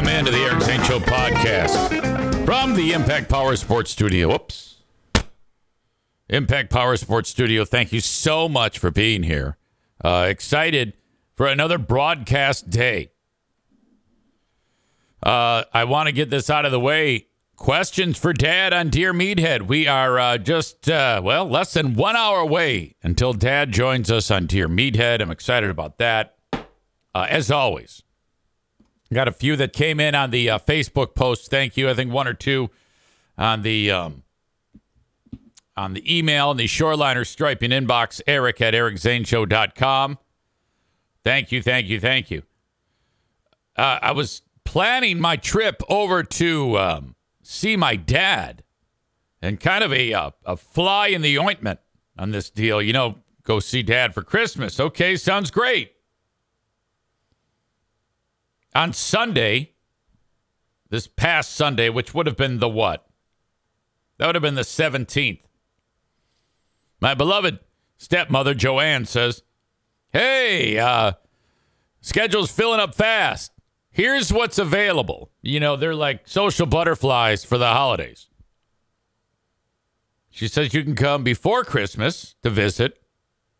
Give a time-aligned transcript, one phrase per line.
[0.00, 4.28] welcome into the Eric Zane Show podcast from the Impact Power Sports Studio.
[4.28, 4.76] Whoops.
[6.30, 9.58] Impact Power Sports Studio, thank you so much for being here.
[10.02, 10.94] Uh, excited
[11.34, 13.10] for another broadcast day.
[15.22, 17.26] Uh, I want to get this out of the way.
[17.56, 19.66] Questions for Dad on Dear Meathead.
[19.66, 24.30] We are uh, just, uh, well, less than one hour away until Dad joins us
[24.30, 25.20] on Dear Meathead.
[25.20, 26.38] I'm excited about that.
[26.52, 28.02] Uh, as always,
[29.14, 31.50] got a few that came in on the uh, Facebook post.
[31.50, 31.88] Thank you.
[31.90, 32.70] I think one or two
[33.36, 34.22] on the um,
[35.76, 40.18] on the email and the Shoreliner striping inbox, eric at ericzaneshow.com.
[41.24, 42.42] Thank you, thank you, thank you.
[43.76, 48.62] Uh, I was planning my trip over to um, see my dad
[49.42, 51.80] and kind of a, uh, a fly in the ointment
[52.18, 52.82] on this deal.
[52.82, 54.78] You know, go see dad for Christmas.
[54.78, 55.92] Okay, sounds great.
[58.74, 59.72] On Sunday,
[60.90, 63.06] this past Sunday, which would have been the what?
[64.18, 65.40] That would have been the 17th.
[67.00, 67.58] My beloved
[67.96, 69.42] stepmother, Joanne, says,
[70.12, 71.12] Hey, uh,
[72.00, 73.52] schedule's filling up fast.
[73.90, 75.30] Here's what's available.
[75.42, 78.28] You know, they're like social butterflies for the holidays.
[80.30, 83.02] She says you can come before Christmas to visit.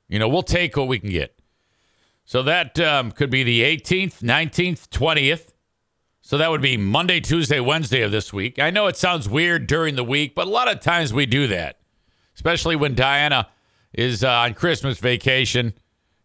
[0.09, 1.40] You know, we'll take what we can get.
[2.25, 5.49] So that um, could be the 18th, 19th, 20th.
[6.23, 8.59] So that would be Monday, Tuesday, Wednesday of this week.
[8.59, 11.47] I know it sounds weird during the week, but a lot of times we do
[11.49, 11.81] that
[12.41, 13.49] especially when Diana
[13.93, 15.75] is uh, on Christmas vacation.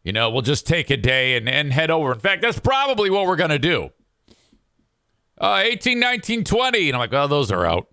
[0.04, 2.14] You know, we'll just take a day and, and head over.
[2.14, 3.90] In fact, that's probably what we're going to do.
[5.38, 6.88] Uh, 18, 19, 20.
[6.88, 7.88] And I'm like, oh, those are out.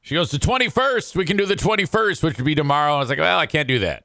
[0.00, 1.14] She goes, the 21st.
[1.14, 2.94] We can do the 21st, which would be tomorrow.
[2.94, 4.04] I was like, well, I can't do that.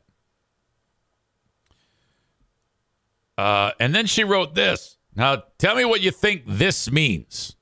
[3.37, 4.97] Uh, and then she wrote this.
[5.15, 7.55] Now, tell me what you think this means.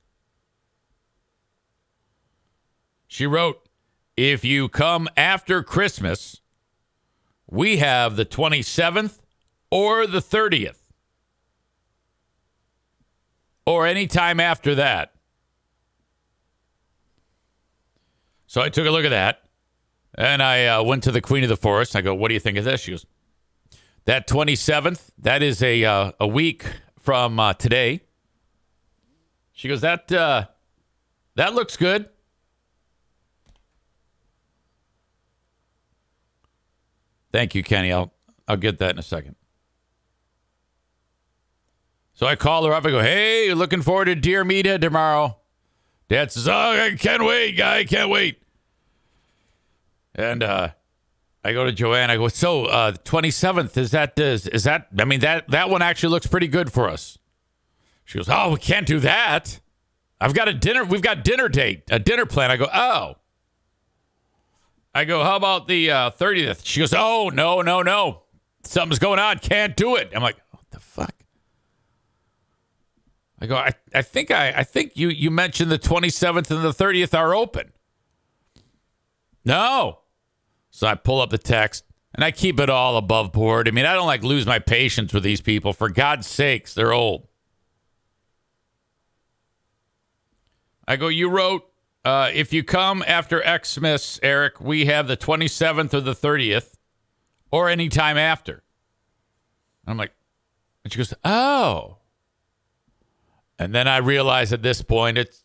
[3.06, 3.66] She wrote,
[4.16, 6.40] if you come after Christmas,
[7.50, 9.20] we have the 27th
[9.70, 10.78] or the 30th.
[13.66, 15.12] Or any time after that.
[18.46, 19.42] So I took a look at that
[20.16, 21.96] and I uh, went to the Queen of the Forest.
[21.96, 22.82] I go, What do you think of this?
[22.82, 23.04] She goes,
[24.06, 26.64] That 27th, that is a, uh, a week
[26.98, 28.02] from uh, today.
[29.52, 30.46] She goes, That, uh,
[31.34, 32.08] that looks good.
[37.36, 37.92] Thank you, Kenny.
[37.92, 38.14] I'll
[38.48, 39.36] I'll get that in a second.
[42.14, 42.86] So I call her up.
[42.86, 45.36] I go, "Hey, looking forward to Dear Meathead tomorrow."
[46.08, 47.84] Dad says, "Oh, I can't wait, guy.
[47.84, 48.40] Can't wait."
[50.14, 50.70] And uh,
[51.46, 52.10] I go to Joanne.
[52.10, 54.88] I go, "So, uh, twenty seventh is that is, is that?
[54.98, 57.18] I mean that that one actually looks pretty good for us."
[58.04, 59.60] She goes, "Oh, we can't do that.
[60.20, 60.84] I've got a dinner.
[60.84, 63.16] We've got dinner date, a dinner plan." I go, "Oh."
[64.96, 66.62] I go, how about the uh, 30th?
[66.64, 68.22] She goes, oh, no, no, no.
[68.62, 69.38] Something's going on.
[69.40, 70.10] Can't do it.
[70.16, 71.14] I'm like, what the fuck?
[73.38, 76.70] I go, I, I think I, I think you you mentioned the 27th and the
[76.70, 77.72] 30th are open.
[79.44, 79.98] No.
[80.76, 83.66] So I pull up the text and I keep it all above board.
[83.66, 85.72] I mean, I don't like lose my patience with these people.
[85.72, 87.28] For God's sakes, they're old.
[90.86, 91.66] I go, you wrote
[92.04, 96.74] uh, if you come after Xmas, Eric, we have the 27th or the 30th
[97.50, 98.62] or any time after.
[99.86, 100.12] I'm like,
[100.84, 101.96] and she goes, oh.
[103.58, 105.42] And then I realize at this point it's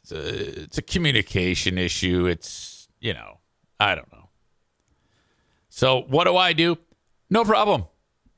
[0.00, 2.24] it's a, it's a communication issue.
[2.24, 3.40] It's, you know,
[3.78, 4.23] I don't know.
[5.74, 6.78] So what do I do?
[7.28, 7.86] No problem.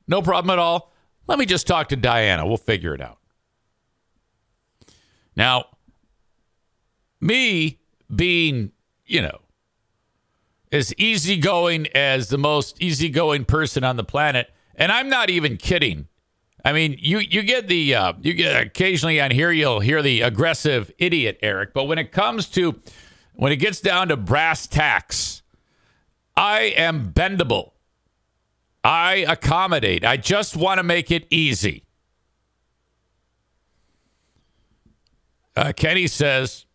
[0.07, 0.91] No problem at all.
[1.27, 2.47] Let me just talk to Diana.
[2.47, 3.19] We'll figure it out.
[5.35, 5.65] Now,
[7.21, 7.79] me
[8.13, 8.71] being,
[9.05, 9.41] you know,
[10.71, 16.07] as easygoing as the most easygoing person on the planet, and I'm not even kidding.
[16.65, 20.21] I mean, you you get the uh, you get occasionally on here you'll hear the
[20.21, 22.81] aggressive idiot Eric, but when it comes to
[23.35, 25.43] when it gets down to brass tacks,
[26.37, 27.71] I am bendable.
[28.83, 30.05] I accommodate.
[30.05, 31.83] I just want to make it easy.
[35.55, 36.67] Uh, Kenny says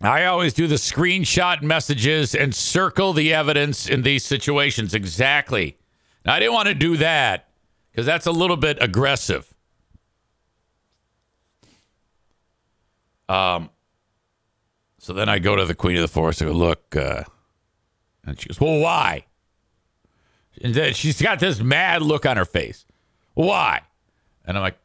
[0.00, 4.94] I always do the screenshot messages and circle the evidence in these situations.
[4.94, 5.76] Exactly.
[6.24, 7.48] Now, I didn't want to do that
[7.90, 9.52] because that's a little bit aggressive.
[13.28, 13.68] Um,
[14.98, 16.40] so then I go to the Queen of the Forest.
[16.40, 17.24] I go, look, uh,
[18.28, 19.24] and she goes, well, why?
[20.62, 22.84] And then she's got this mad look on her face.
[23.34, 23.82] Why?
[24.44, 24.78] And I'm like,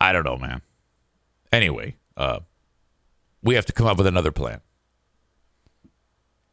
[0.00, 0.62] I don't know, man.
[1.52, 2.40] Anyway, uh,
[3.42, 4.60] we have to come up with another plan.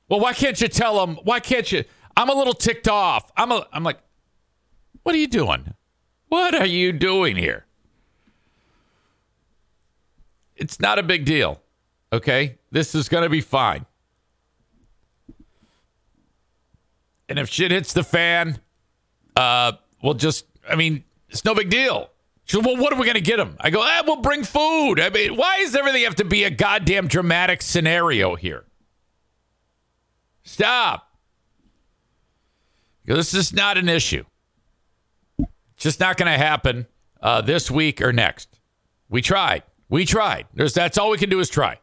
[0.10, 1.20] Well, why can't you tell them?
[1.24, 1.84] Why can't you?
[2.16, 3.32] I'm a little ticked off.
[3.38, 4.00] I'm a, I'm like,
[5.04, 5.74] what are you doing?
[6.30, 7.66] What are you doing here?
[10.56, 11.62] It's not a big deal.
[12.12, 12.58] Okay?
[12.72, 13.86] This is going to be fine.
[17.30, 18.60] And if shit hits the fan,
[19.36, 22.10] uh, we'll just, I mean, it's no big deal.
[22.46, 23.58] She well, what are we going to get them?
[23.60, 25.02] I go, ah, we'll bring food.
[25.02, 28.64] I mean, why does everything have to be a goddamn dramatic scenario here?
[30.44, 31.12] Stop.
[33.06, 34.24] This is not an issue.
[35.38, 36.88] It's just not going to happen
[37.22, 38.60] uh, this week or next.
[39.10, 39.64] We tried.
[39.90, 40.48] We tried.
[40.54, 41.80] There's, that's all we can do is try.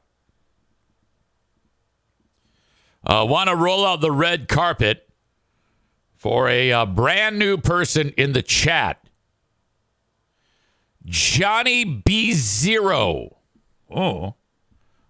[3.06, 5.03] Uh, Want to roll out the red carpet
[6.24, 8.98] for a uh, brand new person in the chat.
[11.04, 13.36] Johnny B Zero.
[13.94, 14.34] Oh,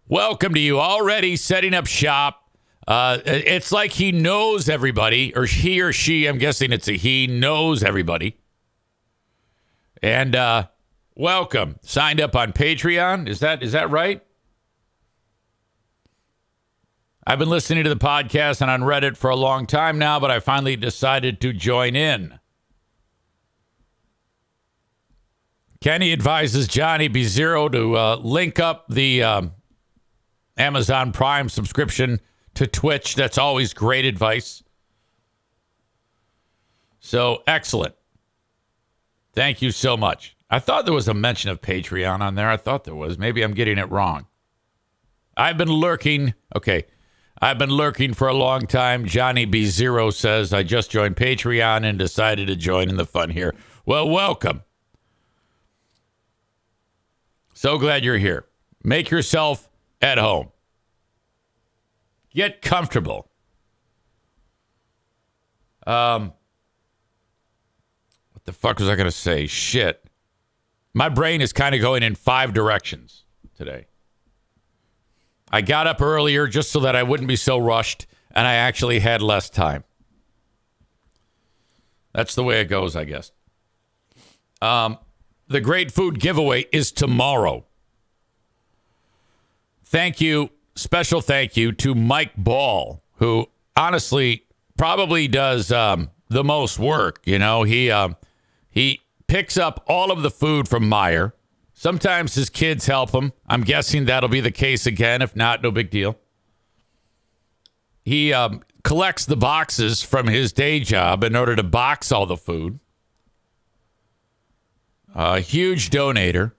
[0.08, 0.80] welcome to you.
[0.80, 2.50] Already setting up shop.
[2.88, 6.26] Uh, it's like he knows everybody, or he or she.
[6.26, 8.36] I'm guessing it's a he knows everybody.
[10.02, 10.66] And uh,
[11.14, 11.76] welcome.
[11.82, 13.28] Signed up on Patreon.
[13.28, 14.20] Is that is that right?
[17.26, 20.30] I've been listening to the podcast and on Reddit for a long time now, but
[20.30, 22.38] I finally decided to join in.
[25.80, 29.52] Kenny advises Johnny B Zero to uh, link up the um,
[30.58, 32.20] Amazon Prime subscription
[32.54, 33.14] to Twitch.
[33.14, 34.62] That's always great advice.
[37.00, 37.94] So excellent.
[39.34, 40.36] Thank you so much.
[40.50, 42.48] I thought there was a mention of Patreon on there.
[42.48, 43.18] I thought there was.
[43.18, 44.26] Maybe I'm getting it wrong.
[45.36, 46.34] I've been lurking.
[46.54, 46.84] Okay.
[47.44, 49.04] I've been lurking for a long time.
[49.04, 53.28] Johnny B Zero says I just joined Patreon and decided to join in the fun
[53.28, 53.54] here.
[53.84, 54.62] Well, welcome.
[57.52, 58.46] So glad you're here.
[58.82, 59.68] Make yourself
[60.00, 60.52] at home.
[62.34, 63.28] Get comfortable.
[65.86, 66.32] Um,
[68.32, 69.46] what the fuck was I going to say?
[69.46, 70.02] Shit.
[70.94, 73.24] My brain is kind of going in five directions
[73.54, 73.84] today.
[75.54, 78.98] I got up earlier just so that I wouldn't be so rushed, and I actually
[78.98, 79.84] had less time.
[82.12, 83.30] That's the way it goes, I guess.
[84.60, 84.98] Um,
[85.46, 87.66] the Great Food Giveaway is tomorrow.
[89.84, 93.46] Thank you, special thank you to Mike Ball, who
[93.76, 94.46] honestly
[94.76, 97.22] probably does um, the most work.
[97.26, 98.16] You know, he um,
[98.68, 101.30] he picks up all of the food from Meijer
[101.84, 103.34] Sometimes his kids help him.
[103.46, 105.20] I'm guessing that'll be the case again.
[105.20, 106.16] If not, no big deal.
[108.02, 112.38] He um, collects the boxes from his day job in order to box all the
[112.38, 112.80] food.
[115.14, 116.52] A huge donator,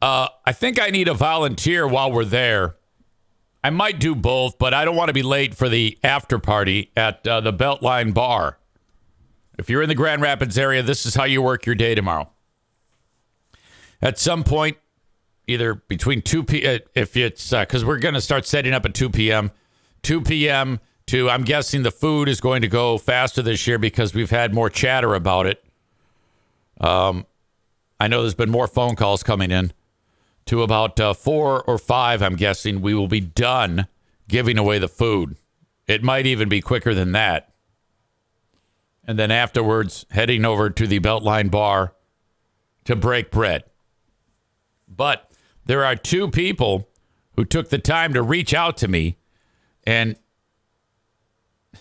[0.00, 2.76] Uh, I think I need a volunteer while we're there.
[3.62, 6.90] I might do both, but I don't want to be late for the after party
[6.96, 8.58] at uh, the Beltline Bar.
[9.58, 12.30] If you're in the Grand Rapids area, this is how you work your day tomorrow.
[14.00, 14.78] At some point,
[15.46, 18.84] either between 2 p uh, if it's because uh, we're going to start setting up
[18.84, 19.50] at 2 p.m
[20.02, 24.14] 2 p.m to i'm guessing the food is going to go faster this year because
[24.14, 25.64] we've had more chatter about it
[26.80, 27.26] um
[28.00, 29.72] i know there's been more phone calls coming in
[30.46, 33.86] to about uh, four or five, I'm guessing, we will be done
[34.28, 35.36] giving away the food.
[35.86, 37.52] It might even be quicker than that.
[39.06, 41.94] And then afterwards, heading over to the Beltline Bar
[42.84, 43.64] to break bread.
[44.88, 45.30] But
[45.66, 46.88] there are two people
[47.37, 49.16] who took the time to reach out to me
[49.85, 50.16] and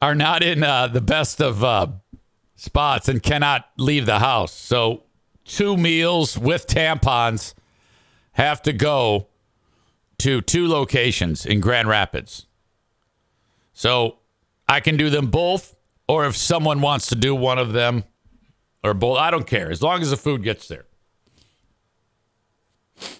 [0.00, 1.88] are not in uh, the best of uh,
[2.56, 4.52] spots and cannot leave the house.
[4.52, 5.04] So,
[5.44, 7.54] two meals with tampons
[8.32, 9.26] have to go
[10.18, 12.46] to two locations in Grand Rapids.
[13.72, 14.18] So,
[14.68, 15.76] I can do them both,
[16.08, 18.04] or if someone wants to do one of them
[18.84, 20.86] or both, I don't care as long as the food gets there.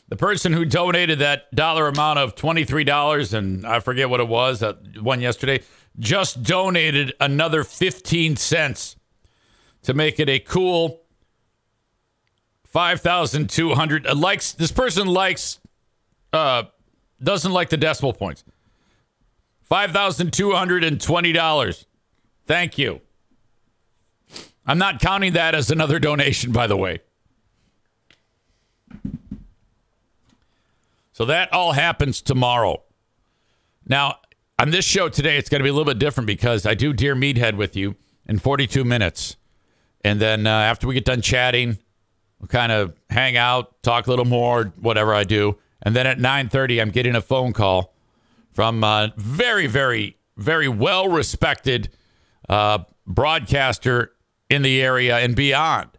[0.09, 4.62] The person who donated that dollar amount of $23, and I forget what it was,
[4.62, 5.61] uh, one yesterday,
[5.99, 8.97] just donated another 15 cents
[9.83, 11.01] to make it a cool
[12.65, 14.07] 5,200.
[14.07, 15.61] Uh, likes This person likes,
[16.33, 16.65] uh,
[17.23, 18.45] doesn't like the decimal points.
[19.71, 21.85] $5,220.
[22.47, 23.01] Thank you.
[24.67, 27.01] I'm not counting that as another donation, by the way.
[31.12, 32.83] So that all happens tomorrow.
[33.87, 34.16] Now,
[34.59, 36.92] on this show today, it's going to be a little bit different because I do
[36.92, 39.37] Dear Meathead with you in 42 minutes.
[40.04, 41.78] And then uh, after we get done chatting,
[42.40, 45.59] we'll kind of hang out, talk a little more, whatever I do.
[45.83, 47.95] And then at 9:30, I'm getting a phone call
[48.52, 51.90] from a very, very, very well respected
[52.49, 54.12] uh, broadcaster
[54.49, 55.90] in the area and beyond.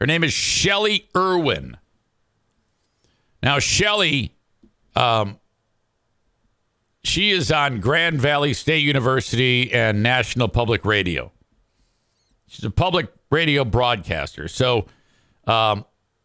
[0.00, 1.78] Her name is Shelley Irwin.
[3.44, 4.34] Now, Shelley,
[4.96, 5.38] um,
[7.04, 11.30] she is on Grand Valley State University and National Public Radio.
[12.46, 14.48] She's a public radio broadcaster.
[14.48, 14.86] So,
[15.46, 15.84] um,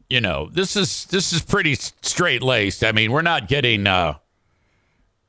[0.10, 2.86] you know, this is this is pretty straight laced.
[2.86, 4.14] I mean, we're not getting uh,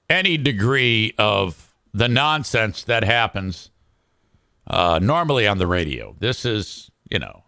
[0.08, 3.72] any degree of the nonsense that happens
[4.68, 6.14] uh, normally on the radio.
[6.20, 7.42] This is, you know,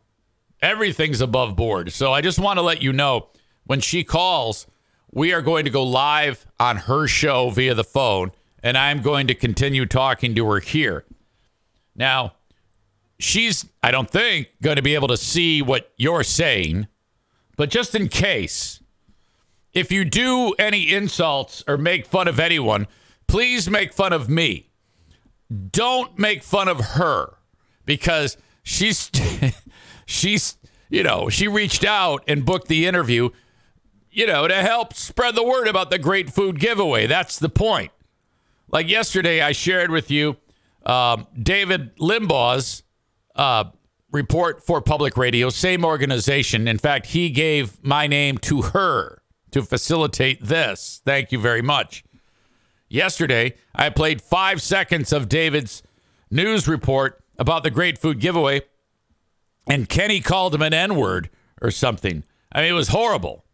[0.61, 1.92] everything's above board.
[1.92, 3.28] So I just want to let you know
[3.64, 4.66] when she calls,
[5.11, 9.26] we are going to go live on her show via the phone, and I'm going
[9.26, 11.04] to continue talking to her here.
[11.95, 12.35] Now,
[13.19, 16.88] she's, I don't think, going to be able to see what you're saying,
[17.57, 18.81] but just in case,
[19.73, 22.87] if you do any insults or make fun of anyone,
[23.26, 24.71] please make fun of me.
[25.71, 27.37] Don't make fun of her
[27.85, 29.11] because she's,
[30.07, 30.57] she's,
[30.88, 33.31] you know, she reached out and booked the interview,
[34.12, 37.07] you know, to help spread the word about the great food giveaway.
[37.07, 37.90] That's the point.
[38.71, 40.37] Like yesterday, I shared with you
[40.85, 42.83] um, David Limbaugh's
[43.35, 43.64] uh,
[44.12, 46.69] report for public radio, same organization.
[46.69, 51.00] In fact, he gave my name to her to facilitate this.
[51.04, 52.04] Thank you very much.
[52.88, 55.83] Yesterday, I played five seconds of David's
[56.31, 58.62] news report about the great food giveaway,
[59.66, 61.31] and Kenny called him an N word
[61.62, 62.25] or something.
[62.52, 63.45] I mean, it was horrible.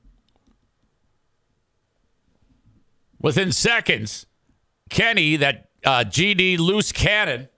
[3.21, 4.27] Within seconds,
[4.91, 7.49] Kenny, that uh, GD loose cannon,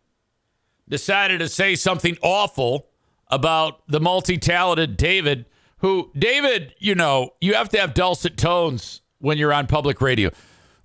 [0.88, 2.88] decided to say something awful
[3.28, 5.46] about the multi talented David,
[5.78, 10.30] who, David, you know, you have to have dulcet tones when you're on public radio.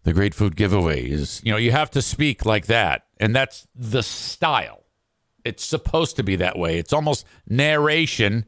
[0.04, 3.08] The great food giveaway is, you know, you have to speak like that.
[3.20, 4.84] And that's the style.
[5.44, 6.78] It's supposed to be that way.
[6.78, 8.46] It's almost narration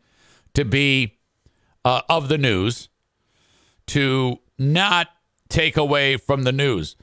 [0.53, 1.17] to be
[1.83, 2.89] uh, of the news,
[3.87, 5.09] to not
[5.49, 6.95] take away from the news.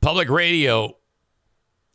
[0.00, 0.96] Public radio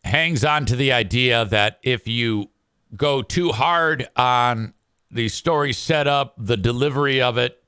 [0.04, 2.50] hangs on to the idea that if you
[2.96, 4.74] go too hard on
[5.12, 7.62] the story setup, the delivery of it,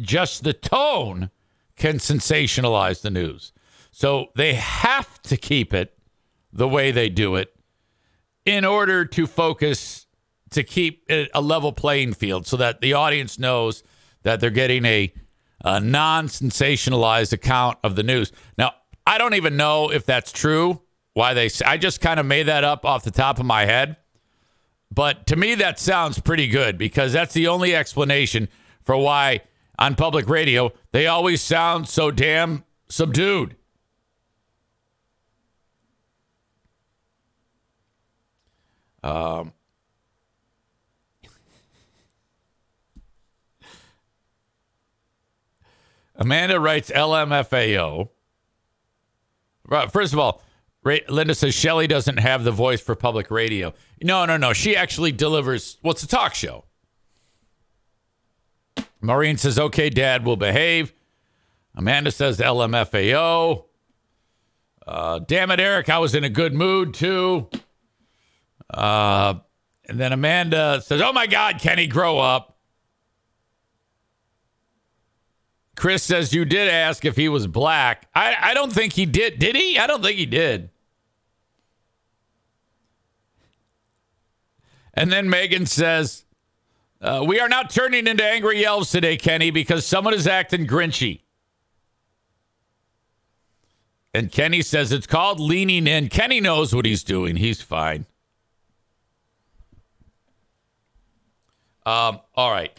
[0.00, 1.30] just the tone
[1.76, 3.52] can sensationalize the news.
[3.90, 5.98] So they have to keep it
[6.52, 7.54] the way they do it
[8.44, 10.06] in order to focus
[10.50, 13.82] to keep a level playing field so that the audience knows
[14.22, 15.12] that they're getting a,
[15.64, 18.32] a non sensationalized account of the news.
[18.56, 18.72] Now,
[19.06, 20.80] I don't even know if that's true
[21.14, 23.96] why they I just kind of made that up off the top of my head.
[24.92, 28.48] But to me that sounds pretty good because that's the only explanation
[28.82, 29.40] for why
[29.78, 33.56] on public radio they always sound so damn subdued.
[39.02, 39.52] Um
[46.20, 48.10] Amanda writes LMFAO.
[49.90, 50.42] First of all,
[50.84, 53.72] Linda says Shelley doesn't have the voice for public radio.
[54.02, 54.52] No, no, no.
[54.52, 55.78] She actually delivers.
[55.82, 56.64] Well, a talk show.
[59.00, 60.92] Maureen says, okay, dad will behave.
[61.74, 63.64] Amanda says LMFAO.
[64.86, 67.48] Uh, damn it, Eric, I was in a good mood too.
[68.68, 69.34] Uh,
[69.88, 72.58] and then Amanda says, oh my God, Kenny, grow up.
[75.80, 78.06] Chris says, you did ask if he was black.
[78.14, 79.38] I, I don't think he did.
[79.38, 79.78] Did he?
[79.78, 80.68] I don't think he did.
[84.92, 86.26] And then Megan says,
[87.00, 91.22] uh, We are not turning into angry elves today, Kenny, because someone is acting grinchy.
[94.12, 96.10] And Kenny says it's called leaning in.
[96.10, 97.36] Kenny knows what he's doing.
[97.36, 98.04] He's fine.
[101.86, 102.78] Um, all right.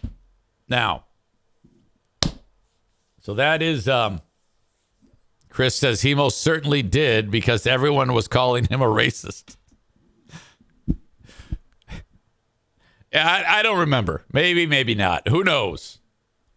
[0.70, 1.06] Now,
[3.22, 4.22] so that is um
[5.50, 9.58] Chris says he most certainly did because everyone was calling him a racist.
[13.14, 14.24] I, I don't remember.
[14.32, 15.28] Maybe, maybe not.
[15.28, 16.00] Who knows?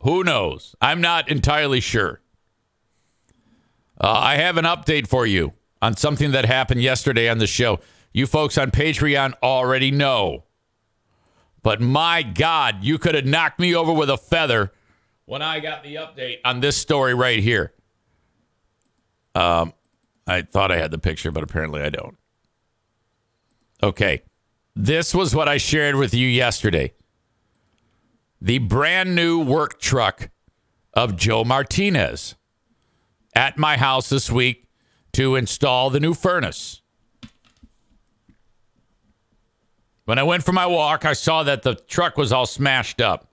[0.03, 0.77] Who knows?
[0.81, 2.21] I'm not entirely sure.
[4.01, 7.81] Uh, I have an update for you on something that happened yesterday on the show.
[8.13, 10.45] You folks on Patreon already know.
[11.63, 14.73] But my God, you could have knocked me over with a feather
[15.27, 17.73] when I got the update on this story right here.
[19.35, 19.73] Um,
[20.27, 22.17] I thought I had the picture, but apparently I don't.
[23.83, 24.23] Okay.
[24.77, 26.93] This was what I shared with you yesterday.
[28.41, 30.31] The brand new work truck
[30.93, 32.35] of Joe Martinez
[33.35, 34.69] at my house this week
[35.13, 36.83] to install the new furnace.
[40.05, 43.29] When I went for my walk, I saw that the truck was all smashed up.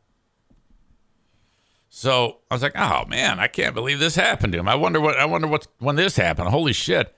[1.93, 4.69] So I was like, "Oh man, I can't believe this happened to him.
[4.69, 6.47] I wonder what I wonder what's when this happened.
[6.47, 7.13] Holy shit!"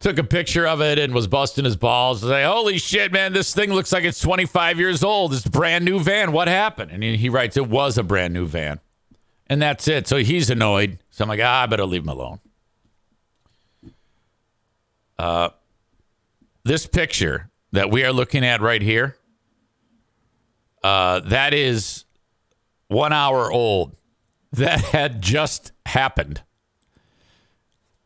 [0.00, 2.24] Took a picture of it and was busting his balls.
[2.24, 3.34] Like, "Holy shit, man!
[3.34, 5.34] This thing looks like it's 25 years old.
[5.34, 6.32] It's a brand new van.
[6.32, 8.80] What happened?" And he, he writes, "It was a brand new van,"
[9.48, 10.08] and that's it.
[10.08, 10.98] So he's annoyed.
[11.10, 12.40] So I'm like, "Ah, I better leave him alone."
[15.18, 15.50] Uh,
[16.64, 19.18] this picture that we are looking at right here,
[20.82, 22.06] uh, that is
[22.88, 23.96] one hour old.
[24.52, 26.42] That had just happened.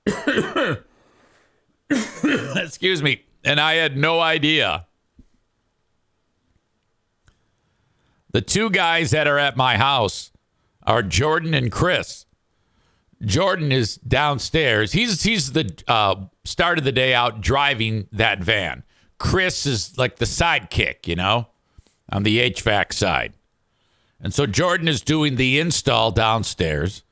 [1.90, 3.23] Excuse me.
[3.45, 4.87] And I had no idea.
[8.33, 10.33] The two guys that are at my house
[10.85, 12.27] are Jordan and Chris.
[13.25, 14.92] Jordan is downstairs.
[14.92, 18.83] He's he's the uh, start of the day out driving that van.
[19.18, 21.47] Chris is like the sidekick, you know,
[22.11, 23.33] on the HVAC side.
[24.22, 27.02] And so Jordan is doing the install downstairs.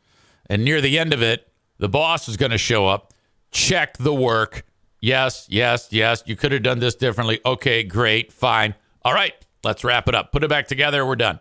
[0.49, 3.13] And near the end of it, the boss is going to show up,
[3.51, 4.65] check the work.
[5.01, 6.23] Yes, yes, yes.
[6.27, 7.41] You could have done this differently.
[7.45, 8.75] Okay, great, fine.
[9.03, 10.31] All right, let's wrap it up.
[10.31, 11.05] Put it back together.
[11.05, 11.41] We're done.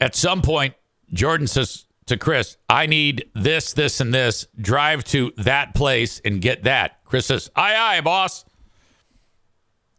[0.00, 0.74] At some point,
[1.12, 4.46] Jordan says to Chris, I need this, this, and this.
[4.60, 7.04] Drive to that place and get that.
[7.04, 8.44] Chris says, Aye, aye, boss.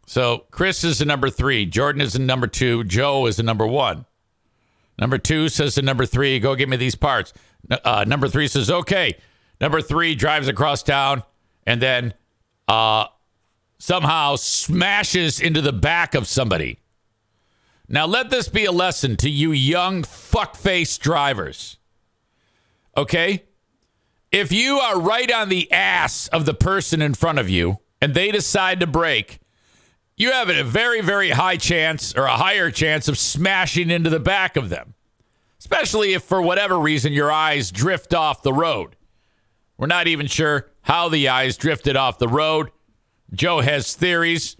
[0.06, 1.66] So Chris is a number three.
[1.66, 2.84] Jordan is a number two.
[2.84, 4.04] Joe is a number one.
[4.98, 7.32] Number two says to number three, go get me these parts.
[7.70, 9.16] Uh, number three says, okay.
[9.60, 11.22] Number three drives across town
[11.66, 12.14] and then
[12.68, 13.06] uh,
[13.78, 16.78] somehow smashes into the back of somebody.
[17.88, 21.76] Now, let this be a lesson to you young fuckface drivers.
[22.96, 23.44] Okay?
[24.32, 28.14] If you are right on the ass of the person in front of you and
[28.14, 29.38] they decide to brake,
[30.16, 34.20] you have a very, very high chance or a higher chance of smashing into the
[34.20, 34.94] back of them,
[35.58, 38.96] especially if for whatever reason your eyes drift off the road.
[39.76, 42.70] We're not even sure how the eyes drifted off the road.
[43.32, 44.56] Joe has theories.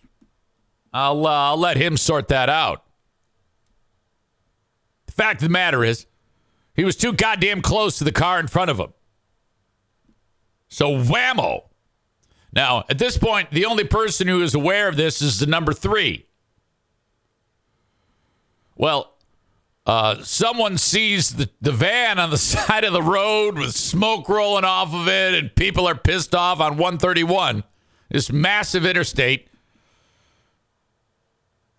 [0.93, 2.85] I'll, uh, I'll let him sort that out.
[5.07, 6.07] The fact of the matter is,
[6.75, 8.93] he was too goddamn close to the car in front of him.
[10.69, 11.69] So whammo.
[12.55, 15.73] Now, at this point, the only person who is aware of this is the number
[15.73, 16.27] three.
[18.77, 19.15] Well,
[19.87, 24.65] uh, someone sees the, the van on the side of the road with smoke rolling
[24.65, 27.65] off of it, and people are pissed off on 131,
[28.09, 29.49] this massive interstate,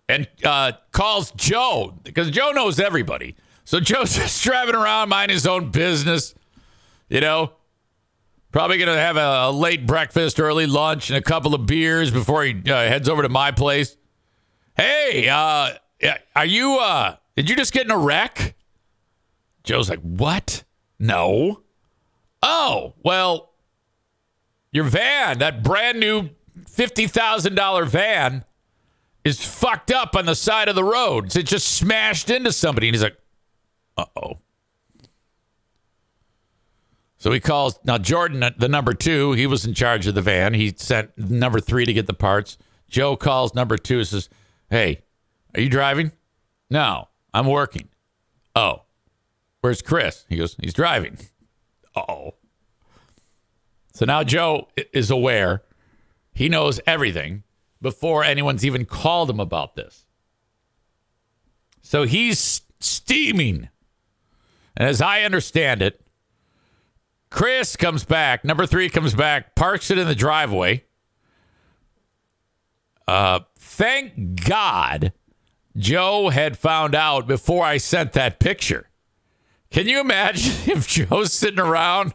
[0.08, 3.34] and uh, calls Joe because Joe knows everybody.
[3.64, 6.34] So Joe's just driving around, minding his own business,
[7.08, 7.52] you know,
[8.56, 12.42] Probably going to have a, late breakfast, early lunch, and a couple of beers before
[12.42, 13.98] he uh, heads over to my place.
[14.74, 15.72] Hey, uh,
[16.34, 18.56] are you, uh, did you just get in a wreck?
[19.62, 20.64] Joe's like, what?
[20.98, 21.64] No.
[22.42, 23.52] Oh, well,
[24.72, 28.42] your van, that brand new $50,000 van,
[29.22, 31.36] is fucked up on the side of the road.
[31.36, 32.88] It just smashed into somebody.
[32.88, 33.18] And he's like,
[33.98, 34.38] uh oh.
[37.26, 39.32] So he calls now Jordan, uh, the number two.
[39.32, 40.54] He was in charge of the van.
[40.54, 42.56] He sent number three to get the parts.
[42.88, 44.28] Joe calls number two and says,
[44.70, 45.02] Hey,
[45.52, 46.12] are you driving?
[46.70, 47.88] No, I'm working.
[48.54, 48.82] Oh,
[49.60, 50.24] where's Chris?
[50.28, 51.18] He goes, He's driving.
[51.96, 52.34] Oh.
[53.94, 55.62] So now Joe is aware.
[56.32, 57.42] He knows everything
[57.80, 60.04] before anyone's even called him about this.
[61.80, 63.70] So he's steaming.
[64.76, 66.05] And as I understand it,
[67.30, 68.44] Chris comes back.
[68.44, 70.84] Number three comes back, parks it in the driveway.
[73.06, 75.12] Uh, thank God
[75.76, 78.88] Joe had found out before I sent that picture.
[79.70, 82.12] Can you imagine if Joe's sitting around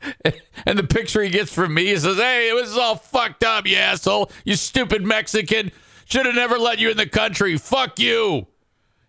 [0.66, 3.66] and the picture he gets from me he says, Hey, it was all fucked up,
[3.66, 4.30] you asshole.
[4.44, 5.72] You stupid Mexican.
[6.06, 7.56] Should have never let you in the country.
[7.56, 8.48] Fuck you.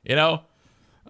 [0.04, 0.42] You know?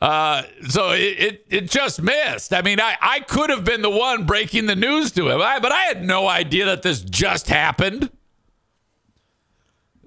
[0.01, 2.53] Uh, so it, it, it just missed.
[2.53, 5.59] I mean, I, I could have been the one breaking the news to him, I,
[5.59, 8.09] but I had no idea that this just happened.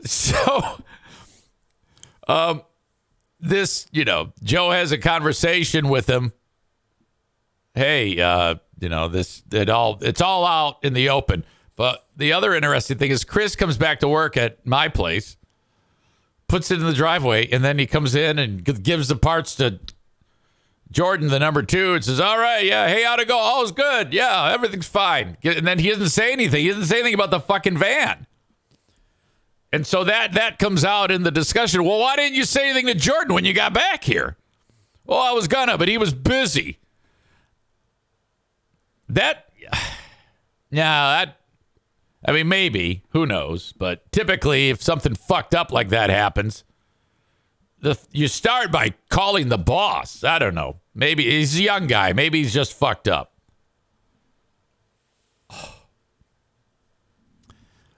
[0.07, 0.83] So,
[2.29, 2.61] um,
[3.41, 6.35] this, you know, Joe has a conversation with him.
[7.75, 11.43] Hey, uh, you know, this it all it's all out in the open.
[11.75, 15.39] But the other interesting thing is Chris comes back to work at my place,
[16.55, 19.81] puts it in the driveway, and then he comes in and gives the parts to
[20.89, 23.37] Jordan, the number two, and says, All right, yeah, hey, how'd it go?
[23.37, 24.13] All's good.
[24.13, 25.37] Yeah, everything's fine.
[25.43, 26.63] And then he doesn't say anything.
[26.63, 28.29] He doesn't say anything about the fucking van.
[29.73, 31.83] And so that that comes out in the discussion.
[31.83, 34.37] Well, why didn't you say anything to Jordan when you got back here?
[35.05, 36.79] Well, I was gonna, but he was busy.
[39.09, 39.49] That,
[40.71, 41.41] yeah, that,
[42.25, 43.73] I mean, maybe, who knows?
[43.73, 46.65] But typically, if something fucked up like that happens,
[47.81, 50.25] the, you start by calling the boss.
[50.25, 50.81] I don't know.
[50.95, 52.13] Maybe he's a young guy.
[52.13, 53.33] Maybe he's just fucked up.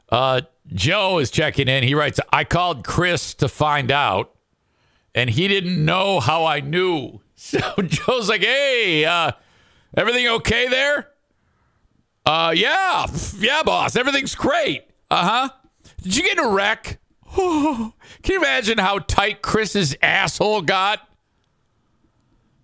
[0.08, 0.40] Uh,
[0.72, 1.82] Joe is checking in.
[1.82, 4.36] He writes, I called Chris to find out,
[5.16, 7.20] and he didn't know how I knew.
[7.38, 9.32] So Joe's like, hey, uh,
[9.94, 11.10] everything okay there?
[12.26, 13.06] Uh, yeah,
[13.38, 13.94] yeah, boss.
[13.94, 14.84] Everything's great.
[15.10, 15.48] Uh huh.
[16.02, 16.98] Did you get in a wreck?
[17.34, 17.92] Can
[18.28, 21.08] you imagine how tight Chris's asshole got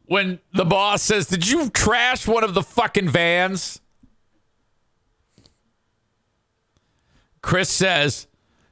[0.06, 3.80] when the boss says, Did you trash one of the fucking vans?
[7.40, 8.26] Chris says,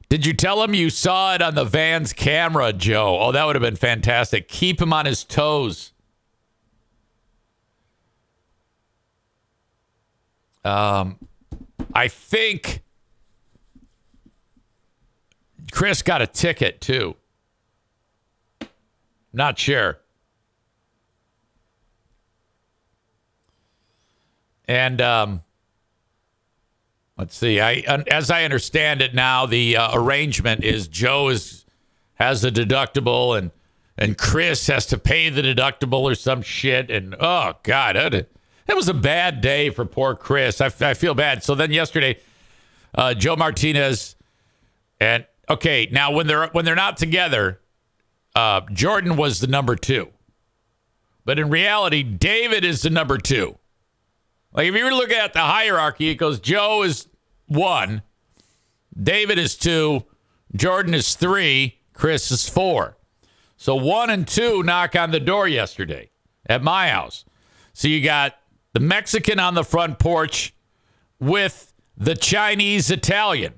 [0.09, 3.17] Did you tell him you saw it on the van's camera, Joe?
[3.19, 4.49] Oh, that would have been fantastic.
[4.49, 5.90] Keep him on his toes.
[10.63, 11.17] Um,
[11.93, 12.81] I think
[15.71, 17.15] Chris got a ticket too.
[19.33, 19.99] Not sure.
[24.67, 25.41] And um,
[27.21, 27.59] Let's see.
[27.59, 31.65] I as I understand it now, the uh, arrangement is Joe is
[32.15, 33.51] has a deductible and
[33.95, 36.89] and Chris has to pay the deductible or some shit.
[36.89, 38.25] And oh god,
[38.67, 40.61] it, was a bad day for poor Chris.
[40.61, 41.43] I, I feel bad.
[41.43, 42.19] So then yesterday,
[42.95, 44.15] uh, Joe Martinez
[45.01, 47.59] and okay, now when they're when they're not together,
[48.35, 50.09] uh, Jordan was the number two,
[51.25, 53.57] but in reality, David is the number two.
[54.53, 57.07] Like if you were looking at the hierarchy, it goes Joe is
[57.47, 58.03] one,
[59.01, 60.05] David is two,
[60.55, 62.97] Jordan is three, Chris is four.
[63.57, 66.11] So one and two knock on the door yesterday
[66.45, 67.25] at my house.
[67.73, 68.35] So you got
[68.73, 70.53] the Mexican on the front porch
[71.19, 73.53] with the Chinese Italian.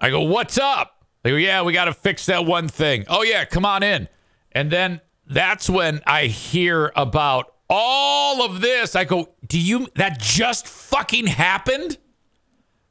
[0.00, 1.04] I go, what's up?
[1.22, 3.04] They go, yeah, we got to fix that one thing.
[3.08, 4.08] Oh, yeah, come on in.
[4.52, 8.94] And then that's when I hear about all of this.
[8.94, 11.98] I go, do you, that just fucking happened?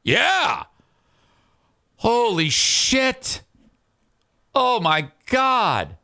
[0.03, 0.63] Yeah.
[1.97, 3.41] Holy shit.
[4.53, 5.97] Oh my God.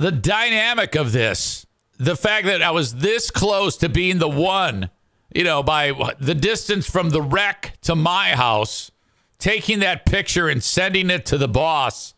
[0.00, 1.66] The dynamic of this,
[1.98, 4.88] the fact that I was this close to being the one,
[5.34, 8.90] you know, by the distance from the wreck to my house,
[9.38, 12.14] taking that picture and sending it to the boss.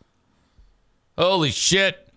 [1.18, 2.08] Holy shit.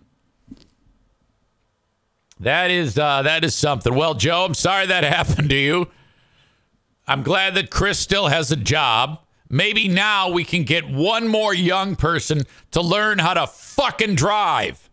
[2.38, 3.92] That is uh, that is something.
[3.92, 5.88] Well, Joe, I'm sorry that happened to you.
[7.08, 9.18] I'm glad that Chris still has a job.
[9.50, 14.85] Maybe now we can get one more young person to learn how to fucking drive.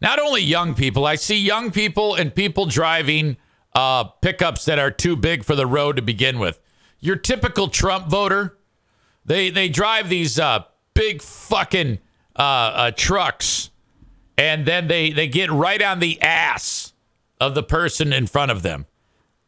[0.00, 3.36] Not only young people, I see young people and people driving
[3.74, 6.58] uh, pickups that are too big for the road to begin with.
[7.00, 8.58] Your typical Trump voter,
[9.24, 11.98] they they drive these uh, big fucking
[12.36, 13.70] uh, uh, trucks,
[14.36, 16.92] and then they they get right on the ass
[17.40, 18.86] of the person in front of them,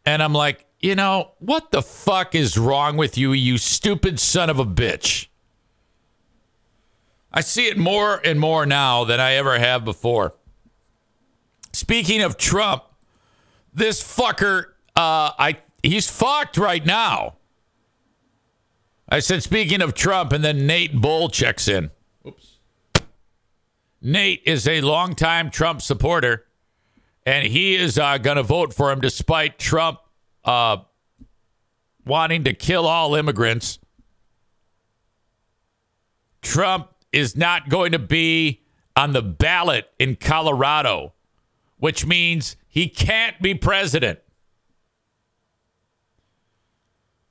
[0.05, 4.51] and I'm like, you know, what the fuck is wrong with you, you stupid son
[4.51, 5.29] of a bitch?
[7.33, 10.35] I see it more and more now than I ever have before.
[11.73, 12.85] Speaking of Trump,
[13.73, 17.37] this fucker, uh, I he's fucked right now.
[19.09, 21.91] I said, speaking of Trump, and then Nate Bull checks in.
[22.27, 22.59] Oops.
[24.01, 26.47] Nate is a longtime Trump supporter,
[27.27, 29.99] and he is uh, going to vote for him despite Trump
[30.45, 30.79] uh,
[32.07, 33.79] wanting to kill all immigrants.
[36.41, 38.63] Trump is not going to be
[38.97, 41.13] on the ballot in Colorado,
[41.83, 44.21] which means he can't be president.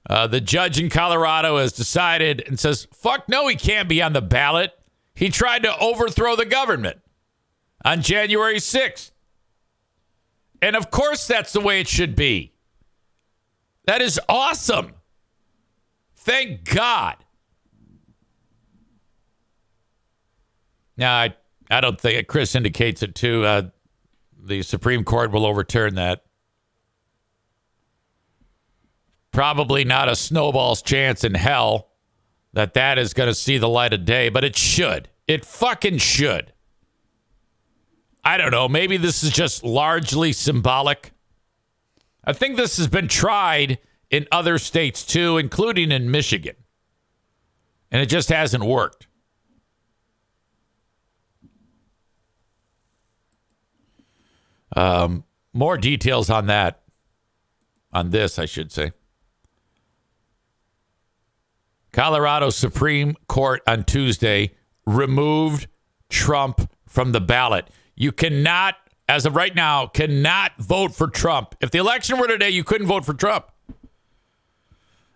[0.10, 4.12] Uh, the judge in Colorado has decided and says, fuck no, he can't be on
[4.12, 4.74] the ballot.
[5.16, 6.98] He tried to overthrow the government
[7.86, 9.12] on January 6th.
[10.62, 12.52] And of course, that's the way it should be.
[13.86, 14.96] That is awesome.
[16.14, 17.16] Thank God.
[20.98, 21.36] Now, I,
[21.70, 23.46] I don't think Chris indicates it too.
[23.46, 23.70] Uh,
[24.44, 26.24] the Supreme Court will overturn that.
[29.32, 31.90] Probably not a snowball's chance in hell
[32.54, 35.08] that that is going to see the light of day, but it should.
[35.28, 36.52] It fucking should.
[38.24, 38.68] I don't know.
[38.68, 41.12] Maybe this is just largely symbolic.
[42.24, 46.56] I think this has been tried in other states too, including in Michigan.
[47.90, 49.08] And it just hasn't worked.
[54.76, 56.82] Um, more details on that,
[57.92, 58.92] on this, I should say.
[61.92, 64.52] Colorado Supreme Court on Tuesday
[64.86, 65.68] removed
[66.10, 67.70] Trump from the ballot.
[67.96, 68.76] You cannot,
[69.10, 71.56] as of right now, cannot vote for Trump.
[71.60, 73.52] If the election were today, you couldn't vote for Trump.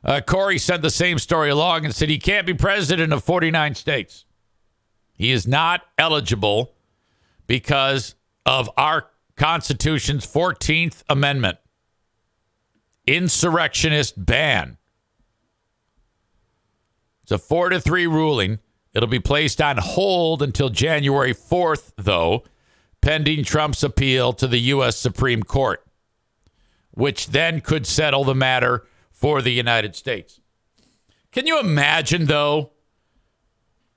[0.03, 3.73] Uh, Corey sent the same story along and said he can't be president of 49
[3.73, 4.25] states.
[5.13, 6.73] He is not eligible
[7.47, 8.15] because
[8.45, 11.57] of our Constitution's 14th Amendment
[13.07, 14.77] insurrectionist ban.
[17.23, 18.59] It's a four to three ruling.
[18.93, 22.43] It'll be placed on hold until January 4th, though,
[23.01, 24.95] pending Trump's appeal to the U.S.
[24.95, 25.85] Supreme Court,
[26.91, 30.39] which then could settle the matter for the United States.
[31.31, 32.71] Can you imagine, though,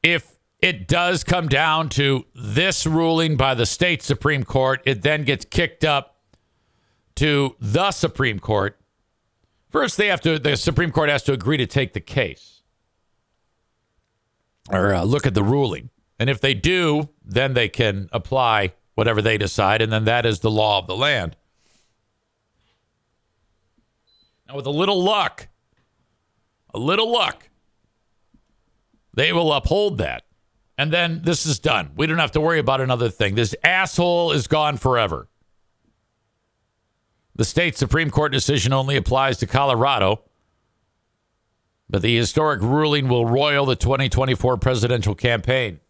[0.03, 4.83] if it does come down to this ruling by the state Supreme Court.
[4.85, 6.17] It then gets kicked up
[7.17, 8.79] to the Supreme Court.
[9.71, 10.39] First, they have to.
[10.39, 12.63] The Supreme Court has to agree to take the case
[14.71, 19.23] or uh, look at the ruling, and if they do, then they can apply whatever
[19.23, 21.37] they decide, and then that is the law of the land.
[24.49, 25.49] Now, with a little luck,
[26.75, 27.49] a little luck,
[29.15, 30.25] they will uphold that
[30.79, 31.91] and then this is done.
[31.97, 33.35] We don't have to worry about another thing.
[33.35, 35.29] This asshole is gone forever.
[37.35, 40.23] The state Supreme Court decision only applies to Colorado,
[41.91, 45.81] but the historic ruling will roil the 2024 presidential campaign.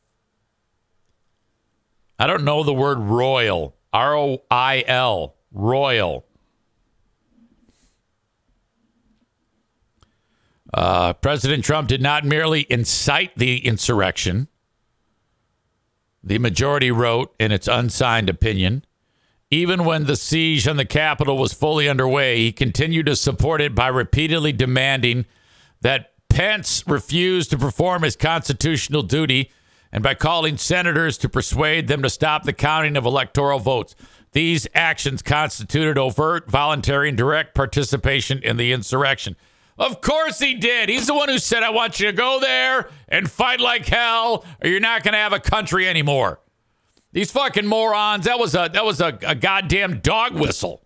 [2.18, 3.76] I don't know the word royal.
[3.92, 5.36] R O I L.
[5.52, 6.24] Royal.
[10.74, 14.48] Uh, President Trump did not merely incite the insurrection
[16.22, 18.84] the majority wrote in its unsigned opinion.
[19.50, 23.74] Even when the siege on the Capitol was fully underway, he continued to support it
[23.74, 25.24] by repeatedly demanding
[25.80, 29.50] that Pence refuse to perform his constitutional duty
[29.90, 33.94] and by calling senators to persuade them to stop the counting of electoral votes.
[34.32, 39.36] These actions constituted overt, voluntary, and direct participation in the insurrection.
[39.78, 40.88] Of course he did.
[40.88, 44.44] He's the one who said, I want you to go there and fight like hell,
[44.62, 46.40] or you're not going to have a country anymore.
[47.12, 48.26] These fucking morons.
[48.26, 50.82] That was a that was a, a goddamn dog whistle.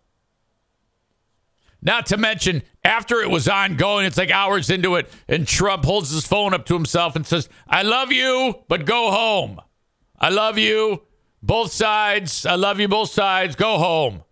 [1.84, 6.10] Not to mention, after it was ongoing, it's like hours into it, and Trump holds
[6.10, 9.60] his phone up to himself and says, I love you, but go home.
[10.20, 11.02] I love you,
[11.42, 12.46] both sides.
[12.46, 13.56] I love you, both sides.
[13.56, 14.22] Go home.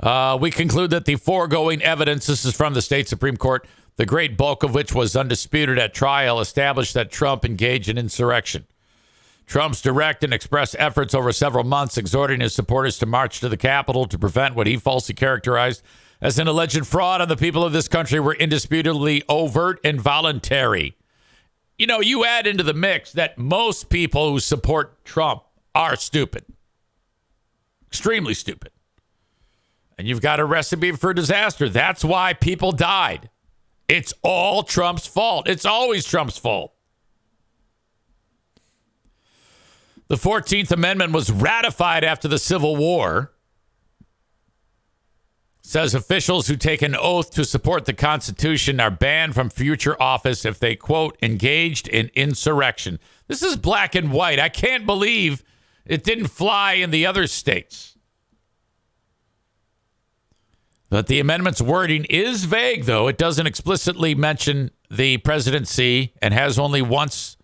[0.00, 4.06] Uh, we conclude that the foregoing evidence, this is from the state Supreme Court, the
[4.06, 8.66] great bulk of which was undisputed at trial, established that Trump engaged in insurrection.
[9.44, 13.56] Trump's direct and express efforts over several months, exhorting his supporters to march to the
[13.56, 15.82] Capitol to prevent what he falsely characterized
[16.20, 20.96] as an alleged fraud on the people of this country, were indisputably overt and voluntary.
[21.76, 25.42] You know, you add into the mix that most people who support Trump
[25.74, 26.44] are stupid,
[27.86, 28.70] extremely stupid.
[29.98, 31.68] And you've got a recipe for disaster.
[31.68, 33.30] That's why people died.
[33.88, 35.48] It's all Trump's fault.
[35.48, 36.72] It's always Trump's fault.
[40.06, 43.32] The 14th Amendment was ratified after the Civil War.
[45.62, 50.46] Says officials who take an oath to support the Constitution are banned from future office
[50.46, 52.98] if they, quote, engaged in insurrection.
[53.26, 54.38] This is black and white.
[54.38, 55.42] I can't believe
[55.84, 57.97] it didn't fly in the other states.
[60.90, 63.08] But the amendment's wording is vague, though.
[63.08, 67.36] It doesn't explicitly mention the presidency and has only once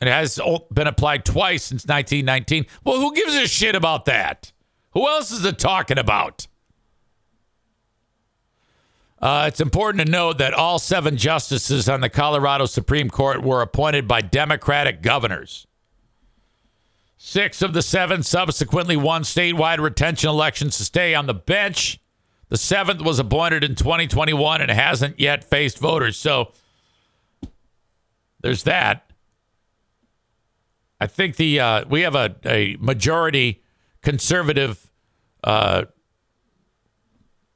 [0.00, 0.40] it has
[0.72, 2.66] been applied twice since 1919.
[2.84, 4.52] Well, who gives a shit about that?
[4.92, 6.46] Who else is it talking about?
[9.20, 13.60] Uh, it's important to note that all seven justices on the Colorado Supreme Court were
[13.60, 15.66] appointed by Democratic governors.
[17.18, 21.99] Six of the seven subsequently won statewide retention elections to stay on the bench.
[22.50, 26.16] The seventh was appointed in 2021 and hasn't yet faced voters.
[26.16, 26.52] So
[28.40, 29.10] there's that.
[31.00, 33.62] I think the uh, we have a, a majority
[34.02, 34.90] conservative
[35.44, 35.84] uh,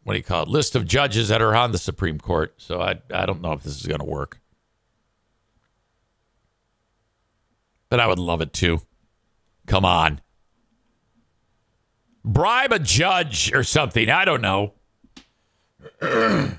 [0.04, 2.54] what do you call it list of judges that are on the Supreme Court.
[2.58, 4.40] So I I don't know if this is going to work,
[7.88, 8.80] but I would love it too.
[9.66, 10.20] Come on,
[12.24, 14.08] bribe a judge or something.
[14.08, 14.74] I don't know.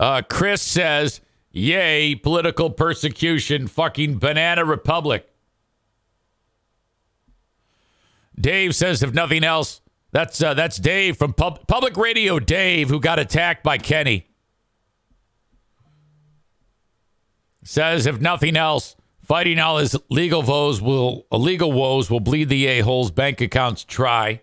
[0.00, 1.20] uh, Chris says
[1.56, 5.26] Yay, political persecution, fucking banana republic.
[8.38, 9.80] Dave says, if nothing else,
[10.12, 12.38] that's uh, that's Dave from Pub- Public Radio.
[12.38, 14.26] Dave, who got attacked by Kenny,
[17.64, 18.95] says, if nothing else,
[19.26, 23.84] fighting all his legal woes will illegal woes will bleed the a holes bank accounts
[23.84, 24.40] try.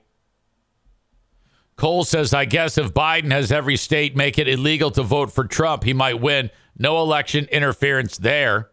[1.75, 5.45] Cole says, I guess if Biden has every state make it illegal to vote for
[5.45, 6.51] Trump, he might win.
[6.77, 8.69] No election interference there.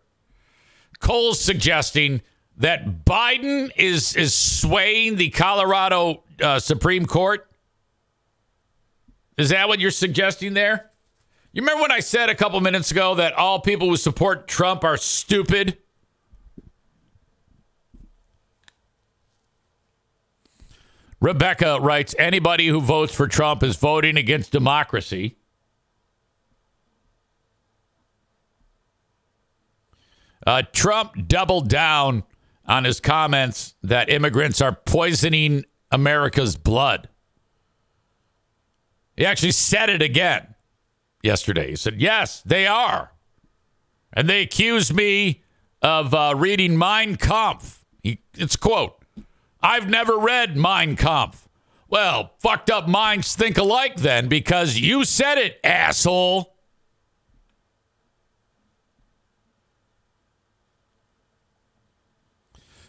[1.01, 2.21] Cole's suggesting
[2.59, 7.47] that Biden is is swaying the Colorado uh, Supreme Court.
[9.39, 10.91] Is that what you're suggesting there?
[11.53, 14.85] You remember when I said a couple minutes ago that all people who support Trump
[14.85, 15.79] are stupid?
[21.21, 25.37] Rebecca writes anybody who votes for Trump is voting against democracy.
[30.47, 32.25] Uh, Trump doubled down
[32.67, 37.09] on his comments that immigrants are poisoning America's blood.
[39.17, 40.55] He actually said it again
[41.23, 41.71] yesterday.
[41.71, 43.13] He said, Yes, they are.
[44.13, 45.43] And they accused me
[45.83, 47.85] of uh, reading Mein Kampf.
[48.03, 49.00] He, it's quote,
[49.63, 51.49] I've never read Mein Kampf.
[51.89, 56.55] Well, fucked up minds think alike then because you said it, asshole.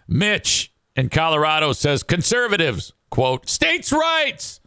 [0.07, 4.59] Mitch in Colorado says conservatives, quote, states' rights.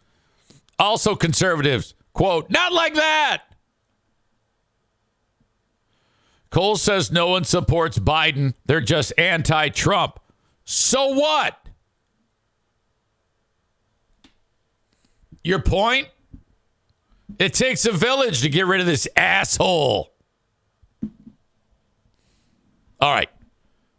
[0.77, 3.43] Also conservatives, quote, not like that.
[6.49, 8.53] Cole says no one supports Biden.
[8.65, 10.19] They're just anti Trump.
[10.63, 11.64] So what?
[15.45, 16.07] Your point?
[17.37, 20.11] It takes a village to get rid of this asshole.
[22.99, 23.29] All right.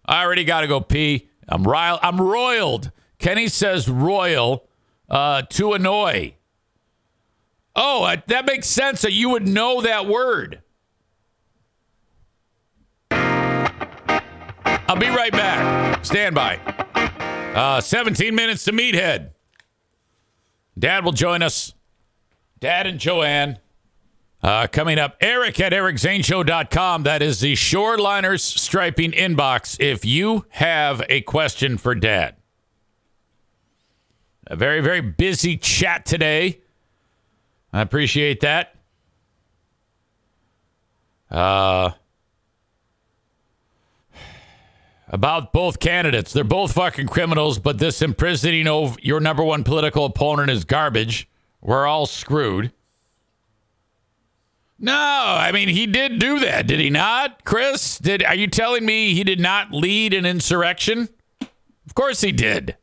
[0.04, 1.28] I already got to go pee.
[1.48, 2.00] I'm riled.
[2.02, 2.90] I'm roiled.
[3.20, 4.66] Kenny says royal
[5.09, 6.35] uh, to annoy.
[7.76, 10.62] Oh, that makes sense that you would know that word.
[13.12, 16.04] I'll be right back.
[16.04, 16.56] Stand by.
[17.54, 19.31] Uh, 17 minutes to meathead.
[20.79, 21.74] Dad will join us.
[22.60, 23.58] Dad and Joanne.
[24.42, 27.02] Uh, coming up, Eric at ericzaneshow.com.
[27.02, 29.81] That is the Shoreliners striping inbox.
[29.81, 32.37] If you have a question for Dad,
[34.46, 36.60] a very, very busy chat today.
[37.72, 38.77] I appreciate that.
[41.31, 41.90] Uh,
[45.17, 46.35] about both candidates.
[46.35, 51.27] They're both fucking criminals, but this imprisoning of your number one political opponent is garbage.
[51.62, 52.71] We're all screwed.
[54.79, 57.98] No, I mean he did do that, did he not, Chris?
[57.98, 61.08] Did are you telling me he did not lead an insurrection?
[61.40, 62.77] Of course he did.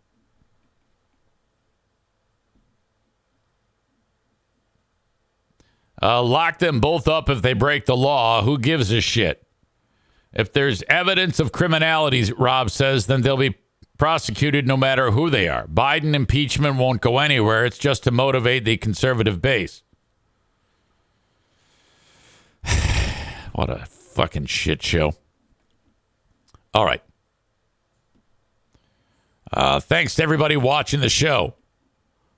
[6.01, 8.41] Uh, lock them both up if they break the law.
[8.41, 9.45] Who gives a shit?
[10.33, 13.55] If there's evidence of criminality, Rob says, then they'll be
[13.97, 15.67] prosecuted no matter who they are.
[15.67, 17.65] Biden impeachment won't go anywhere.
[17.65, 19.83] It's just to motivate the conservative base.
[23.53, 25.13] what a fucking shit show.
[26.73, 27.03] All right.
[29.51, 31.53] Uh, thanks to everybody watching the show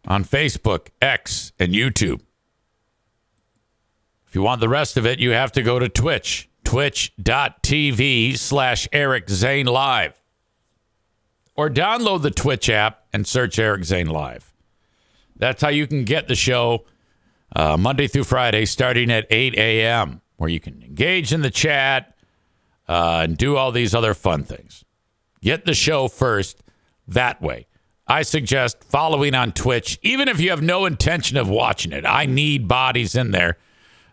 [0.06, 2.22] on Facebook, X, and YouTube.
[4.28, 8.88] If you want the rest of it, you have to go to Twitch, twitch.tv slash
[8.91, 10.22] Eric Zane Live.
[11.55, 14.53] Or download the Twitch app and search Eric Zane Live.
[15.38, 16.86] That's how you can get the show
[17.55, 22.13] uh, Monday through Friday starting at 8 a.m., where you can engage in the chat
[22.89, 24.84] uh, and do all these other fun things.
[25.41, 26.61] Get the show first
[27.07, 27.68] that way.
[28.07, 32.05] I suggest following on Twitch, even if you have no intention of watching it.
[32.05, 33.57] I need bodies in there.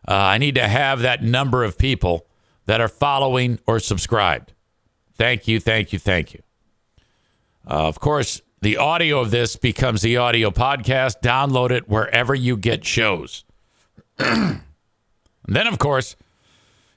[0.06, 2.26] Uh, I need to have that number of people
[2.66, 4.52] that are following or subscribed.
[5.14, 6.42] Thank you, thank you, thank you.
[7.68, 11.20] Uh, of course, the audio of this becomes the audio podcast.
[11.20, 13.44] Download it wherever you get shows.
[14.18, 14.62] then,
[15.48, 16.16] of course,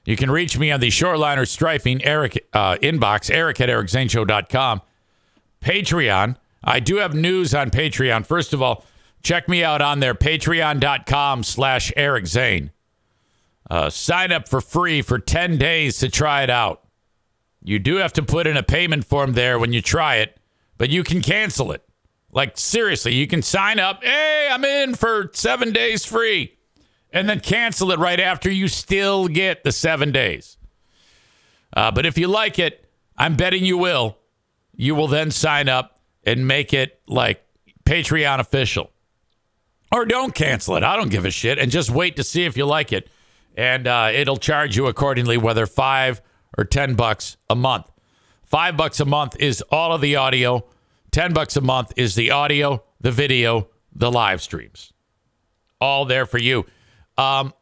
[0.04, 4.82] you can reach me on the Shoreliner Striping Eric uh, inbox, eric at ericzaneshow.com.
[5.60, 6.36] Patreon.
[6.62, 8.24] I do have news on Patreon.
[8.24, 8.84] First of all,
[9.22, 12.70] check me out on there, patreon.com slash Eric Zane.
[13.68, 16.84] Uh, sign up for free for 10 days to try it out.
[17.62, 20.38] You do have to put in a payment form there when you try it,
[20.78, 21.82] but you can cancel it.
[22.30, 24.04] Like, seriously, you can sign up.
[24.04, 26.52] Hey, I'm in for seven days free.
[27.12, 30.58] And then cancel it right after you still get the seven days.
[31.74, 34.18] Uh, but if you like it, I'm betting you will.
[34.74, 37.42] You will then sign up and make it like
[37.84, 38.90] Patreon official.
[39.90, 40.82] Or don't cancel it.
[40.82, 41.58] I don't give a shit.
[41.58, 43.08] And just wait to see if you like it
[43.56, 46.20] and uh, it'll charge you accordingly, whether five
[46.56, 47.90] or ten bucks a month.
[48.44, 50.64] Five bucks a month is all of the audio.
[51.10, 54.92] Ten bucks a month is the audio, the video, the live streams,
[55.80, 56.66] all there for you.
[57.16, 57.54] Um,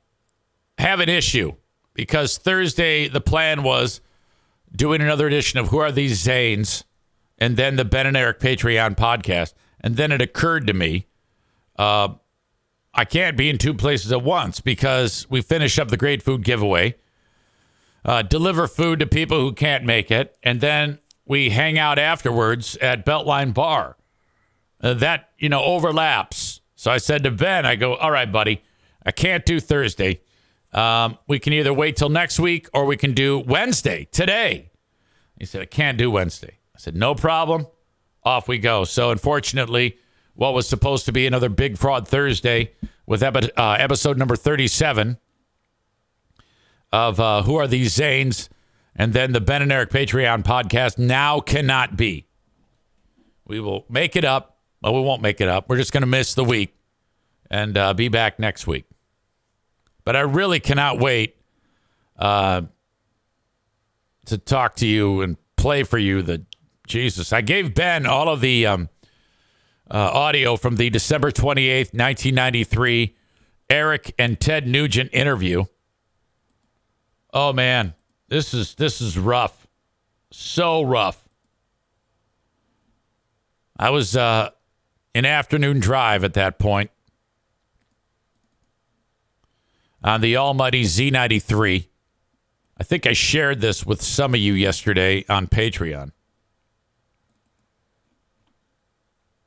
[0.78, 1.52] have an issue
[1.94, 4.00] because Thursday the plan was
[4.74, 6.82] doing another edition of Who Are These Zanes,
[7.38, 11.06] and then the Ben and Eric Patreon podcast, and then it occurred to me.
[11.76, 12.14] Uh,
[12.94, 16.44] I can't be in two places at once because we finish up the great food
[16.44, 16.94] giveaway,
[18.04, 22.76] uh, deliver food to people who can't make it, and then we hang out afterwards
[22.76, 23.96] at Beltline Bar.
[24.80, 26.60] Uh, that, you know, overlaps.
[26.76, 28.62] So I said to Ben, I go, all right, buddy,
[29.04, 30.20] I can't do Thursday.
[30.72, 34.70] Um, we can either wait till next week or we can do Wednesday, today.
[35.38, 36.58] He said, I can't do Wednesday.
[36.74, 37.66] I said, no problem.
[38.22, 38.84] Off we go.
[38.84, 39.98] So unfortunately,
[40.34, 42.72] what was supposed to be another Big Fraud Thursday
[43.06, 45.18] with epi- uh, episode number 37
[46.92, 48.48] of uh, Who Are These Zanes?
[48.96, 52.26] And then the Ben and Eric Patreon podcast now cannot be.
[53.46, 54.58] We will make it up.
[54.82, 55.68] Well, we won't make it up.
[55.68, 56.74] We're just going to miss the week
[57.50, 58.84] and uh, be back next week.
[60.04, 61.36] But I really cannot wait
[62.18, 62.62] uh,
[64.26, 66.44] to talk to you and play for you the
[66.86, 67.32] Jesus.
[67.32, 68.88] I gave Ben all of the um,
[69.90, 73.14] uh, audio from the December 28th, 1993
[73.70, 75.64] Eric and Ted Nugent interview.
[77.32, 77.94] Oh man,
[78.28, 79.66] this is this is rough.
[80.30, 81.28] So rough.
[83.78, 84.50] I was uh
[85.14, 86.90] in afternoon drive at that point
[90.02, 91.88] on the almighty Z93.
[92.78, 96.12] I think I shared this with some of you yesterday on Patreon.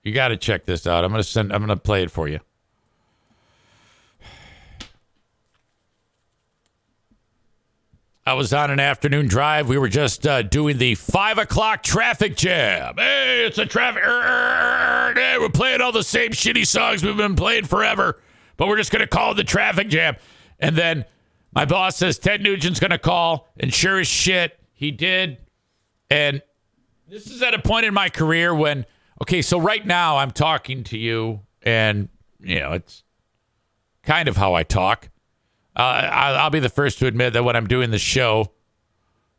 [0.07, 1.03] You got to check this out.
[1.03, 2.39] I'm going to send I'm going to play it for you.
[8.25, 9.67] I was on an afternoon drive.
[9.67, 12.95] We were just uh, doing the five o'clock traffic jam.
[12.97, 14.01] Hey, it's a traffic.
[14.01, 18.21] Hey, we're playing all the same shitty songs we've been playing forever,
[18.55, 20.15] but we're just going to call the traffic jam.
[20.57, 21.03] And then
[21.53, 25.37] my boss says Ted Nugent's going to call, and sure as shit, he did.
[26.09, 26.41] And
[27.09, 28.85] this is at a point in my career when
[29.21, 32.09] Okay, so right now I'm talking to you, and
[32.39, 33.03] you know it's
[34.03, 35.09] kind of how I talk.
[35.75, 38.51] Uh, I'll be the first to admit that when I'm doing the show,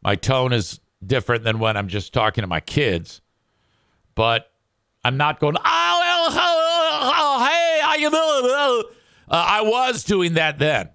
[0.02, 3.20] my tone is different than when I'm just talking to my kids.
[4.14, 4.50] But
[5.04, 8.94] I'm not going, oh, oh, oh hey, how you doing?
[9.30, 10.90] Uh, I was doing that then.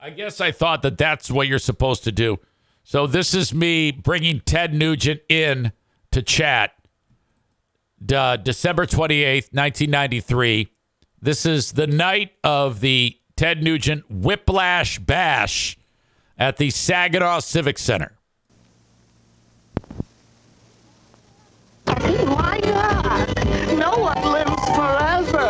[0.00, 2.38] I guess I thought that that's what you're supposed to do.
[2.84, 5.72] So this is me bringing Ted Nugent in
[6.18, 6.72] to chat.
[8.12, 10.68] Uh, December 28th, 1993.
[11.20, 15.76] This is the night of the Ted Nugent Whiplash Bash
[16.36, 18.12] at the Saginaw Civic Center.
[21.86, 23.36] Why not?
[23.76, 25.48] No one lives forever.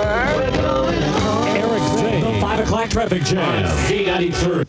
[1.57, 2.21] Eric J.
[2.21, 3.65] The 5 o'clock traffic jam.
[3.87, 4.67] Z93.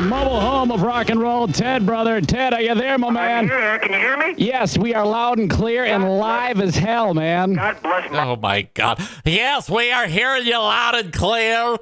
[0.00, 1.46] Mobile home of rock and roll.
[1.46, 2.20] Ted, brother.
[2.20, 3.46] Ted, are you there, my man?
[3.46, 4.34] Here, can you hear me?
[4.36, 7.54] Yes, we are loud and clear and live as hell, man.
[7.54, 9.00] God bless my Oh my God.
[9.24, 11.76] Yes, we are hearing you loud and clear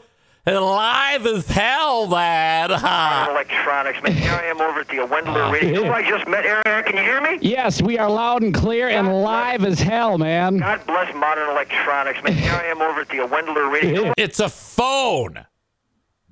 [0.44, 2.70] and live as hell, man.
[2.70, 3.28] Ha.
[3.30, 4.12] electronics, man.
[4.12, 5.84] Here I am over at the Wendler ah, Radio.
[5.84, 5.92] yeah.
[5.92, 6.86] I just met Eric.
[6.86, 7.38] Can you hear me?
[7.40, 10.58] Yes, we are loud and clear and live as hell, man.
[10.58, 12.34] God bless modern electronics, man.
[12.34, 14.12] Here I am over at the Wendler Radio.
[14.18, 15.46] It's a phone.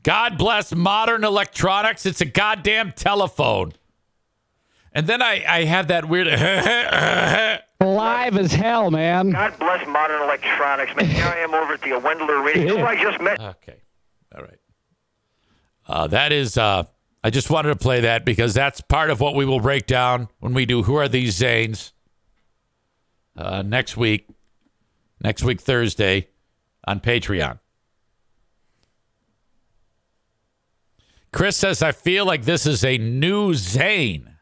[0.03, 2.07] God bless modern electronics.
[2.07, 3.73] It's a goddamn telephone.
[4.93, 6.27] And then I, I have that weird.
[7.81, 9.31] Live as hell, man.
[9.31, 11.07] God bless modern electronics, man.
[11.07, 12.79] Here I am over at the Wendler Radio.
[12.79, 13.41] Who I just met.
[13.41, 13.77] okay.
[14.35, 14.59] All right.
[15.87, 16.59] Uh, that is.
[16.59, 16.85] Uh,
[17.23, 20.29] I just wanted to play that because that's part of what we will break down
[20.41, 21.93] when we do Who Are These Zanes
[23.37, 24.27] uh, next week.
[25.23, 26.29] Next week, Thursday,
[26.85, 27.59] on Patreon.
[31.33, 34.37] Chris says, I feel like this is a new Zane.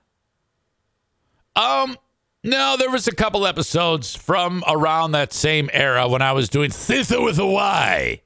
[1.55, 1.97] Um,
[2.45, 6.71] no, there was a couple episodes from around that same era when I was doing
[6.71, 8.23] Thither with a Y.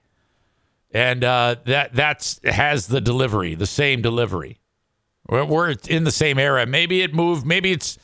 [0.93, 4.61] And uh, that that's has the delivery, the same delivery.
[5.27, 6.67] We're, we're in the same era.
[6.67, 7.47] Maybe it moved.
[7.47, 7.99] Maybe it's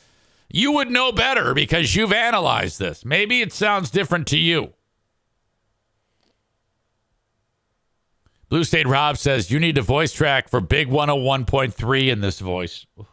[0.49, 3.05] you would know better because you've analyzed this.
[3.05, 4.73] Maybe it sounds different to you.
[8.49, 12.85] Blue State Rob says you need a voice track for Big 101.3 in this voice.
[12.99, 13.05] Ooh.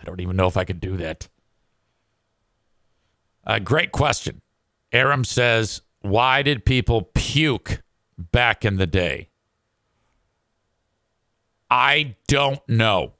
[0.00, 1.28] I don't even know if I could do that.
[3.46, 4.40] Uh, great question.
[4.92, 7.82] Aram says, why did people puke
[8.16, 9.28] back in the day?
[11.70, 13.12] I don't know.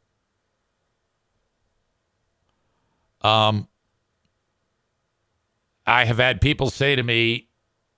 [3.20, 3.68] Um,
[5.86, 7.48] I have had people say to me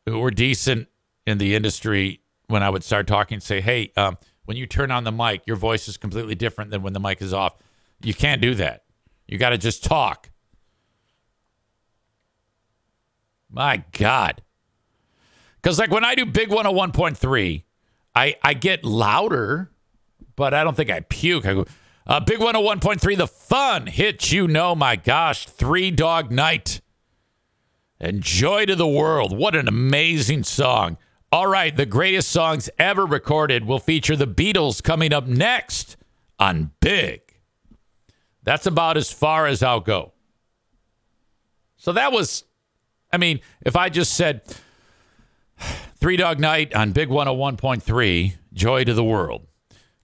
[0.06, 0.88] who were decent
[1.26, 2.20] in the industry
[2.50, 5.56] when I would start talking, say, "Hey, um, when you turn on the mic, your
[5.56, 7.54] voice is completely different than when the mic is off.
[8.02, 8.84] You can't do that.
[9.26, 10.30] You got to just talk."
[13.50, 14.42] My God.
[15.60, 17.64] Because, like, when I do Big 101.3,
[18.14, 19.70] I, I get louder,
[20.36, 21.44] but I don't think I puke.
[21.44, 21.66] I go,
[22.06, 26.80] uh, Big 101.3, the fun hits you know, my gosh, Three Dog Night.
[28.00, 29.36] And Joy to the World.
[29.36, 30.96] What an amazing song.
[31.32, 35.96] All right, the greatest songs ever recorded will feature the Beatles coming up next
[36.40, 37.20] on Big.
[38.42, 40.12] That's about as far as I'll go.
[41.76, 42.44] So that was,
[43.12, 44.42] I mean, if I just said
[45.96, 49.46] Three Dog Night on Big 101.3, Joy to the World.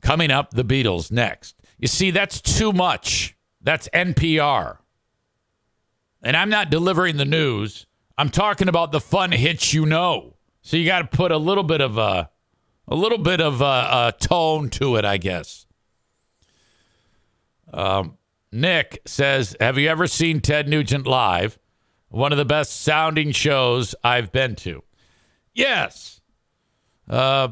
[0.01, 1.57] Coming up, the Beatles next.
[1.77, 3.37] You see, that's too much.
[3.61, 4.79] That's NPR.
[6.23, 7.87] And I'm not delivering the news.
[8.17, 10.36] I'm talking about the fun hits you know.
[10.67, 12.29] So you got to put a little bit of a,
[12.89, 15.65] a little bit of a, a tone to it, I guess.
[17.73, 18.19] Um,
[18.51, 21.57] Nick says, "Have you ever seen Ted Nugent live?
[22.09, 24.83] One of the best sounding shows I've been to."
[25.55, 26.21] Yes.
[27.09, 27.51] Uh,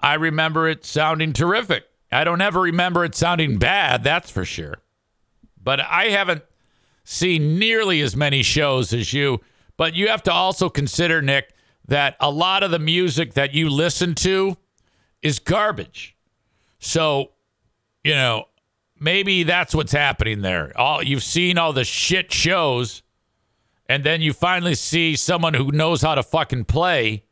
[0.00, 1.84] I remember it sounding terrific.
[2.10, 4.78] I don't ever remember it sounding bad, that's for sure.
[5.62, 6.42] But I haven't
[7.04, 9.42] seen nearly as many shows as you.
[9.76, 11.53] But you have to also consider, Nick,
[11.86, 14.56] that a lot of the music that you listen to
[15.22, 16.16] is garbage.
[16.78, 17.32] So,
[18.02, 18.46] you know,
[18.98, 20.72] maybe that's what's happening there.
[20.78, 23.02] All you've seen all the shit shows,
[23.88, 27.24] and then you finally see someone who knows how to fucking play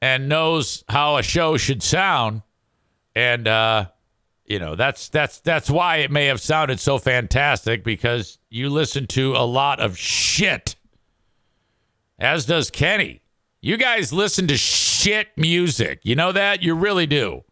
[0.00, 2.42] and knows how a show should sound.
[3.14, 3.86] And uh,
[4.46, 9.06] you know, that's that's that's why it may have sounded so fantastic because you listen
[9.08, 10.76] to a lot of shit.
[12.18, 13.22] As does Kenny.
[13.64, 16.00] You guys listen to shit music.
[16.02, 16.62] You know that?
[16.62, 17.44] You really do.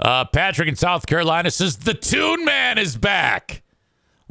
[0.00, 3.62] Uh, Patrick in South Carolina says the Tune Man is back.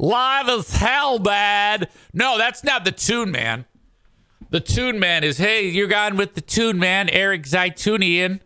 [0.00, 1.88] Live as hell, bad.
[2.12, 3.66] No, that's not the Tune Man.
[4.50, 8.40] The Tune Man is, hey, you're gone with the Tune Man, Eric Zeitunian.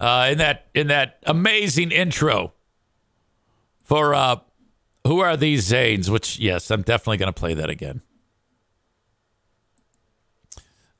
[0.00, 2.54] Uh, in that in that amazing intro
[3.84, 4.36] for uh,
[5.08, 6.08] who are these Zanes?
[6.08, 8.02] Which yes, I'm definitely gonna play that again.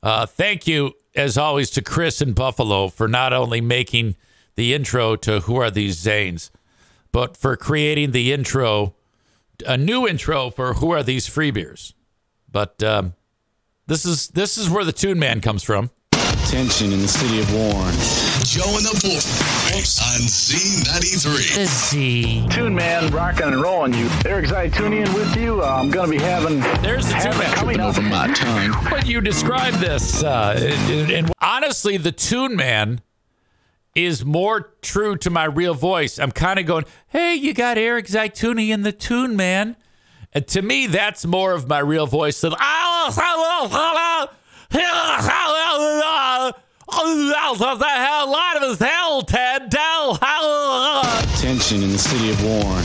[0.02, 4.16] Uh, thank you, as always, to Chris in Buffalo for not only making
[4.54, 6.50] the intro to Who Are These Zanes,
[7.12, 8.94] but for creating the intro,
[9.66, 11.94] a new intro for Who Are These Free Beers.
[12.50, 13.14] But um,
[13.86, 15.90] this is this is where the Tune Man comes from.
[16.46, 17.94] Tension in the city of Warren.
[18.44, 21.54] Joe and the Boys on Z93.
[21.56, 22.46] The Z.
[22.50, 24.08] Tune Man, rocking and rolling you.
[24.24, 25.62] Eric Zeitunian with you.
[25.62, 26.60] Uh, I'm going to be having.
[26.82, 27.54] There's the Tune Man.
[27.54, 27.88] coming up.
[27.88, 28.74] Over my tongue.
[28.88, 33.02] But you describe this, uh, and, and honestly, the Tune Man
[33.94, 36.18] is more true to my real voice.
[36.18, 39.76] I'm kind of going, "Hey, you got Eric Zaituni in the Tune Man,"
[40.32, 42.54] and to me, that's more of my real voice than.
[46.90, 49.70] A lot of us hell, Ted.
[51.38, 52.84] Tension in the city of Warren.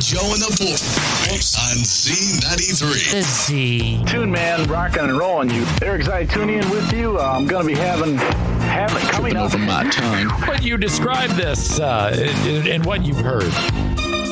[0.00, 3.12] Joe and the Boys on Z93.
[3.12, 4.04] The Z.
[4.06, 5.64] Tune Man, rocking and rolling you.
[5.82, 7.18] Eric Zeitunian with you.
[7.18, 8.16] Uh, I'm going to be having.
[8.16, 9.46] having coming up.
[9.46, 10.30] Over my tongue.
[10.46, 12.12] But you describe this uh,
[12.46, 13.50] in, in what you've heard.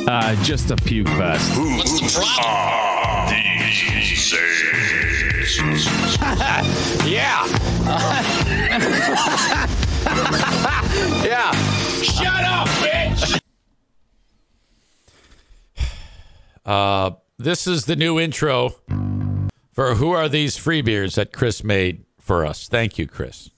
[0.08, 1.58] Uh, just a puke fest.
[1.58, 2.72] What's the problem?
[7.04, 7.42] Yeah.
[11.24, 11.50] yeah.
[12.00, 13.40] Shut up, bitch.
[16.64, 18.76] Uh, this is the new intro
[19.72, 22.68] for Who Are These Free Beers that Chris made for us.
[22.68, 23.50] Thank you, Chris.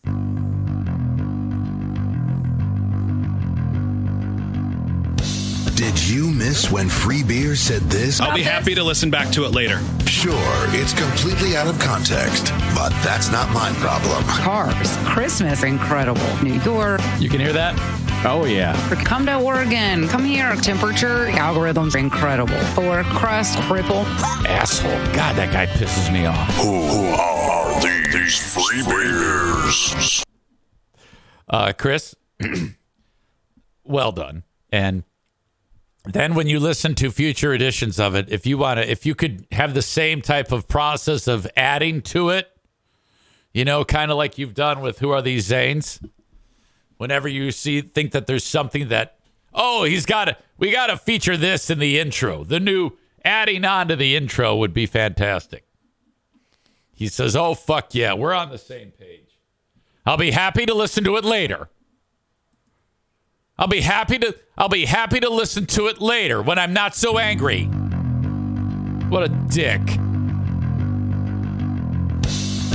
[5.84, 8.18] Did you miss when Free Beer said this?
[8.18, 9.80] I'll be happy to listen back to it later.
[10.06, 10.32] Sure,
[10.70, 14.24] it's completely out of context, but that's not my problem.
[14.24, 16.22] Cars, Christmas, incredible.
[16.42, 17.74] New York, You can hear that?
[18.24, 18.72] Oh, yeah.
[19.04, 20.56] come to Oregon, come here.
[20.56, 22.56] Temperature, algorithms, incredible.
[22.82, 24.06] Or crust, cripple.
[24.46, 24.90] Asshole.
[25.12, 26.48] God, that guy pisses me off.
[26.54, 30.24] Who are these free beers?
[31.46, 32.14] Uh, Chris,
[33.84, 34.44] well done.
[34.72, 35.04] And
[36.04, 39.14] then when you listen to future editions of it, if you want to, if you
[39.14, 42.50] could have the same type of process of adding to it,
[43.52, 46.04] you know, kind of like you've done with Who Are These Zanes?
[46.98, 49.18] Whenever you see, think that there's something that,
[49.54, 52.44] oh, he's got to, we got to feature this in the intro.
[52.44, 52.92] The new
[53.24, 55.64] adding on to the intro would be fantastic.
[56.92, 59.40] He says, oh, fuck yeah, we're on the same page.
[60.06, 61.70] I'll be happy to listen to it later.
[63.56, 66.94] I'll be happy to I'll be happy to listen to it later when I'm not
[66.94, 67.64] so angry.
[69.08, 69.80] What a dick.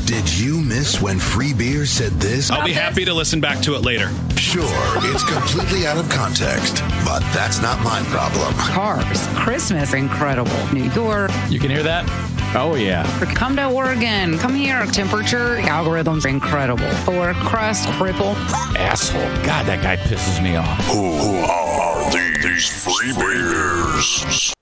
[0.06, 2.50] Did you miss when Free Beer said this?
[2.50, 4.10] I'll be happy to listen back to it later.
[4.38, 4.66] Sure,
[5.04, 8.52] it's completely out of context, but that's not my problem.
[8.56, 10.52] Cars, Christmas, incredible.
[10.74, 12.08] New York, You can hear that?
[12.56, 13.04] Oh, yeah.
[13.36, 14.86] come to Oregon, come here.
[14.88, 16.84] Temperature, algorithms, incredible.
[17.08, 18.34] Or crust, cripple.
[18.76, 19.22] Asshole.
[19.46, 20.84] God, that guy pisses me off.
[20.88, 24.54] Who are these free beers?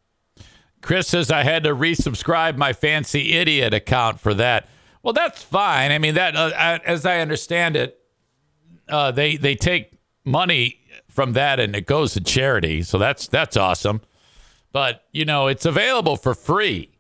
[0.82, 4.68] Chris says I had to resubscribe my fancy idiot account for that.
[5.02, 5.92] Well, that's fine.
[5.92, 7.98] I mean, that uh, I- as I understand it,
[8.90, 9.92] uh, they they take
[10.26, 12.84] money from that and it goes to charity.
[12.84, 14.02] So that's that's awesome.
[14.74, 16.92] But you know, it's available for free.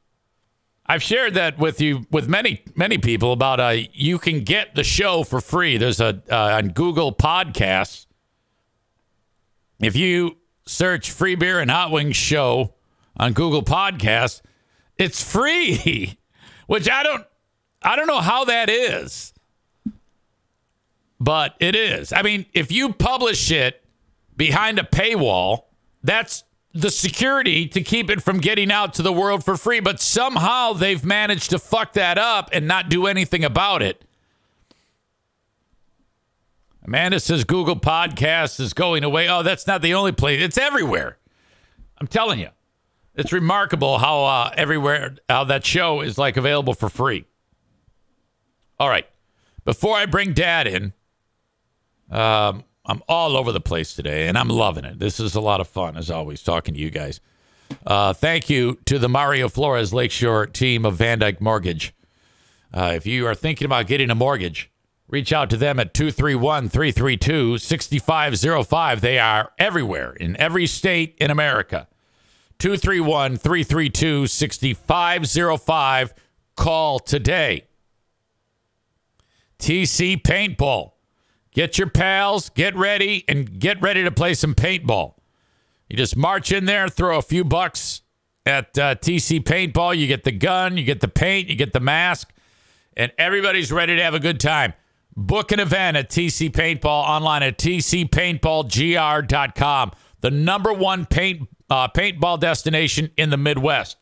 [0.88, 4.84] I've shared that with you with many many people about uh you can get the
[4.84, 5.78] show for free.
[5.78, 8.06] There's a uh, on Google Podcasts.
[9.80, 12.74] If you search Free Beer and Hot Wings Show
[13.18, 14.42] on Google Podcasts,
[14.98, 16.18] it's free,
[16.68, 17.26] which I don't
[17.82, 19.34] I don't know how that is.
[21.20, 22.14] But it is.
[22.14, 23.84] I mean, if you publish it
[24.36, 25.64] behind a paywall,
[26.04, 26.44] that's
[26.74, 29.80] the security to keep it from getting out to the world for free.
[29.80, 34.04] But somehow they've managed to fuck that up and not do anything about it.
[36.86, 39.28] Amanda says Google Podcasts is going away.
[39.28, 40.42] Oh, that's not the only place.
[40.42, 41.18] It's everywhere.
[42.00, 42.50] I'm telling you.
[43.16, 47.26] It's remarkable how uh, everywhere how that show is like available for free.
[48.80, 49.08] All right.
[49.66, 50.94] Before I bring Dad in,
[52.12, 54.98] um, I'm all over the place today, and I'm loving it.
[54.98, 57.20] This is a lot of fun, as always, talking to you guys.
[57.86, 61.94] Uh, thank you to the Mario Flores Lakeshore team of Van Dyke Mortgage.
[62.74, 64.72] Uh, if you are thinking about getting a mortgage,
[65.10, 69.02] reach out to them at 231 332 6505.
[69.02, 71.88] They are everywhere in every state in America.
[72.60, 76.14] 231 332 6505.
[76.56, 77.66] Call today.
[79.60, 80.92] TC Paintball.
[81.58, 85.16] Get your pals, get ready, and get ready to play some paintball.
[85.90, 88.04] You just march in there, throw a few bucks
[88.46, 89.98] at uh, TC Paintball.
[89.98, 92.32] You get the gun, you get the paint, you get the mask,
[92.96, 94.74] and everybody's ready to have a good time.
[95.16, 99.92] Book an event at TC Paintball online at tcpaintballgr.com,
[100.22, 103.98] the number one paint uh, paintball destination in the Midwest.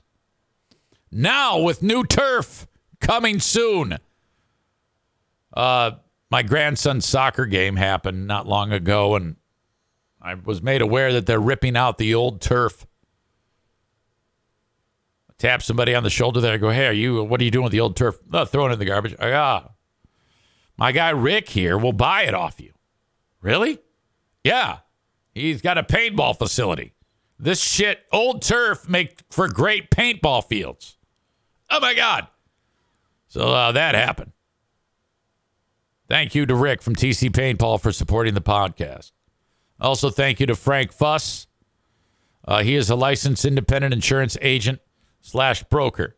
[1.10, 2.68] Now with new turf
[3.00, 3.98] coming soon.
[5.54, 5.92] Uh,
[6.30, 9.36] my grandson's soccer game happened not long ago, and
[10.22, 12.86] I was made aware that they're ripping out the old turf.
[15.30, 16.54] I tap somebody on the shoulder there.
[16.54, 17.24] I go, hey, are you?
[17.24, 18.18] What are you doing with the old turf?
[18.34, 19.16] Oh, throwing it in the garbage.
[19.20, 19.70] I go, ah,
[20.78, 22.74] my guy Rick here will buy it off you.
[23.42, 23.80] Really?
[24.44, 24.80] Yeah.
[25.34, 26.94] He's got a paintball facility.
[27.38, 30.98] This shit, old turf, make for great paintball fields.
[31.70, 32.28] Oh my God.
[33.28, 34.32] So uh, that happened.
[36.08, 39.12] Thank you to Rick from TC Paintball for supporting the podcast.
[39.80, 41.48] Also, thank you to Frank Fuss.
[42.48, 44.80] Uh, he is a licensed independent insurance agent
[45.22, 46.16] slash broker.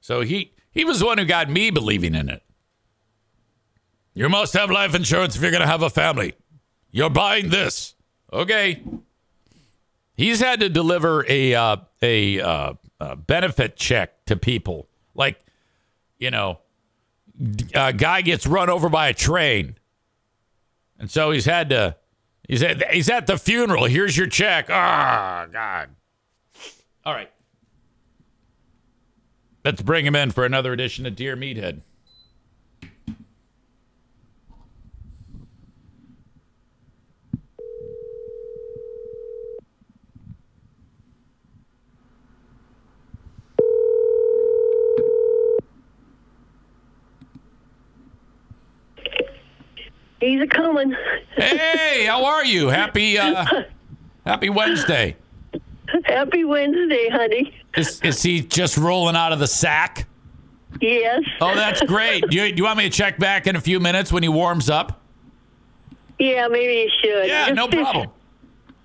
[0.00, 2.42] So he, he was the one who got me believing in it.
[4.14, 6.32] You must have life insurance if you're going to have a family.
[6.90, 7.94] You're buying this.
[8.32, 8.82] Okay.
[10.14, 14.88] He's had to deliver a uh, a, uh, a benefit check to people.
[15.14, 15.38] Like,
[16.18, 16.60] you know,
[17.74, 19.76] a guy gets run over by a train.
[20.98, 21.96] And so he's had to
[22.48, 23.84] he's at, he's at the funeral.
[23.84, 24.66] Here's your check.
[24.70, 25.90] Ah, oh, God.
[27.04, 27.30] All right.
[29.64, 31.80] Let's bring him in for another edition of Dear Meathead.
[50.26, 50.92] He's a coming.
[51.36, 52.66] Hey, how are you?
[52.66, 53.44] Happy uh,
[54.26, 55.14] Happy Wednesday.
[56.04, 57.54] Happy Wednesday, honey.
[57.76, 60.08] Is, is he just rolling out of the sack?
[60.80, 61.22] Yes.
[61.40, 62.28] Oh, that's great.
[62.28, 64.28] Do you, do you want me to check back in a few minutes when he
[64.28, 65.00] warms up?
[66.18, 67.28] Yeah, maybe you should.
[67.28, 68.08] Yeah, Just no fif- problem.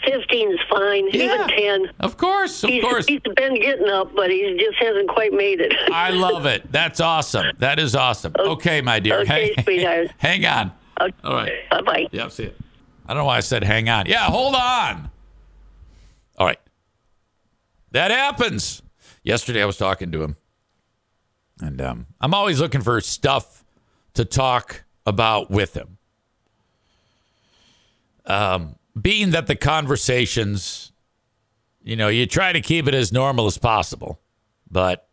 [0.05, 1.07] Fifteen's fine.
[1.07, 1.23] Yeah.
[1.23, 1.91] Even ten.
[2.01, 3.07] Of course, of he's, course.
[3.07, 5.73] He's been getting up, but he just hasn't quite made it.
[5.91, 6.71] I love it.
[6.71, 7.55] That's awesome.
[7.57, 8.33] That is awesome.
[8.37, 9.21] Okay, my dear.
[9.21, 10.11] Okay, hang, sweetheart.
[10.19, 10.71] hang on.
[11.01, 11.15] Okay.
[11.23, 11.69] All right.
[11.69, 12.07] Bye bye.
[12.11, 12.57] Yeah, see it.
[13.05, 14.05] I don't know why I said hang on.
[14.05, 15.09] Yeah, hold on.
[16.37, 16.59] All right.
[17.91, 18.81] That happens.
[19.23, 20.37] Yesterday I was talking to him.
[21.59, 23.63] And um, I'm always looking for stuff
[24.15, 25.97] to talk about with him.
[28.25, 30.91] Um, being that the conversations,
[31.83, 34.19] you know, you try to keep it as normal as possible,
[34.69, 35.07] but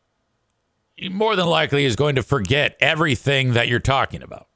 [0.96, 4.48] he more than likely is going to forget everything that you're talking about.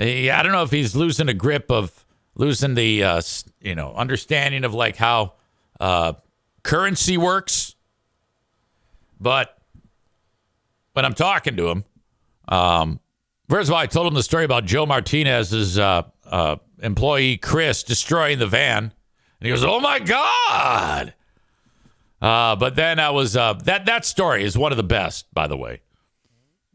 [0.00, 3.22] I don't know if he's losing a grip of losing the uh,
[3.60, 5.34] you know understanding of like how
[5.78, 6.14] uh,
[6.62, 7.74] currency works,
[9.20, 9.56] but
[10.92, 11.84] when I'm talking to him,
[12.48, 13.00] um,
[13.48, 17.82] first of all, I told him the story about Joe Martinez's uh, uh, employee Chris
[17.82, 18.92] destroying the van, and
[19.40, 21.14] he goes, "Oh my god!"
[22.22, 25.46] Uh, but then I was uh, that that story is one of the best, by
[25.46, 25.82] the way.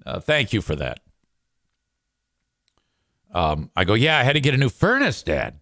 [0.06, 1.00] Uh, thank you for that.
[3.36, 5.60] Um, I go, yeah, I had to get a new furnace, Dad.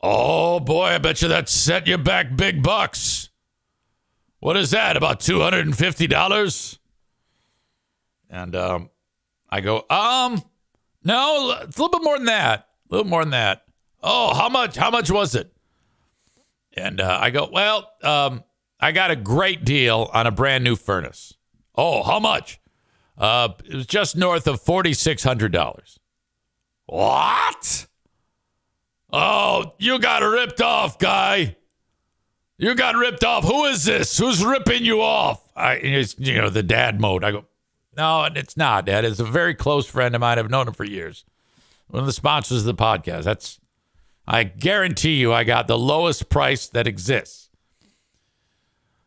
[0.00, 3.28] Oh boy, I bet you that set you back big bucks.
[4.40, 4.96] What is that?
[4.96, 6.78] About $250?
[8.30, 8.88] And um,
[9.50, 10.42] I go, um,
[11.04, 12.68] no, it's a little bit more than that.
[12.90, 13.64] A little more than that.
[14.02, 14.74] Oh, how much?
[14.74, 15.52] How much was it?
[16.72, 18.44] And uh, I go, well, um,
[18.80, 21.34] I got a great deal on a brand new furnace.
[21.74, 22.58] Oh, how much?
[23.18, 25.98] Uh, it was just north of $4,600.
[26.92, 27.86] What?
[29.10, 31.56] Oh, you got ripped off, guy.
[32.58, 33.44] You got ripped off.
[33.44, 34.18] Who is this?
[34.18, 35.42] Who's ripping you off?
[35.56, 37.24] I, it's, you know, the dad mode.
[37.24, 37.46] I go,
[37.96, 39.06] no, it's not, Dad.
[39.06, 40.38] It's a very close friend of mine.
[40.38, 41.24] I've known him for years.
[41.88, 43.24] One of the sponsors of the podcast.
[43.24, 43.58] That's,
[44.28, 47.48] I guarantee you, I got the lowest price that exists.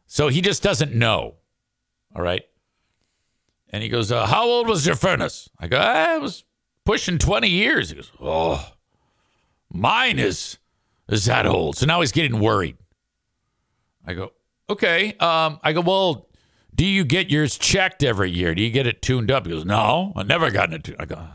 [0.08, 1.36] So he just doesn't know.
[2.16, 2.46] All right.
[3.70, 5.52] And he goes, uh, How old was your furnace?
[5.60, 6.46] I go, I was
[6.86, 7.90] pushing 20 years.
[7.90, 8.74] He goes, Oh,
[9.72, 10.58] mine is
[11.10, 11.78] is that old.
[11.78, 12.78] So now he's getting worried.
[14.06, 14.32] I go,
[14.70, 15.16] Okay.
[15.20, 16.28] Um, I go, Well,
[16.74, 18.56] do you get yours checked every year?
[18.56, 19.46] Do you get it tuned up?
[19.46, 20.98] He goes, No, I've never gotten it tuned.
[21.00, 21.28] I go,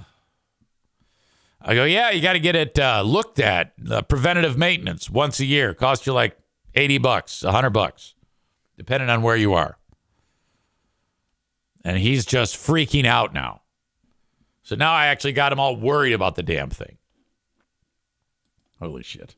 [1.60, 3.72] I go, Yeah, you got to get it uh, looked at.
[3.90, 5.74] Uh, preventative maintenance once a year.
[5.74, 6.36] Costs you like
[6.74, 8.14] 80 bucks, 100 bucks,
[8.76, 9.76] depending on where you are.
[11.84, 13.62] And he's just freaking out now.
[14.70, 16.96] So now I actually got him all worried about the damn thing.
[18.78, 19.34] Holy shit.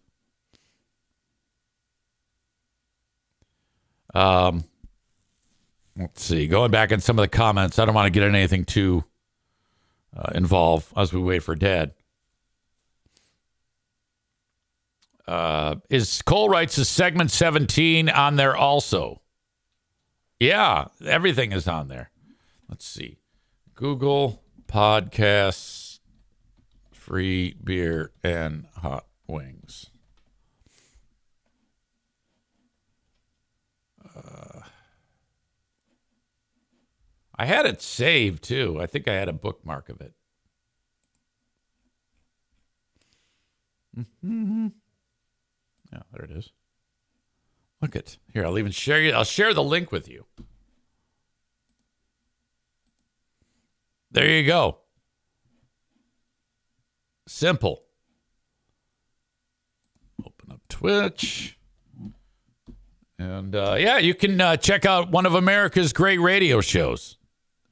[4.12, 4.64] Um,
[5.96, 6.46] let's see.
[6.46, 9.04] Going back in some of the comments, I don't want to get in anything too
[10.14, 11.94] uh, involved as we wait for Dad.
[15.26, 19.22] Uh, is Cole writes is segment 17 on there also?
[20.38, 22.10] Yeah, everything is on there.
[22.68, 23.16] Let's see.
[23.74, 24.41] Google
[24.72, 26.00] Podcasts,
[26.92, 29.90] free beer and hot wings.
[34.16, 34.60] Uh,
[37.36, 38.80] I had it saved too.
[38.80, 40.14] I think I had a bookmark of it.
[43.98, 44.68] Mm-hmm.
[45.92, 46.50] Yeah, there it is.
[47.82, 48.46] Look at here.
[48.46, 49.12] I'll even share you.
[49.12, 50.24] I'll share the link with you.
[54.12, 54.78] There you go.
[57.26, 57.82] Simple.
[60.24, 61.58] Open up Twitch.
[63.18, 67.16] And uh, yeah, you can uh, check out one of America's great radio shows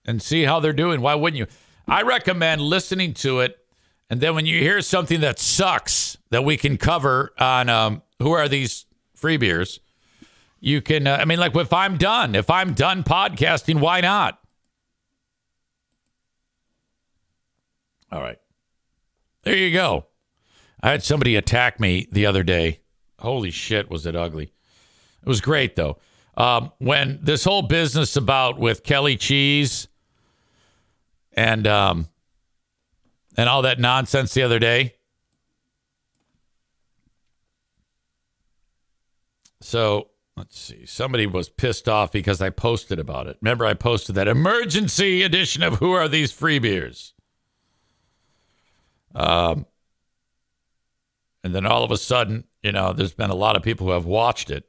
[0.07, 1.03] and see how they're doing.
[1.03, 1.47] Why wouldn't you?
[1.87, 3.59] I recommend listening to it.
[4.09, 8.33] And then when you hear something that sucks that we can cover on um, Who
[8.33, 9.81] Are These Free Beers,
[10.59, 14.40] you can, uh, I mean, like if I'm done, if I'm done podcasting, why not?
[18.13, 18.39] All right.
[19.43, 20.07] There you go.
[20.83, 22.81] I had somebody attack me the other day.
[23.19, 24.53] Holy shit, was it ugly.
[25.23, 25.99] It was great, though.
[26.37, 29.89] Um, when this whole business about with Kelly Cheese
[31.35, 32.09] and um,
[33.37, 34.95] and all that nonsense the other day.
[39.61, 40.87] So let's see.
[40.87, 43.37] Somebody was pissed off because I posted about it.
[43.43, 47.13] Remember, I posted that emergency edition of Who Are These Free Beers?
[49.15, 49.67] Um,
[51.43, 53.93] and then all of a sudden, you know, there's been a lot of people who
[53.93, 54.69] have watched it.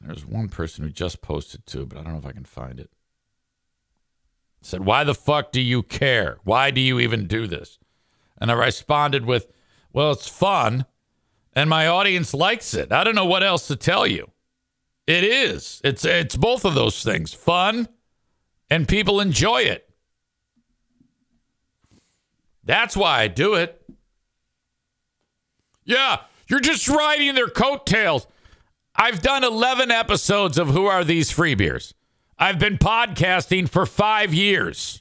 [0.00, 2.78] There's one person who just posted too, but I don't know if I can find
[2.78, 2.90] it.
[4.62, 6.38] Said, Why the fuck do you care?
[6.44, 7.78] Why do you even do this?
[8.40, 9.46] And I responded with,
[9.92, 10.86] Well, it's fun
[11.58, 12.92] and my audience likes it.
[12.92, 14.30] I don't know what else to tell you.
[15.08, 15.80] It is.
[15.82, 17.34] It's it's both of those things.
[17.34, 17.88] Fun
[18.70, 19.87] and people enjoy it.
[22.68, 23.82] That's why I do it.
[25.86, 28.26] Yeah, you're just riding their coattails.
[28.94, 31.94] I've done 11 episodes of Who Are These Free Beers?
[32.38, 35.00] I've been podcasting for five years.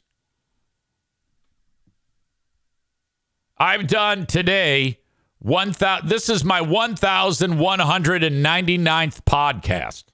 [3.57, 4.99] I've done today
[5.39, 6.09] one thousand.
[6.09, 10.05] This is my one thousand one hundred and ninety ninth podcast.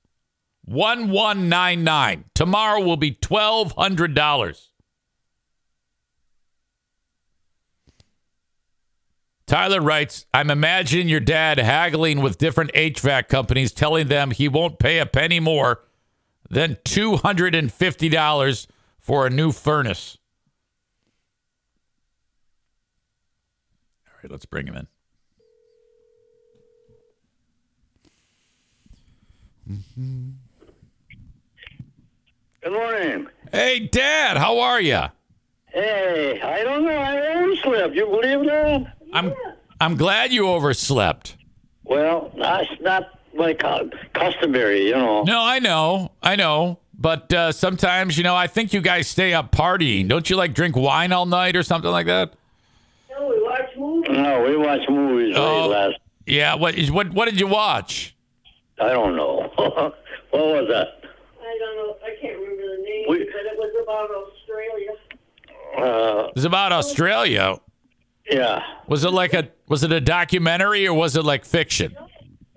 [0.66, 2.26] One one nine nine.
[2.34, 4.73] Tomorrow will be twelve hundred dollars.
[9.46, 14.80] Tyler writes, I'm imagining your dad haggling with different HVAC companies, telling them he won't
[14.80, 15.82] pay a penny more
[16.50, 18.68] than $250
[19.00, 20.18] for a new furnace.
[24.08, 24.88] All right, let's bring him in.
[29.70, 30.30] Mm-hmm.
[32.62, 33.28] Good morning.
[33.52, 35.02] Hey, Dad, how are you?
[35.68, 36.96] Hey, I don't know.
[36.96, 37.96] I overslept.
[37.96, 38.94] You believe that?
[39.14, 39.34] I'm
[39.80, 41.38] I'm glad you overslept.
[41.84, 45.24] Well, that's not like uh, customary, you know.
[45.24, 46.80] No, I know, I know.
[46.96, 50.08] But uh, sometimes, you know, I think you guys stay up partying.
[50.08, 52.34] Don't you like drink wine all night or something like that?
[53.10, 54.12] No, we watch movies.
[54.12, 55.68] No, we watch movies Oh.
[55.68, 55.98] last.
[56.26, 56.56] Yeah.
[56.56, 56.76] What?
[56.76, 57.12] is- What?
[57.12, 58.16] What did you watch?
[58.80, 59.52] I don't know.
[59.58, 59.94] what
[60.34, 61.02] was that?
[61.42, 61.98] I don't know.
[62.06, 64.92] I can't remember the name, We- but it was about Australia.
[65.78, 67.58] Uh, It was about Australia.
[68.30, 68.62] Yeah.
[68.88, 69.50] Was it like a?
[69.68, 71.96] Was it a documentary or was it like fiction?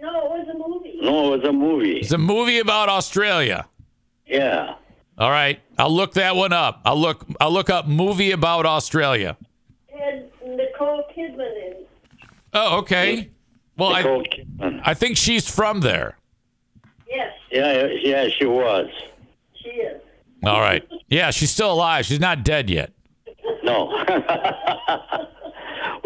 [0.01, 0.99] No, it was a movie.
[1.01, 1.99] No, it was a movie.
[1.99, 3.67] It's a movie about Australia.
[4.27, 4.75] Yeah.
[5.19, 6.81] All right, I'll look that one up.
[6.85, 7.25] I'll look.
[7.41, 9.37] I'll look up movie about Australia.
[9.99, 11.75] Had Nicole Kidman in.
[12.53, 13.31] Oh, okay.
[13.79, 14.81] Well, I Nicole Kidman.
[14.85, 16.17] I think she's from there.
[17.09, 18.89] Yes, Yeah, yeah, she was.
[19.55, 20.03] she is.
[20.45, 20.87] All right.
[21.09, 22.05] Yeah, she's still alive.
[22.05, 22.93] She's not dead yet.
[23.62, 23.91] No.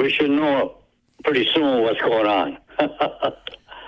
[0.01, 0.77] we should know
[1.25, 2.59] pretty soon what's going on.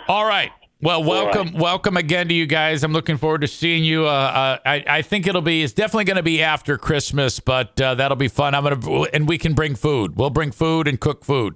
[0.08, 0.50] All right.
[0.82, 2.82] Well, welcome, welcome again to you guys.
[2.82, 4.04] I'm looking forward to seeing you.
[4.04, 5.62] Uh, uh, I, I think it'll be.
[5.62, 8.54] It's definitely going to be after Christmas, but uh, that'll be fun.
[8.54, 10.16] I'm gonna, and we can bring food.
[10.16, 11.54] We'll bring food and cook food.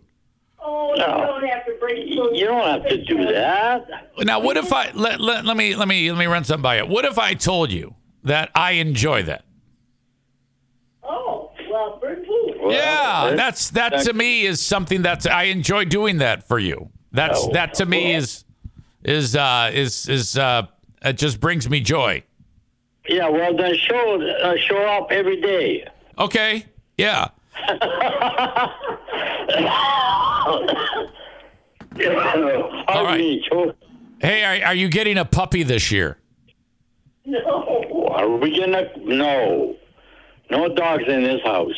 [0.60, 1.06] Oh, you No.
[1.26, 2.36] don't have to bring food.
[2.36, 4.12] you don't have to do that.
[4.20, 6.78] Now, what if I let, let, let me let me let me run something by
[6.78, 6.86] you?
[6.86, 9.44] What if I told you that I enjoy that?
[11.02, 12.55] Oh, well, bring food.
[12.66, 16.90] Well, yeah, that's that to me is something that's I enjoy doing that for you.
[17.12, 18.44] That's Oh, that to me is
[19.04, 20.66] is uh is is uh
[21.02, 22.22] it just brings me joy.
[23.08, 25.86] Yeah, well, then show uh, show up every day.
[26.18, 26.66] Okay.
[26.98, 27.28] Yeah.
[32.88, 33.40] All right.
[34.20, 36.18] Hey, are, are you getting a puppy this year?
[37.24, 38.08] No.
[38.12, 38.88] are we gonna?
[38.98, 39.76] No,
[40.50, 41.74] no dogs in this house.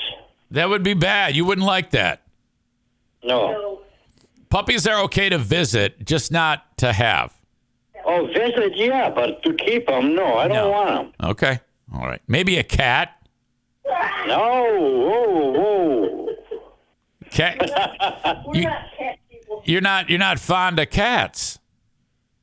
[0.50, 1.36] That would be bad.
[1.36, 2.22] You wouldn't like that.
[3.22, 3.50] No.
[3.52, 3.80] No.
[4.50, 7.34] Puppies are okay to visit, just not to have.
[8.06, 10.70] Oh, visit, yeah, but to keep them, no, I don't No.
[10.70, 11.30] want them.
[11.30, 11.60] Okay.
[11.94, 12.22] All right.
[12.26, 13.14] Maybe a cat.
[14.26, 14.64] No,
[15.06, 16.28] whoa, whoa.
[17.30, 17.58] Cat.
[18.46, 19.62] We're You- not cat people.
[19.66, 21.58] You're not you're not fond of cats.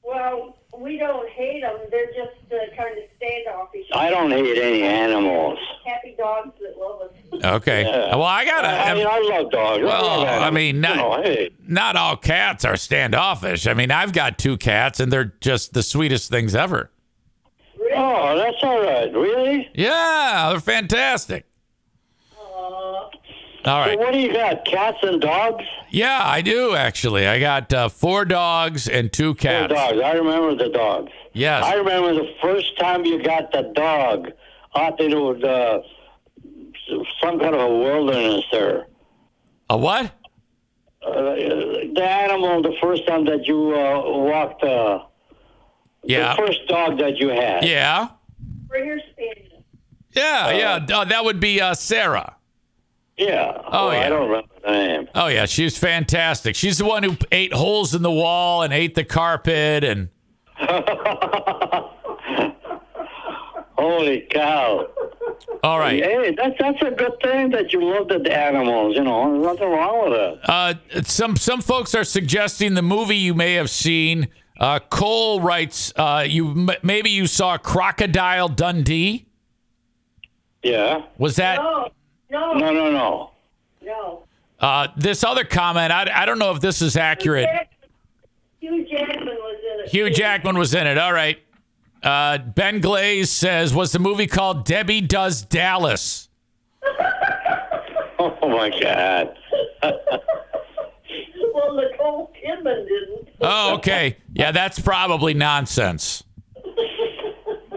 [0.03, 1.77] Well, we don't hate them.
[1.91, 3.85] They're just uh, kind of standoffish.
[3.93, 5.57] I don't hate any animals.
[5.85, 7.11] Happy dogs that love us.
[7.55, 7.83] Okay.
[7.83, 8.15] Yeah.
[8.15, 8.67] Well, I gotta.
[8.67, 9.81] I, mean, I love dogs.
[9.81, 13.67] I Well, love I mean, not- you know, hey, not all cats are standoffish.
[13.67, 16.91] I mean, I've got two cats, and they're just the sweetest things ever.
[17.95, 19.13] oh, that's all right.
[19.13, 19.69] Really?
[19.73, 21.45] Yeah, they're fantastic.
[23.65, 24.63] All So what do you got?
[24.65, 25.63] Cats and dogs?
[25.89, 27.27] Yeah, I do actually.
[27.27, 29.73] I got uh, four dogs and two cats.
[29.73, 29.91] Four cats.
[29.93, 30.03] dogs.
[30.03, 31.11] I remember the dogs.
[31.33, 31.63] Yes.
[31.65, 34.31] I remember the first time you got the dog
[34.75, 35.79] out there with uh,
[37.21, 38.87] some kind of a wilderness there.
[39.69, 40.11] A what?
[41.05, 41.11] Uh,
[41.93, 44.99] the animal, the first time that you uh, walked, uh,
[46.03, 46.35] Yeah.
[46.35, 47.63] the first dog that you had.
[47.65, 48.09] Yeah.
[48.67, 49.63] Bring your spaniel.
[50.11, 50.51] Yeah.
[50.51, 50.97] Yeah.
[50.97, 52.35] Uh, that would be uh, Sarah.
[53.17, 53.61] Yeah.
[53.67, 53.99] Oh, yeah.
[54.01, 55.07] I don't remember the name.
[55.15, 56.55] Oh yeah, she was fantastic.
[56.55, 60.09] She's the one who ate holes in the wall and ate the carpet and
[63.77, 64.87] Holy cow.
[65.63, 66.01] all right.
[66.01, 68.95] Hey, that's that's a good thing that you love the animals.
[68.95, 70.39] You know, there's nothing wrong with it.
[70.49, 74.29] Uh, some some folks are suggesting the movie you may have seen.
[74.57, 79.25] Uh, Cole writes, uh, you m- maybe you saw Crocodile Dundee.
[80.63, 81.03] Yeah.
[81.17, 81.89] Was that No,
[82.39, 83.31] no, No, no, no.
[83.83, 84.23] no.
[84.59, 85.91] uh, this other comment?
[85.91, 87.47] I, I don't know if this is accurate.
[88.59, 89.89] Hugh Jackman was in it.
[89.89, 90.97] Hugh Jackman was in it.
[90.97, 91.37] All right.
[92.03, 96.29] Uh, ben Glaze says, was the movie called Debbie Does Dallas?
[98.17, 99.35] Oh my God.
[101.53, 103.29] Well, Nicole Kidman didn't.
[103.39, 104.17] Oh, okay.
[104.33, 106.23] Yeah, that's probably nonsense.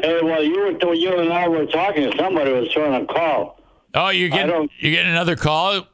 [0.03, 2.13] Hey, well, you were you and I were talking.
[2.19, 3.58] Somebody was trying to call.
[3.95, 5.87] Oh, you're getting you're getting another call.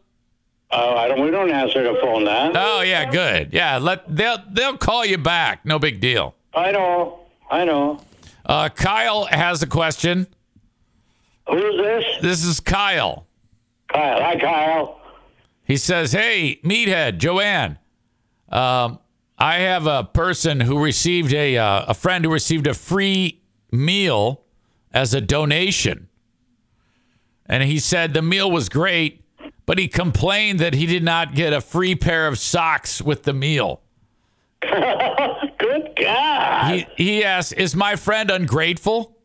[0.71, 1.21] Uh, I don't.
[1.21, 2.53] We don't answer the phone now.
[2.55, 3.53] Oh yeah, good.
[3.53, 5.65] Yeah, let they'll they'll call you back.
[5.65, 6.35] No big deal.
[6.53, 7.21] I know.
[7.51, 8.01] I know.
[8.45, 10.27] Uh, Kyle has a question.
[11.49, 12.05] Who's this?
[12.23, 13.27] This is Kyle.
[13.89, 14.21] Kyle.
[14.21, 15.01] Hi, Kyle.
[15.65, 17.79] He says, "Hey, meathead Joanne,
[18.49, 18.99] um,
[19.39, 23.41] I have a person who received a uh, a friend who received a free
[23.71, 24.43] meal
[24.93, 26.09] as a donation,
[27.47, 29.23] and he said the meal was great,
[29.67, 33.33] but he complained that he did not get a free pair of socks with the
[33.33, 33.81] meal."
[34.63, 36.87] Good God.
[36.97, 39.17] He, he asks, Is my friend ungrateful?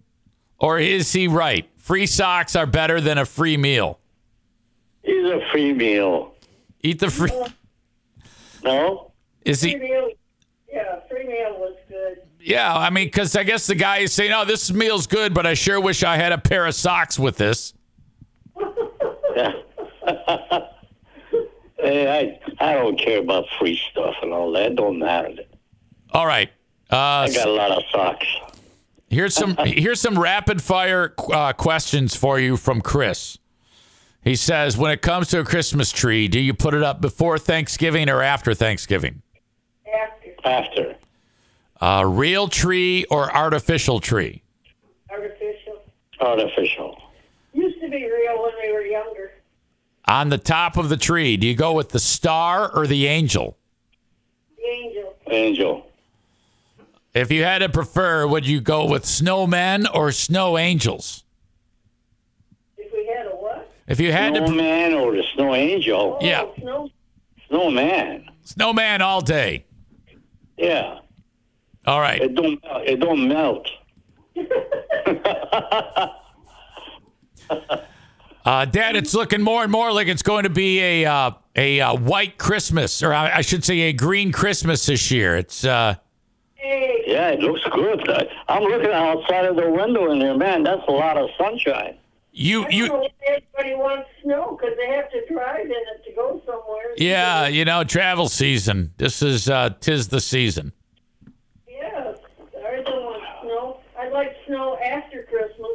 [0.59, 1.69] Or is he right?
[1.77, 3.99] Free socks are better than a free meal.
[5.03, 6.33] He's a free meal.
[6.81, 7.31] Eat the free.
[8.61, 9.13] No.
[9.45, 9.75] Is Free he?
[9.77, 10.09] meal.
[10.69, 12.17] Yeah, free meal was good.
[12.41, 15.45] Yeah, I mean, because I guess the guy is saying, "Oh, this meal's good, but
[15.47, 17.73] I sure wish I had a pair of socks with this."
[21.81, 24.73] Hey, I, I don't care about free stuff and all that.
[24.73, 25.33] It don't matter.
[26.11, 26.49] All right.
[26.91, 28.27] Uh, I got a lot of socks.
[29.09, 33.37] Here's some here's some rapid fire uh, questions for you from Chris.
[34.21, 37.37] He says, when it comes to a Christmas tree, do you put it up before
[37.37, 39.21] Thanksgiving or after Thanksgiving?
[39.87, 40.95] After After.
[41.79, 44.43] A real tree or artificial tree?
[45.09, 45.81] artificial.
[46.19, 47.01] Artificial.
[47.53, 49.31] Used to be real when we were younger.
[50.07, 53.57] On the top of the tree, do you go with the star or the angel?
[54.57, 55.15] The angel.
[55.27, 55.85] Angel.
[57.13, 61.23] If you had to prefer, would you go with snowmen or snow angels?
[62.77, 63.71] If we had a what?
[63.87, 66.17] If you had to, Snowman or the snow angel.
[66.21, 66.89] Oh, yeah, Oh, snow.
[67.47, 68.29] Snowman.
[68.43, 69.65] snowman all day.
[70.57, 70.99] Yeah.
[71.85, 72.21] All right.
[72.21, 72.59] It don't.
[72.85, 73.67] It don't melt.
[78.45, 81.81] Uh, Dad, it's looking more and more like it's going to be a uh, a
[81.81, 85.35] uh, white Christmas, or I I should say a green Christmas this year.
[85.35, 85.95] It's uh,
[86.63, 88.09] Yeah, it looks good.
[88.09, 90.63] I- I'm looking outside of the window in there, man.
[90.63, 91.97] That's a lot of sunshine.
[92.31, 96.03] you you don't know if everybody wants snow because they have to drive in it
[96.05, 96.93] to go somewhere.
[96.97, 98.93] yeah, you know, travel season.
[98.97, 100.71] This is uh, tis the season.
[101.67, 102.13] Yeah,
[102.65, 103.79] I don't want snow.
[103.99, 105.71] I'd like snow after Christmas,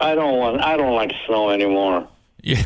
[0.00, 0.60] I don't want.
[0.62, 2.08] I don't like snow anymore.
[2.42, 2.62] Yeah.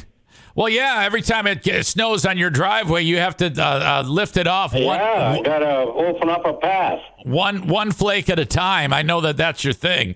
[0.55, 1.03] Well, yeah.
[1.05, 4.47] Every time it get- snows on your driveway, you have to uh, uh, lift it
[4.47, 7.01] off one, Yeah, I gotta open up a path.
[7.25, 8.93] one one flake at a time.
[8.93, 10.15] I know that that's your thing.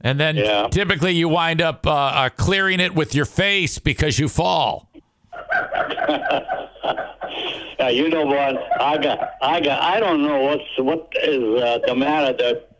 [0.00, 0.68] And then Yeah.
[0.68, 4.88] typically you wind up uh, uh, clearing it with your face because you fall.
[7.78, 8.56] Yeah, you know what?
[8.80, 9.32] I got.
[9.42, 9.82] I got.
[9.82, 12.70] I don't know what's what is uh, the matter that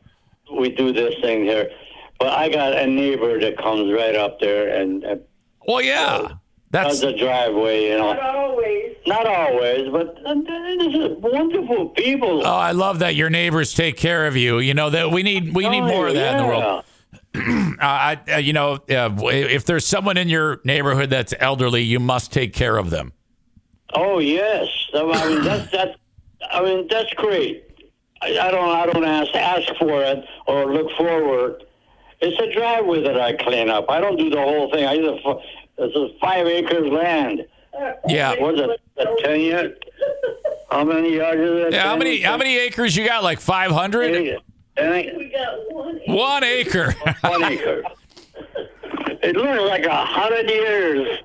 [0.59, 1.71] we do this thing here,
[2.19, 5.05] but I got a neighbor that comes right up there and.
[5.05, 5.21] and
[5.67, 6.29] Well, yeah.
[6.71, 8.13] That's does the driveway, you know.
[8.15, 8.97] Not always.
[9.07, 12.45] Not always, but uh, this is wonderful people.
[12.45, 14.59] Oh, I love that your neighbors take care of you.
[14.59, 16.85] You know that we need we need Oh, more of that in the world.
[17.79, 22.01] Uh, I, uh, you know, uh, if there's someone in your neighborhood that's elderly, you
[22.01, 23.13] must take care of them.
[23.93, 25.99] Oh yes, So, I mean that's that's.
[26.51, 27.63] I mean that's great.
[28.23, 28.71] I, I don't.
[28.71, 31.66] I don't ask ask for it or look forward.
[32.21, 33.87] It's a driveway that I clean up.
[33.91, 34.87] I don't do the whole thing.
[34.87, 35.23] I just.
[35.77, 37.47] This is five acres land.
[38.09, 38.35] Yeah.
[38.41, 38.81] What's it?
[38.99, 39.77] A ten year?
[40.71, 41.73] How many yards is it?
[41.75, 43.23] Yeah, how many how many acres you got?
[43.23, 44.11] Like 500?
[44.11, 46.01] We got one.
[46.07, 46.95] One acre.
[47.23, 47.83] One acre.
[49.23, 51.19] It looks like a hundred years,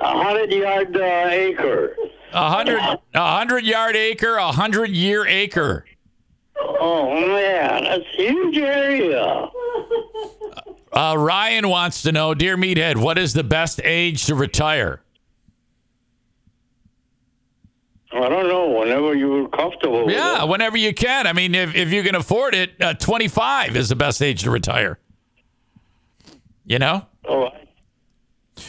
[0.00, 1.96] a hundred yard uh, acre.
[2.32, 5.84] A hundred a hundred yard acre, a hundred year acre.
[6.62, 9.48] Oh man, that's a huge area.
[10.92, 15.02] Uh, Ryan wants to know, dear Meathead, what is the best age to retire?
[18.12, 18.68] I don't know.
[18.70, 20.06] Whenever you're comfortable.
[20.06, 21.26] with Yeah, whenever you can.
[21.28, 24.50] I mean, if, if you can afford it, uh, 25 is the best age to
[24.50, 24.98] retire.
[26.66, 27.06] You know?
[27.24, 27.68] Oh, I-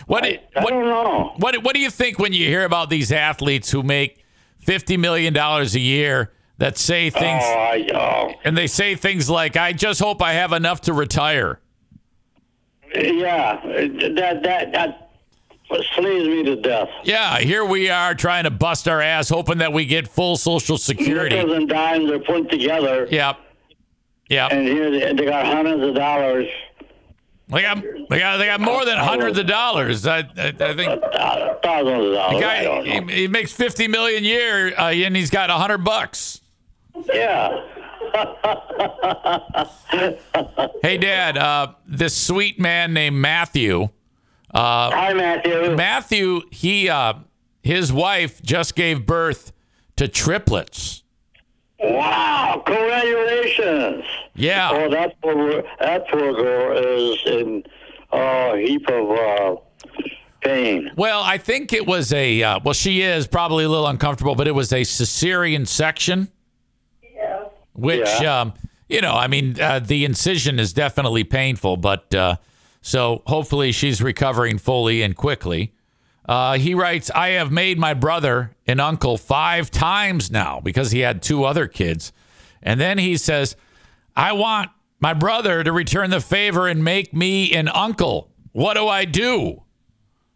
[0.05, 1.33] What, I what, don't know.
[1.37, 4.23] what, what do you think when you hear about these athletes who make
[4.65, 6.31] $50 million a year
[6.61, 10.53] that say things, Oh, oh, and they say things like, I just hope I have
[10.53, 11.59] enough to retire?
[12.95, 13.59] yeah.
[13.63, 15.09] That that that
[15.95, 16.89] slays me to death.
[17.03, 20.77] Yeah, here we are trying to bust our ass, hoping that we get full Social
[20.77, 21.35] Security.
[21.35, 23.37] Nickels and dimes are put together, Yep.
[24.29, 24.51] Yep.
[24.51, 26.47] and here they, they got hundreds of dollars,
[27.49, 30.05] They got, they got, they got more than hundreds of dollars.
[30.05, 31.01] I, I, I think
[31.63, 32.35] thousands of dollars.
[32.35, 36.40] the guy he, he makes fifty million a year, uh, and he's got hundred bucks.
[37.13, 37.65] Yeah.
[40.81, 43.83] Hey, Dad, uh, this sweet man named Matthew.
[44.53, 45.75] Uh, Hi, Matthew.
[45.75, 47.13] Matthew, he, uh,
[47.61, 49.51] his wife just gave birth
[49.97, 51.03] to triplets.
[51.79, 52.63] Wow!
[52.65, 54.03] Congratulations.
[54.35, 54.69] Yeah.
[54.71, 57.63] Oh, that poor that poor girl is in
[58.11, 59.55] a heap of uh,
[60.41, 60.91] pain.
[60.95, 62.43] Well, I think it was a.
[62.43, 66.29] Uh, well, she is probably a little uncomfortable, but it was a cesarean section.
[67.73, 68.41] Which Yeah.
[68.41, 68.53] um,
[68.89, 72.35] you know, I mean, uh, the incision is definitely painful, but uh,
[72.81, 75.73] so hopefully she's recovering fully and quickly.
[76.27, 80.99] Uh, he writes, I have made my brother an uncle five times now because he
[80.99, 82.11] had two other kids.
[82.61, 83.55] And then he says,
[84.15, 84.69] I want
[84.99, 88.29] my brother to return the favor and make me an uncle.
[88.51, 89.63] What do I do?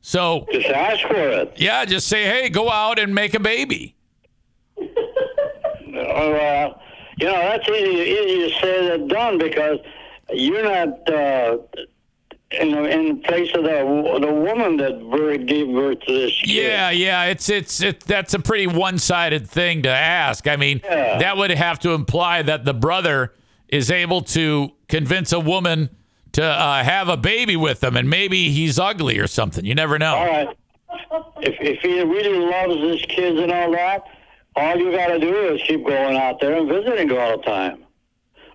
[0.02, 1.54] So, Just ask for it.
[1.58, 3.96] yeah, just say, hey, go out and make a baby.
[4.80, 6.70] uh,
[7.18, 9.80] you know, that's easy, easy to say than done because
[10.34, 11.58] you're not uh,
[12.52, 16.50] in the, in the place of the the woman that gave birth to this kid.
[16.50, 18.02] Yeah, yeah, it's it's it.
[18.02, 20.48] That's a pretty one-sided thing to ask.
[20.48, 21.20] I mean, Yeah.
[21.20, 23.34] that would have to imply that the brother
[23.68, 25.90] is able to convince a woman
[26.34, 29.66] to uh, have a baby with him, and maybe he's ugly or something.
[29.66, 30.16] You never know.
[30.16, 30.48] All right.
[31.42, 34.04] If if he really loves his kids and all that,
[34.56, 37.84] all you got to do is keep going out there and visiting all the time,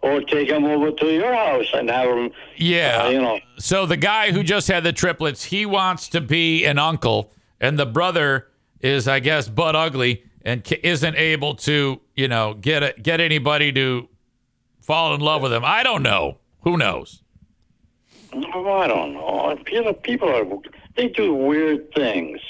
[0.03, 2.31] or take them over to your house and have them.
[2.57, 3.03] Yeah.
[3.05, 3.41] uh, you know.
[3.59, 7.79] So the guy who just had the triplets, he wants to be an uncle, and
[7.79, 8.49] the brother
[8.81, 13.73] is, I guess, butt ugly and isn't able to, you know, get a, get anybody
[13.73, 14.09] to
[14.81, 15.65] fall in love with him.
[15.65, 16.39] I don't know.
[16.63, 17.23] Who knows?
[18.33, 19.59] Oh, I don't know.
[19.65, 20.47] People, people are
[20.97, 22.41] they do weird things.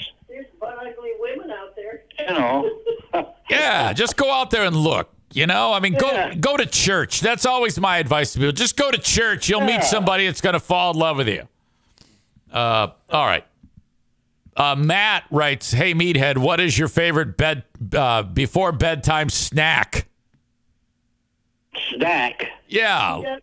[0.41, 2.03] There's butt ugly women out there.
[2.19, 2.69] You know.
[3.49, 5.09] Yeah, just go out there and look.
[5.33, 6.33] You know, I mean, go Yeah.
[6.33, 7.19] go to church.
[7.19, 8.53] That's always my advice to people.
[8.53, 9.49] Just go to church.
[9.49, 11.45] You'll meet somebody that's going to fall in love with you.
[12.51, 13.45] Uh, all right.
[14.55, 17.63] Uh, Matt writes, "Hey Meathead, what is your favorite bed
[17.93, 20.07] uh, before bedtime snack?"
[21.93, 22.47] Snack.
[22.69, 23.37] Yeah,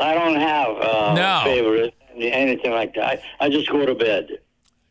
[0.00, 1.40] I don't have uh, No.
[1.44, 3.20] favorite anything like that.
[3.40, 4.38] I, I just go to bed.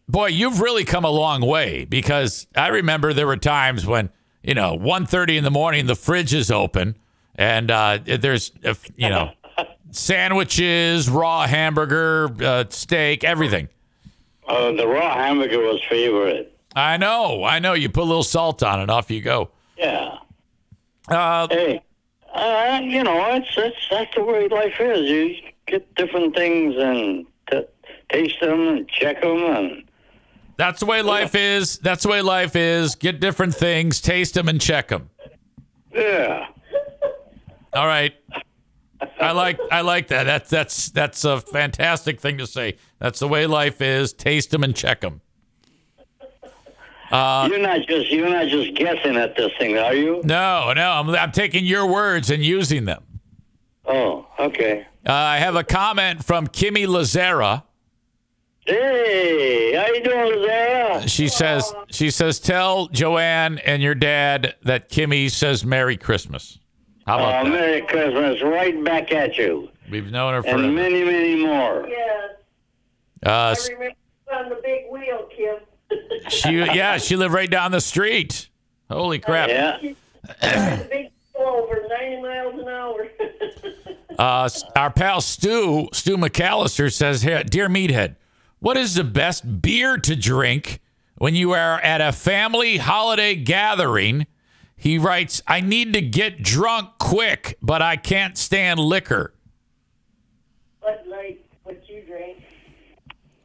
[0.07, 4.10] Boy, you've really come a long way because I remember there were times when
[4.44, 6.95] you know 1.30 in the morning, the fridge is open,
[7.36, 9.32] and uh, there's uh, you know
[9.91, 13.68] sandwiches, raw hamburger, uh, steak, everything.
[14.48, 16.52] Uh, the raw hamburger was favorite.
[16.76, 17.73] I know, I know.
[17.73, 19.49] You put a little salt on it, off you go.
[19.77, 20.18] Yeah.
[21.07, 21.82] Uh, Hey,
[22.34, 25.10] uh, you know, it's, it's that's the way life is.
[25.10, 25.36] You
[25.68, 27.65] get different things and t-
[28.10, 29.84] taste them and check them and
[30.57, 31.77] that's the way life is.
[31.80, 32.95] That's the way life is.
[32.95, 35.10] Get different things, taste them, and check them.
[35.94, 36.48] yeah.
[37.73, 38.14] All right.
[39.19, 40.23] I like I like that.
[40.23, 42.77] That's that's that's a fantastic thing to say.
[42.99, 44.14] That's the way life is.
[44.14, 45.22] Taste them and check them.
[47.11, 50.22] Uh, you're not just you're not just guessing at this thing, are you?
[50.23, 50.90] No, no.
[50.90, 53.03] I'm, I'm taking your words and using them.
[53.86, 54.88] Oh, okay.
[55.06, 57.64] Uh, I have a comment from Kimmy Lazara.
[58.65, 61.07] Hey, how you doing, Zara?
[61.07, 66.57] She says she says tell Joanne and your dad that Kimmy says Merry Christmas.
[67.05, 67.53] How about Oh, that?
[67.59, 68.41] Merry Christmas!
[68.41, 71.85] Right back at you, We've known her for and many, many more.
[71.87, 72.31] Yes,
[73.23, 73.29] Uh,
[73.59, 73.95] I remember
[74.33, 75.57] on the big wheel, Kim.
[76.29, 78.49] she yeah, she lived right down the street.
[78.89, 79.49] Holy crap.
[79.49, 79.77] Yeah.
[79.81, 83.07] the big wheel over 90 miles an hour.
[84.17, 84.47] Uh,
[84.77, 88.15] our pal Stu, Stu McAllister says, here, Dear Meathead,
[88.65, 90.79] what is the best beer to drink
[91.19, 94.25] when you are at a family holiday gathering?
[94.75, 99.35] He writes, I need to get drunk quick, but I can't stand liquor.
[100.81, 102.39] Bud Light, what you drink.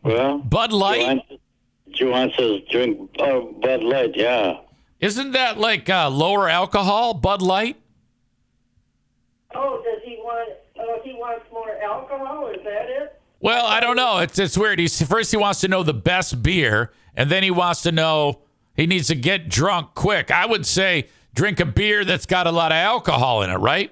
[0.03, 1.23] Well, Bud Light?
[1.91, 4.17] Joanne, Joanne says drink uh, Bud Light.
[4.17, 4.61] Yeah.
[5.01, 7.77] Isn't that like uh, lower alcohol, Bud Light?
[9.55, 10.55] Oh, does he want?
[10.79, 12.49] Oh, he wants more alcohol.
[12.49, 13.20] Is that it?
[13.41, 14.19] Well, I don't know.
[14.19, 14.79] It's it's weird.
[14.79, 18.43] He's first he wants to know the best beer, and then he wants to know
[18.75, 20.31] he needs to get drunk quick.
[20.31, 23.91] I would say drink a beer that's got a lot of alcohol in it, right?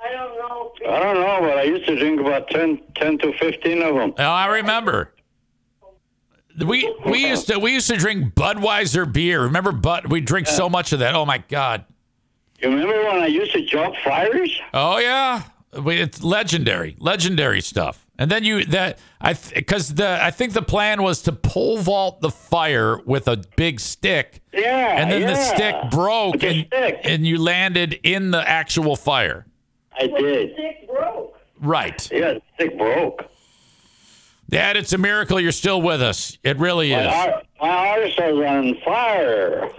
[0.00, 0.72] I don't know.
[0.88, 4.14] I don't know, but I used to drink about 10, 10 to fifteen of them.
[4.16, 5.12] Oh, I remember.
[6.64, 9.42] We we used to we used to drink Budweiser beer.
[9.42, 10.10] Remember Bud?
[10.10, 11.14] We drink so much of that.
[11.14, 11.84] Oh my god.
[12.60, 14.60] You remember when I used to jump fires?
[14.74, 15.42] Oh yeah.
[15.72, 18.07] It's legendary, legendary stuff.
[18.20, 22.20] And then you that I because the I think the plan was to pole vault
[22.20, 24.42] the fire with a big stick.
[24.52, 25.00] Yeah.
[25.00, 27.00] And then the stick broke the and, stick.
[27.04, 29.46] and you landed in the actual fire.
[29.96, 30.52] I did.
[30.54, 31.38] Stick broke.
[31.60, 32.10] Right.
[32.10, 33.24] Yeah, the stick broke.
[34.50, 36.38] Dad, it's a miracle you're still with us.
[36.42, 37.06] It really My, is.
[37.06, 39.70] ar- my arse was on fire.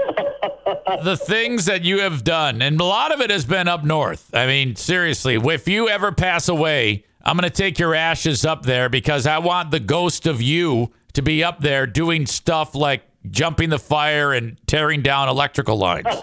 [1.03, 4.29] the things that you have done, and a lot of it has been up north.
[4.31, 8.63] I mean, seriously, if you ever pass away, I'm going to take your ashes up
[8.63, 13.03] there because I want the ghost of you to be up there doing stuff like
[13.29, 16.05] jumping the fire and tearing down electrical lines.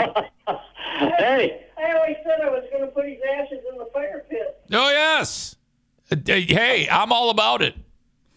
[0.48, 4.60] hey, I always said I was going to put his ashes in the fire pit.
[4.72, 5.56] oh, yes.
[6.10, 7.74] Uh, Hey, I'm all about it.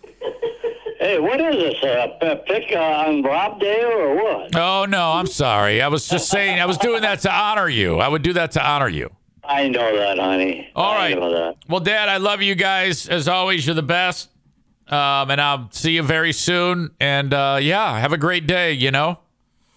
[0.99, 1.75] hey, what is this?
[1.83, 4.55] A p- pick uh, on Rob Dale or what?
[4.55, 5.81] Oh, no, I'm sorry.
[5.81, 7.99] I was just saying, I was doing that to honor you.
[7.99, 9.09] I would do that to honor you.
[9.49, 10.69] I know that, honey.
[10.75, 11.57] All I right.
[11.67, 13.09] Well, Dad, I love you guys.
[13.09, 14.29] As always, you're the best.
[14.87, 16.91] Um, and I'll see you very soon.
[16.99, 19.19] And uh, yeah, have a great day, you know?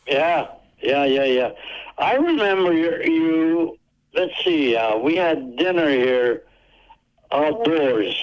[0.06, 0.48] Yeah,
[0.82, 1.50] yeah, yeah, yeah.
[1.96, 3.02] I remember you.
[3.02, 3.78] you
[4.14, 4.76] let's see.
[4.76, 6.42] Uh, we had dinner here
[7.30, 8.14] outdoors.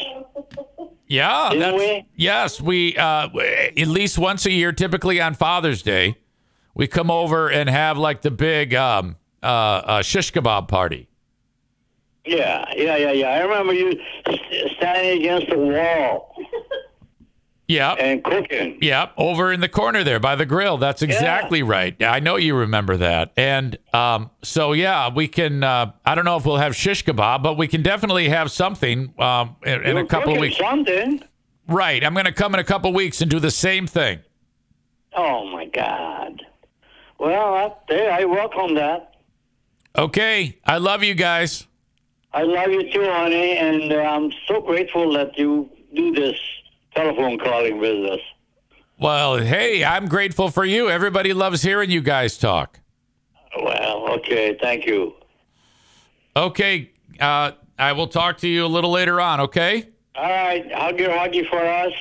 [1.08, 2.06] Yeah, Didn't that's, we?
[2.16, 3.28] yes, we uh,
[3.76, 6.16] at least once a year, typically on Father's Day,
[6.76, 11.09] we come over and have like the big um, uh, uh, shish kebab party.
[12.30, 13.27] Yeah, yeah, yeah, yeah.
[13.30, 16.35] I remember you st- standing against the wall
[17.68, 18.77] Yeah, and cooking.
[18.81, 20.77] yeah, over in the corner there by the grill.
[20.77, 21.95] That's exactly right.
[22.03, 23.31] I know you remember that.
[23.38, 25.64] And um, so yeah, we can.
[25.64, 29.14] Uh, I don't know if we'll have shish kebab, but we can definitely have something
[29.19, 30.57] um, in, in a couple of weeks.
[30.57, 31.23] Something.
[31.68, 34.19] Right, I'm going to come in a couple of weeks and do the same thing.
[35.14, 36.41] Oh my God.
[37.19, 39.14] Well, I, I welcome that.
[39.95, 41.68] Okay, I love you guys.
[42.34, 46.35] I love you too, honey, and uh, I'm so grateful that you do this
[46.93, 48.19] telephone calling business.
[48.99, 50.89] Well, hey, I'm grateful for you.
[50.89, 52.80] Everybody loves hearing you guys talk.
[53.64, 55.15] Well, okay, thank you.
[56.35, 59.89] Okay, uh, I will talk to you a little later on, okay?
[60.15, 61.93] All right, huggy, huggy for us.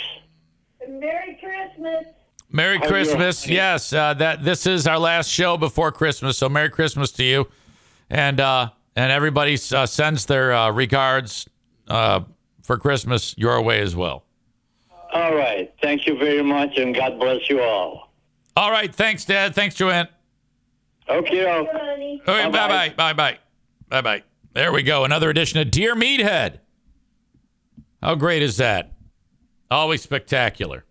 [0.88, 2.05] Merry Christmas.
[2.50, 3.46] Merry How's your- Christmas.
[3.48, 7.48] Yes, uh, that this is our last show before Christmas, so Merry Christmas to you.
[8.10, 11.49] And uh, and everybody uh, sends their uh, regards
[11.87, 12.20] uh,
[12.65, 14.25] for Christmas your way as well.
[15.12, 18.12] All right, thank you very much, and God bless you all.
[18.57, 19.55] All right, thanks, Dad.
[19.55, 20.09] Thanks, Joanne.
[21.09, 21.47] Okay, Good.
[21.47, 22.89] All right, bye Bye-bye.
[22.89, 22.95] bye.
[22.97, 23.39] Bye bye.
[23.89, 24.23] Bye bye.
[24.53, 25.05] There we go.
[25.05, 26.59] Another edition of Dear Meathead.
[28.03, 28.93] How great is that?
[29.70, 30.85] Always spectacular.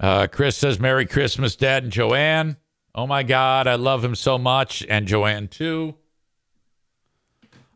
[0.00, 2.56] Uh, Chris says, Merry Christmas, Dad and Joanne.
[2.94, 4.84] Oh my God, I love him so much.
[4.88, 5.94] And Joanne too.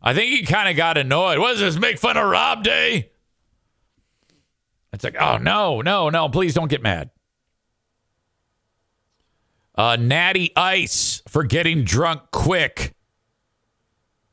[0.02, 1.38] I think he kind of got annoyed.
[1.38, 1.78] What is this?
[1.78, 3.10] Make fun of Rob Day?
[4.92, 7.10] It's like, oh no, no, no, please don't get mad.
[9.74, 12.94] Uh, Natty Ice for getting drunk quick,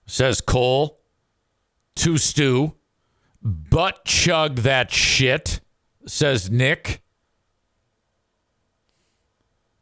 [0.05, 0.99] says Cole.
[1.97, 2.75] To stew.
[3.41, 5.59] Butt chug that shit,
[6.07, 7.03] says Nick.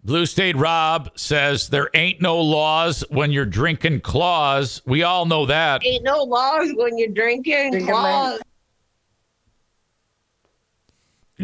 [0.04, 4.82] Blue State Rob says there ain't no laws when you're drinking claws.
[4.86, 5.86] We all know that.
[5.86, 7.86] Ain't no laws when you're drinking.
[7.86, 8.40] Claws.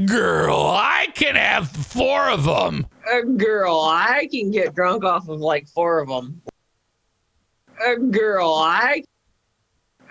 [0.06, 2.88] Girl, I can have four of them.
[3.12, 6.42] A girl, I can get drunk off of like four of them.
[7.86, 9.04] A girl, I.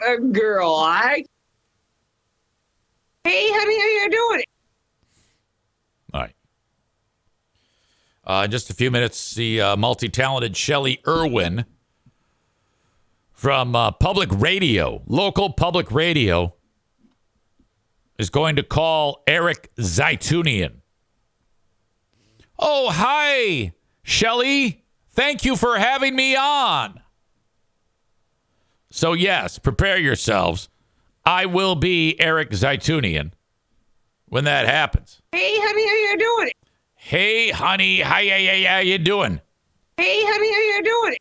[0.09, 1.25] A girl, I.
[3.25, 4.45] Hey, honey, how you doing?
[6.15, 6.35] All right.
[8.27, 11.65] Uh, in just a few minutes, the uh, multi talented Shelley Irwin
[13.33, 16.55] from uh, public radio, local public radio,
[18.19, 20.81] is going to call Eric Zeitunian.
[22.59, 23.73] Oh, hi,
[24.03, 24.85] Shelley.
[25.11, 27.01] Thank you for having me on.
[28.91, 30.69] So, yes, prepare yourselves.
[31.25, 33.33] I will be Eric Zeitunian
[34.29, 35.21] when that happens.
[35.33, 36.66] Hey, honey, how you doing?
[37.09, 39.41] Hey, honey, how ya, ya, ya, you doing?
[39.97, 41.17] Hey, honey, how you doing?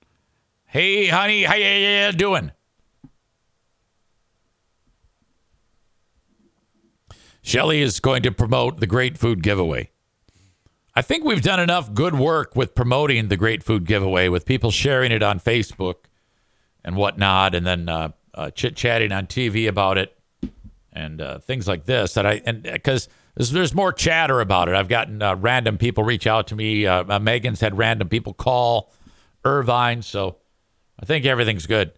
[0.66, 2.52] Hey, honey, how ya, ya, ya doing?
[7.44, 9.92] Shelley is going to promote the Great Food Giveaway.
[10.96, 14.72] I think we've done enough good work with promoting the Great Food Giveaway, with people
[14.72, 16.06] sharing it on Facebook
[16.84, 20.18] and whatnot, and then uh, uh, chit chatting on TV about it
[20.92, 22.16] and uh, things like this.
[22.16, 24.76] That I and because there's, more chatter about it.
[24.76, 26.86] I've gotten uh, random people reach out to me.
[26.86, 28.94] Uh, uh, Megan's had random people call
[29.44, 30.38] Ervine, so
[31.00, 31.92] I think everything's good.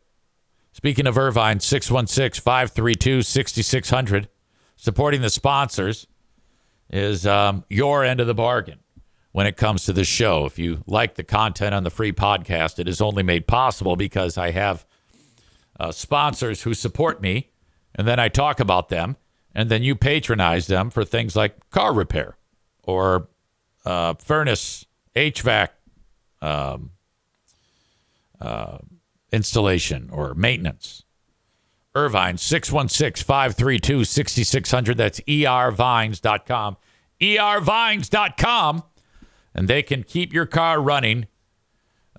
[0.72, 4.30] Speaking of Ervine, 616 532 6600.
[4.76, 6.07] Supporting the sponsors
[6.89, 8.80] is um, your end of the bargain
[9.31, 10.45] when it comes to the show.
[10.45, 14.38] If you like the content on the free podcast, it is only made possible because
[14.38, 14.85] I have
[15.80, 17.51] uh, sponsors who support me,
[17.93, 19.18] and then I talk about them,
[19.58, 22.38] and then you patronize them for things like car repair
[22.84, 23.28] or
[23.86, 24.86] uh, furnace
[25.16, 25.70] HVAC
[26.44, 26.92] um,
[28.40, 28.78] uh,
[29.32, 31.04] installation or maintenance.
[31.96, 34.96] Ervine, 616 532 6600.
[34.96, 36.78] That's ervines.com.
[37.20, 38.84] ervines.com.
[39.56, 41.26] And they can keep your car running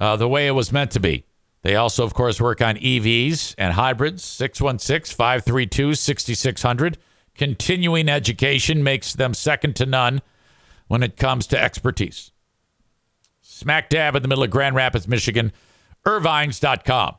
[0.01, 1.24] uh, the way it was meant to be.
[1.62, 4.24] They also, of course, work on EVs and hybrids.
[4.24, 6.98] 616 532 6600.
[7.39, 10.20] Continuing education makes them second to none
[10.89, 12.32] when it comes to expertise.
[13.40, 15.52] Smack dab in the middle of Grand Rapids, Michigan.
[16.05, 17.15] Ervines.com.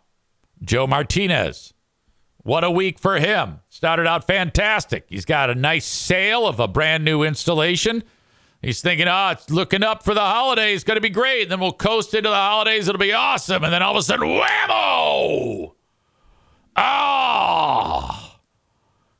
[0.61, 1.73] Joe Martinez.
[2.43, 3.61] What a week for him.
[3.69, 5.05] Started out fantastic.
[5.09, 8.03] He's got a nice sale of a brand new installation
[8.61, 10.75] He's thinking, oh, it's looking up for the holidays.
[10.77, 11.47] It's Going to be great.
[11.47, 12.87] then we'll coast into the holidays.
[12.87, 13.63] It'll be awesome.
[13.63, 15.73] And then all of a sudden, whammo!
[16.75, 18.18] Oh,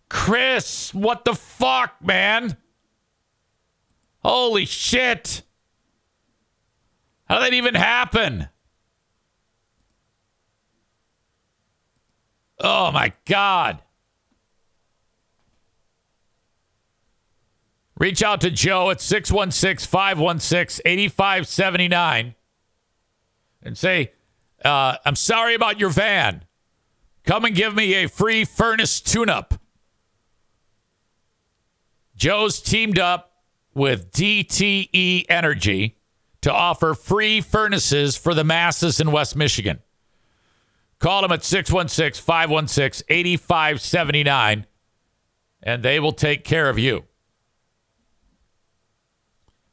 [0.09, 2.57] Chris, what the fuck, man?
[4.23, 5.43] Holy shit.
[7.27, 8.49] How did that even happen?
[12.59, 13.81] Oh my God.
[17.97, 22.35] Reach out to Joe at 616 516 8579
[23.61, 24.13] and say,
[24.63, 26.45] uh, I'm sorry about your van.
[27.25, 29.58] Come and give me a free furnace tune up.
[32.19, 33.31] Joe's teamed up
[33.73, 35.95] with DTE Energy
[36.41, 39.79] to offer free furnaces for the masses in West Michigan.
[40.99, 44.65] Call them at 616 516 8579
[45.63, 47.05] and they will take care of you.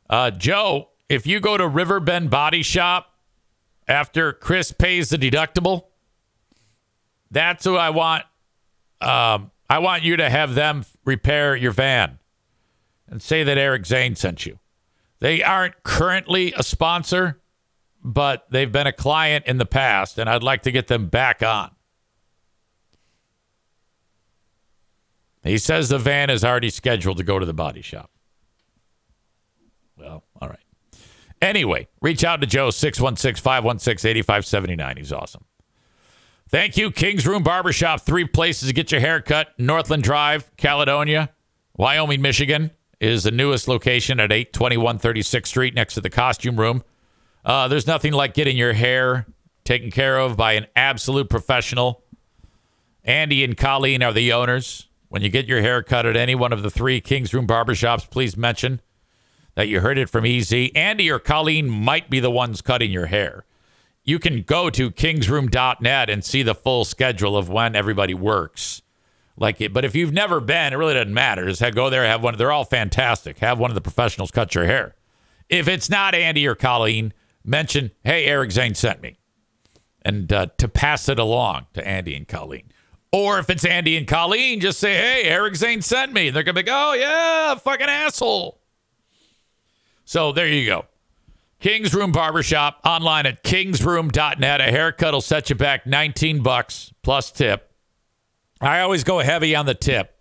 [0.08, 3.12] Uh, Joe, if you go to Riverbend Body Shop
[3.88, 5.86] after Chris pays the deductible,
[7.28, 8.22] that's who I want.
[9.00, 12.20] Um, I want you to have them repair your van
[13.08, 14.58] and say that Eric Zane sent you.
[15.20, 17.40] They aren't currently a sponsor,
[18.02, 21.42] but they've been a client in the past, and I'd like to get them back
[21.42, 21.70] on.
[25.42, 28.10] He says the van is already scheduled to go to the body shop.
[29.96, 30.58] Well, all right.
[31.40, 34.96] Anyway, reach out to Joe, 616 516 8579.
[34.96, 35.44] He's awesome.
[36.48, 38.02] Thank you, King's Room Barbershop.
[38.02, 41.30] Three places to get your hair cut Northland Drive, Caledonia,
[41.76, 42.70] Wyoming, Michigan
[43.00, 46.82] is the newest location at 821 36th Street next to the costume room.
[47.44, 49.26] Uh, there's nothing like getting your hair
[49.64, 52.02] taken care of by an absolute professional.
[53.04, 54.88] Andy and Colleen are the owners.
[55.08, 58.10] When you get your hair cut at any one of the three King's Room barbershops,
[58.10, 58.80] please mention
[59.54, 60.74] that you heard it from Easy.
[60.74, 63.44] Andy or Colleen might be the ones cutting your hair.
[64.04, 68.82] You can go to kingsroom.net and see the full schedule of when everybody works.
[69.38, 71.46] Like it, but if you've never been, it really doesn't matter.
[71.46, 72.36] Just go there, have one.
[72.38, 73.38] They're all fantastic.
[73.38, 74.94] Have one of the professionals cut your hair.
[75.50, 77.12] If it's not Andy or Colleen,
[77.44, 79.18] mention, "Hey, Eric Zane sent me,"
[80.02, 82.72] and uh, to pass it along to Andy and Colleen.
[83.12, 86.62] Or if it's Andy and Colleen, just say, "Hey, Eric Zane sent me." They're gonna
[86.62, 88.58] be like, "Oh yeah, fucking asshole."
[90.06, 90.86] So there you go.
[91.60, 94.60] King's Room Barbershop online at kingsroom.net.
[94.60, 97.65] A haircut will set you back 19 bucks plus tip.
[98.60, 100.16] I always go heavy on the tip.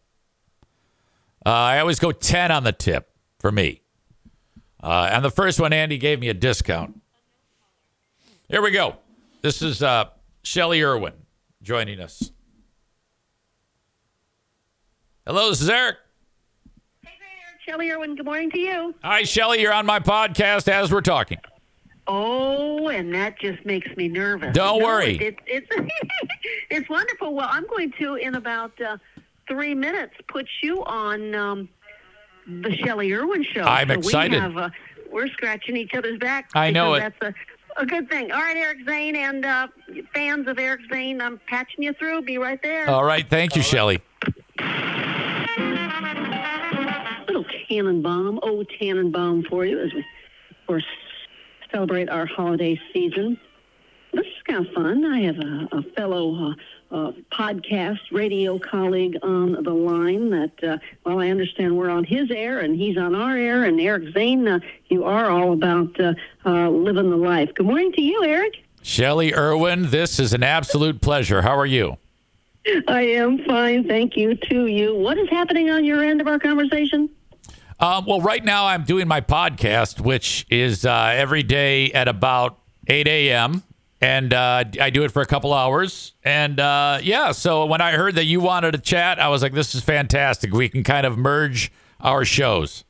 [1.45, 3.09] Uh, I always go 10 on the tip
[3.39, 3.81] for me.
[4.81, 7.01] Uh, and the first one, Andy gave me a discount.
[8.49, 8.97] Here we go.
[9.41, 10.05] This is uh,
[10.43, 11.13] Shelley Irwin
[11.61, 12.31] joining us.
[15.25, 15.97] Hello, this is Eric.
[17.03, 18.93] Hey there, Shelley Irwin, good morning to you.
[19.03, 19.61] Hi, Shelley.
[19.61, 21.39] You're on my podcast as we're talking.
[22.07, 24.53] Oh, and that just makes me nervous.
[24.53, 25.17] Don't No, worry.
[25.17, 25.67] It, it's
[26.69, 27.33] it's wonderful.
[27.33, 28.97] Well, I'm going to in about uh,
[29.47, 31.69] three minutes put you on um,
[32.47, 33.63] the Shelley Irwin show.
[33.63, 34.33] I'm So excited.
[34.33, 34.69] We have, uh,
[35.11, 36.49] we're scratching each other's back.
[36.53, 36.99] I know it.
[36.99, 37.35] That's
[37.77, 38.31] a, a good thing.
[38.31, 39.67] All right, Eric Zane and uh,
[40.13, 42.21] fans of Eric Zane, I'm patching you through.
[42.21, 42.89] Be right there.
[42.89, 43.27] All right.
[43.27, 44.01] Thank you, Shelley.
[47.27, 50.85] little Tannenbaum, oh Tannenbaum for you as we, of course,
[51.71, 53.39] celebrate our holiday season.
[54.13, 55.05] This is kind of fun.
[55.05, 56.53] I have a, a fellow uh,
[56.95, 62.31] uh, podcast radio colleague on the line that, uh, well, I understand we're on his
[62.31, 63.65] air and he's on our air.
[63.65, 66.13] And Eric Zane, uh, you are all about uh,
[66.45, 67.53] uh, living the life.
[67.55, 68.53] Good morning to you, Eric.
[68.81, 71.41] Shelley Irwin, this is an absolute pleasure.
[71.41, 71.97] How are you?
[72.87, 73.87] I am fine.
[73.87, 74.95] Thank you to you.
[74.95, 77.09] What is happening on your end of our conversation?
[77.79, 82.57] Um, well, right now I'm doing my podcast, which is uh, every day at about
[82.87, 83.63] 8 a.m.
[83.99, 86.13] And uh, I do it for a couple hours.
[86.23, 89.53] And uh, yeah, so when I heard that you wanted to chat, I was like,
[89.53, 90.53] this is fantastic.
[90.53, 92.85] We can kind of merge our shows.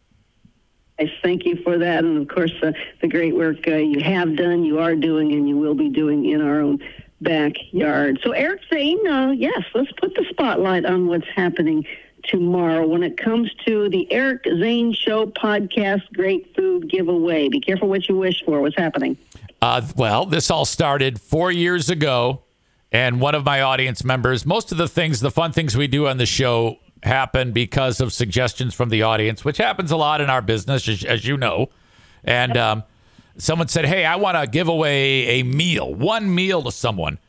[0.99, 2.72] I thank you for that, and of course, uh,
[3.02, 6.24] the great work uh, you have done, you are doing, and you will be doing
[6.30, 6.80] in our own
[7.20, 8.20] backyard.
[8.24, 11.86] So, Eric Zane, uh, yes, let's put the spotlight on what's happening
[12.27, 17.49] tomorrow when it comes to the Eric Zane Show podcast Great Food Giveaway.
[17.49, 18.61] Be careful what you wish for.
[18.61, 19.18] What's happening?
[19.61, 22.41] Uh, well, this all started four years ago,
[22.91, 24.45] and one of my audience members.
[24.45, 28.11] Most of the things, the fun things we do on the show, happen because of
[28.11, 31.69] suggestions from the audience, which happens a lot in our business, as, as you know.
[32.23, 32.84] And um,
[33.38, 37.19] someone said, "Hey, I want to give away a meal, one meal to someone,"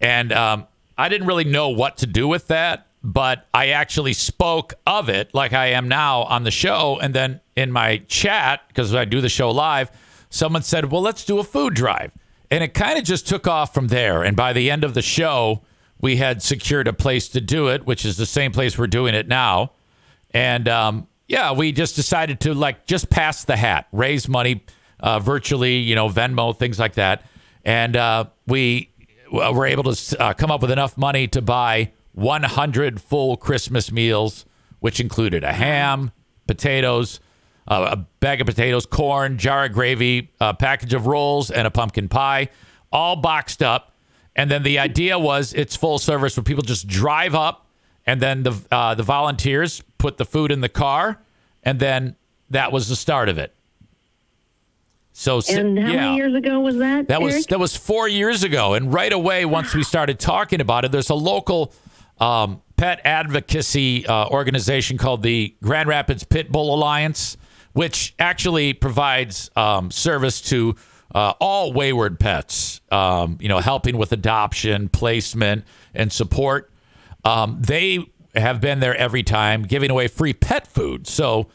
[0.00, 0.66] and um,
[0.98, 2.85] I didn't really know what to do with that.
[3.06, 6.98] But I actually spoke of it like I am now on the show.
[7.00, 9.92] And then in my chat, because I do the show live,
[10.28, 12.10] someone said, well, let's do a food drive.
[12.50, 14.24] And it kind of just took off from there.
[14.24, 15.62] And by the end of the show,
[16.00, 19.14] we had secured a place to do it, which is the same place we're doing
[19.14, 19.70] it now.
[20.32, 24.64] And um, yeah, we just decided to like just pass the hat, raise money
[24.98, 27.24] uh, virtually, you know, Venmo, things like that.
[27.64, 28.90] And uh, we
[29.30, 34.46] were able to uh, come up with enough money to buy 100 full Christmas meals,
[34.80, 36.10] which included a ham,
[36.46, 37.20] potatoes,
[37.68, 41.70] uh, a bag of potatoes, corn, jar of gravy, a package of rolls, and a
[41.70, 42.48] pumpkin pie,
[42.90, 43.92] all boxed up.
[44.34, 47.66] And then the idea was it's full service where people just drive up,
[48.06, 51.20] and then the uh, the volunteers put the food in the car,
[51.62, 52.16] and then
[52.50, 53.54] that was the start of it.
[55.12, 56.00] So And how yeah.
[56.00, 57.08] many years ago was that?
[57.08, 60.84] That was that was four years ago, and right away, once we started talking about
[60.84, 61.72] it, there's a local
[62.18, 67.36] um, pet advocacy uh, organization called the Grand Rapids Pit Bull Alliance,
[67.72, 70.76] which actually provides um, service to
[71.14, 72.80] uh, all wayward pets.
[72.90, 75.64] Um, you know, helping with adoption, placement,
[75.94, 76.70] and support.
[77.24, 81.06] Um, they have been there every time, giving away free pet food.
[81.06, 81.48] So,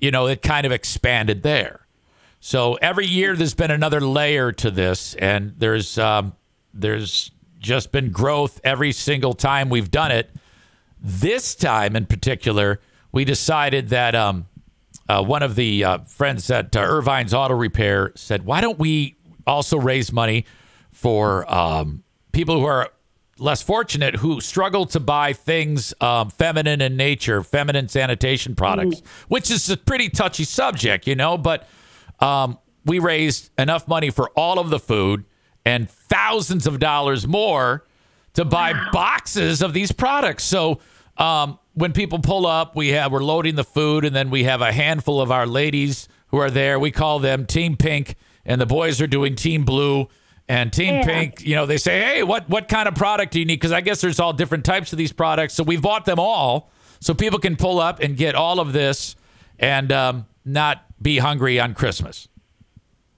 [0.00, 1.86] you know, it kind of expanded there.
[2.40, 6.34] So every year there's been another layer to this, and there's um,
[6.74, 7.30] there's
[7.64, 10.30] just been growth every single time we've done it.
[11.00, 12.80] This time in particular,
[13.10, 14.46] we decided that um,
[15.08, 19.16] uh, one of the uh, friends at uh, Ervine's Auto Repair said, "Why don't we
[19.46, 20.46] also raise money
[20.92, 22.90] for um, people who are
[23.38, 29.50] less fortunate who struggle to buy things um, feminine in nature, feminine sanitation products, which
[29.50, 31.66] is a pretty touchy subject, you know, but."
[32.20, 35.24] um, we raised enough money for all of the food
[35.64, 37.84] and thousands of dollars more
[38.34, 40.44] to buy boxes of these products.
[40.44, 40.80] So
[41.16, 44.60] um, when people pull up, we have we're loading the food, and then we have
[44.60, 46.78] a handful of our ladies who are there.
[46.78, 50.08] We call them Team Pink, and the boys are doing Team Blue.
[50.46, 51.04] And Team Yeah.
[51.04, 53.72] Pink, you know, they say, "Hey, what what kind of product do you need?" Because
[53.72, 55.54] I guess there's all different types of these products.
[55.54, 56.70] So we've bought them all,
[57.00, 59.16] so people can pull up and get all of this,
[59.58, 62.28] and um, not be hungry on Christmas.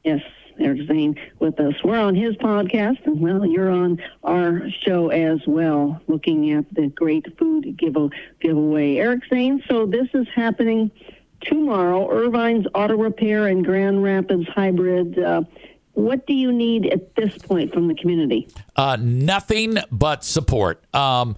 [0.05, 0.21] Yes,
[0.59, 1.75] Eric Zane with us.
[1.85, 6.89] We're on his podcast, and well, you're on our show as well, looking at the
[6.89, 7.97] great food give
[8.41, 8.97] giveaway.
[8.97, 10.91] Eric Zane, so this is happening
[11.43, 12.09] tomorrow.
[12.09, 15.19] Ervine's Auto Repair and Grand Rapids Hybrid.
[15.19, 15.43] Uh,
[15.93, 18.49] what do you need at this point from the community?
[18.77, 20.85] Uh, nothing but support.
[20.95, 21.37] Um,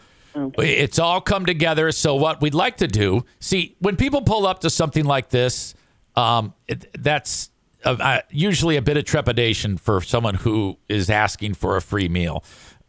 [0.59, 1.91] It's all come together.
[1.91, 5.75] So what we'd like to do, see, when people pull up to something like this,
[6.15, 7.51] um, it, that's
[7.85, 12.45] uh, usually a bit of trepidation for someone who is asking for a free meal.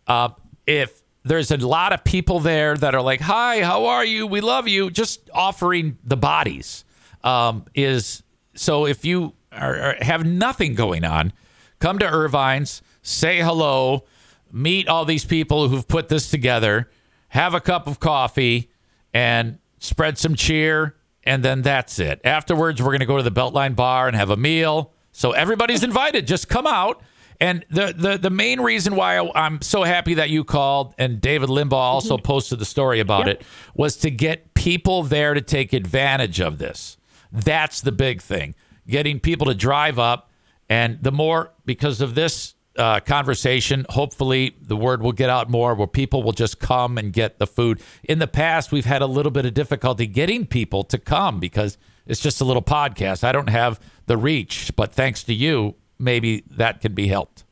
[0.07, 0.29] Uh,
[0.65, 4.25] if there's a lot of people there that are like, "Hi, how are you?
[4.25, 6.85] We love you," just offering the bodies
[7.23, 8.23] um, is
[8.55, 8.85] so.
[8.85, 11.33] If you are, are, have nothing going on,
[11.79, 14.05] come to Ervine's, say hello,
[14.51, 16.89] meet all these people who've put this together,
[17.29, 18.69] have a cup of coffee,
[19.13, 20.95] and spread some cheer,
[21.29, 22.19] and then that's it.
[22.23, 24.93] Afterwards, we're going to go to the Beltline Bar and have a meal.
[25.11, 26.25] So everybody's invited.
[26.25, 27.03] Just come out.
[27.39, 31.47] And the, the the main reason why I'm so happy that you called and David
[31.49, 32.25] Limbaugh also mm-hmm.
[32.25, 33.43] posted the story about it
[33.75, 36.97] was to get people there to take advantage of this.
[37.31, 38.55] That's the big thing.
[38.87, 40.31] Getting people to drive up,
[40.67, 45.75] and the more because of this uh, conversation, hopefully the word will get out more
[45.75, 47.81] where people will just come and get the food.
[48.03, 51.77] In the past, we've had a little bit of difficulty getting people to come because
[52.07, 53.23] it's just a little podcast.
[53.23, 57.43] I don't have the reach, but thanks to you, maybe that can be helped.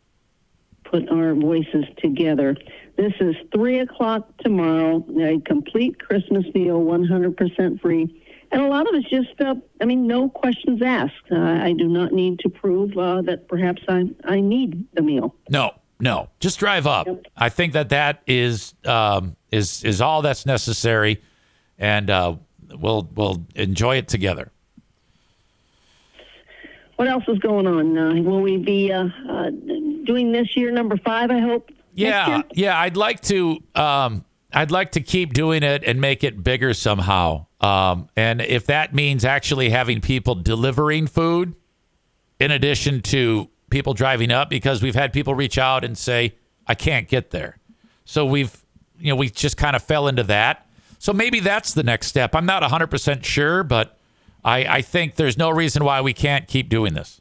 [0.85, 2.55] put our voices together.
[2.95, 8.23] This is 3 o'clock tomorrow, a complete Christmas meal, 100% free.
[8.51, 11.31] And a lot of it's just, uh, I mean, no questions asked.
[11.31, 15.35] Uh, I do not need to prove uh, that perhaps I, I need the meal.
[15.49, 17.07] No, no, just drive up.
[17.35, 21.21] I think that that is um, is is all that's necessary,
[21.77, 22.35] and uh,
[22.79, 24.51] we'll we'll enjoy it together.
[26.97, 27.97] What else is going on?
[27.97, 29.49] Uh, will we be uh, uh,
[30.05, 31.69] doing this year number five, I hope?
[31.93, 32.79] Yeah, yeah.
[32.79, 33.59] I'd like to.
[33.75, 37.47] Um, I'd like to keep doing it and make it bigger somehow.
[37.59, 41.55] Um, and if that means actually having people delivering food,
[42.39, 46.35] in addition to people driving up, because we've had people reach out and say,
[46.67, 47.57] "I can't get there,"
[48.05, 48.55] so we've,
[48.99, 50.65] you know, we just kind of fell into that.
[50.99, 52.35] So maybe that's the next step.
[52.35, 53.97] I'm not 100 percent sure, but
[54.45, 57.19] I, I think there's no reason why we can't keep doing this.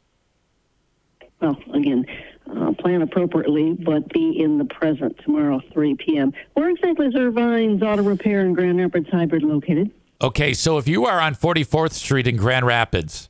[1.41, 2.05] Well, again,
[2.49, 6.33] uh, plan appropriately, but be in the present tomorrow, 3 p.m.
[6.53, 9.91] Where exactly is Ervine's Auto Repair in Grand Rapids Hybrid located?
[10.21, 13.29] Okay, so if you are on 44th Street in Grand Rapids,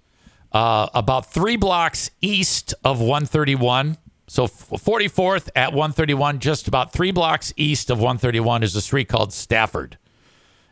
[0.52, 7.54] uh, about three blocks east of 131, so 44th at 131, just about three blocks
[7.58, 9.98] east of 131 is a street called Stafford.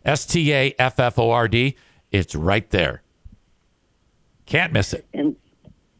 [0.05, 1.75] S T A F F O R D.
[2.11, 3.01] It's right there.
[4.45, 5.05] Can't miss it.
[5.13, 5.35] And,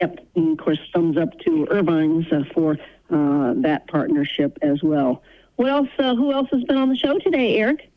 [0.05, 2.77] yep, and of course, thumbs up to Ervine's uh, for
[3.09, 5.21] uh, that partnership as well.
[5.55, 5.89] What else?
[5.97, 7.89] Uh, who else has been on the show today, Eric?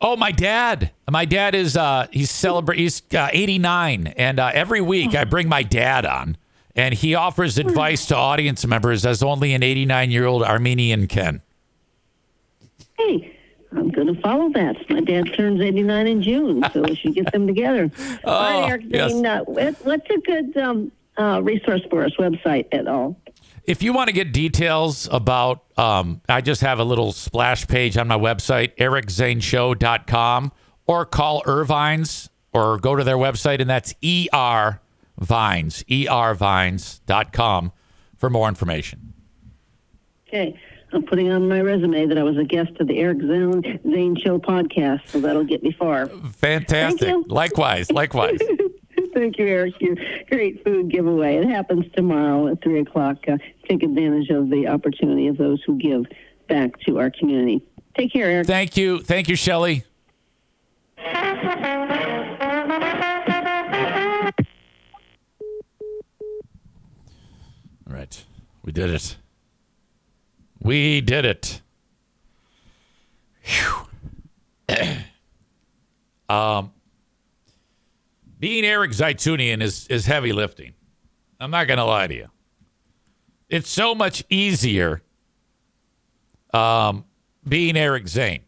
[0.00, 0.90] Oh, my dad.
[1.10, 5.48] My dad is uh he's celebrate he's uh, 89 and uh, every week I bring
[5.48, 6.36] my dad on
[6.74, 11.40] and he offers advice to audience members as only an 89-year-old Armenian can.
[12.98, 13.36] Hey,
[13.72, 14.90] I'm going to follow that.
[14.90, 17.90] My dad turns 89 in June, so we should get them together.
[18.24, 19.12] all right, Eric, yes.
[19.82, 23.20] What's a good um, uh, resource for us, website at all?
[23.64, 27.96] If you want to get details about, um, I just have a little splash page
[27.96, 30.52] on my website, ericzaneshow.com,
[30.86, 34.80] or call Ervine's or go to their website, and that's ER
[35.18, 37.72] Vines, ervines.com
[38.16, 39.14] for more information.
[40.28, 40.58] Okay.
[40.92, 44.16] I'm putting on my resume that I was a guest of the Eric Zane, Zane
[44.16, 46.06] Show podcast, so that'll get me far.
[46.06, 47.12] Fantastic.
[47.26, 48.38] Likewise, likewise.
[49.14, 49.74] Thank you, Eric.
[49.80, 49.96] Your
[50.30, 51.36] great food giveaway.
[51.36, 53.18] It happens tomorrow at 3 o'clock.
[53.28, 53.38] Uh,
[53.68, 56.04] take advantage of the opportunity of those who give
[56.48, 57.62] back to our community.
[57.96, 58.46] Take care, Eric.
[58.46, 59.00] Thank you.
[59.00, 59.84] Thank you, Shelley.
[67.86, 68.24] All right.
[68.64, 69.16] We did it.
[70.60, 71.60] We did it.
[76.26, 76.72] Um,
[78.44, 80.74] being Eric Zeitunian is, is heavy lifting.
[81.40, 82.28] I'm not going to lie to you.
[83.48, 85.00] It's so much easier
[86.52, 87.06] um,
[87.48, 88.42] being Eric Zane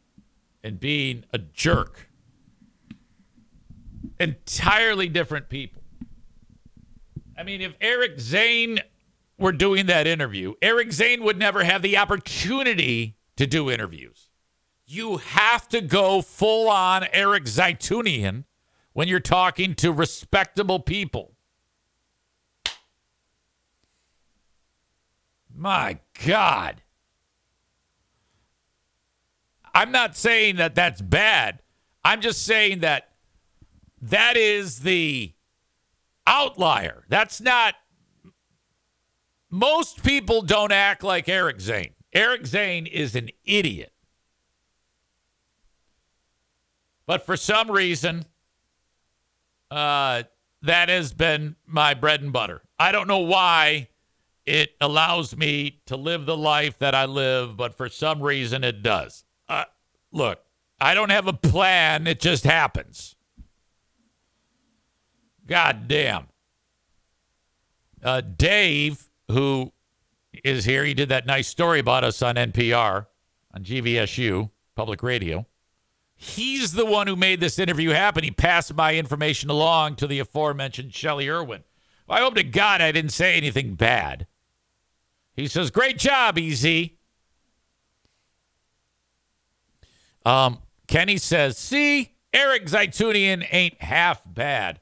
[0.63, 2.11] and being a jerk.
[4.21, 5.83] Entirely different people.
[7.39, 8.81] I mean, if Eric Zane
[9.39, 14.29] were doing that interview, Eric Zane would never have the opportunity to do interviews.
[14.85, 18.45] You have to go full on Eric Zeitunian
[18.97, 21.35] when you're talking to respectable people.
[25.55, 26.81] My God.
[29.75, 31.61] I'm not saying that that's bad.
[32.07, 33.11] I'm just saying that
[34.01, 35.35] that is the
[36.27, 37.05] outlier.
[37.11, 37.75] That's not.
[39.51, 41.93] Most people don't act like Eric Zane.
[42.15, 43.93] Eric Zane is an idiot.
[47.05, 48.25] But for some reason,
[49.71, 50.23] uh,
[50.63, 52.63] that has been my bread and butter.
[52.79, 53.89] I don't know why
[54.45, 58.83] it allows me to live the life that I live, but for some reason it
[58.83, 59.25] does.
[59.49, 59.65] Uh,
[60.13, 60.41] look,
[60.81, 63.17] I don't have a plan, it just happens.
[65.47, 66.27] God damn.
[68.03, 69.73] Uh, Dave, who
[70.45, 73.07] is here, he did that nice story about us on NPR,
[73.55, 75.47] on GVSU, public radio.
[76.17, 78.25] He's the one who made this interview happen.
[78.25, 81.63] He passed my information along to the aforementioned Shelley Irwin.
[82.07, 84.27] Well, I hope to God I didn't say anything bad.
[85.35, 86.89] He says, Great job, EZ.
[90.25, 94.81] Um, Kenny says, See, Eric Zeitunian ain't half bad.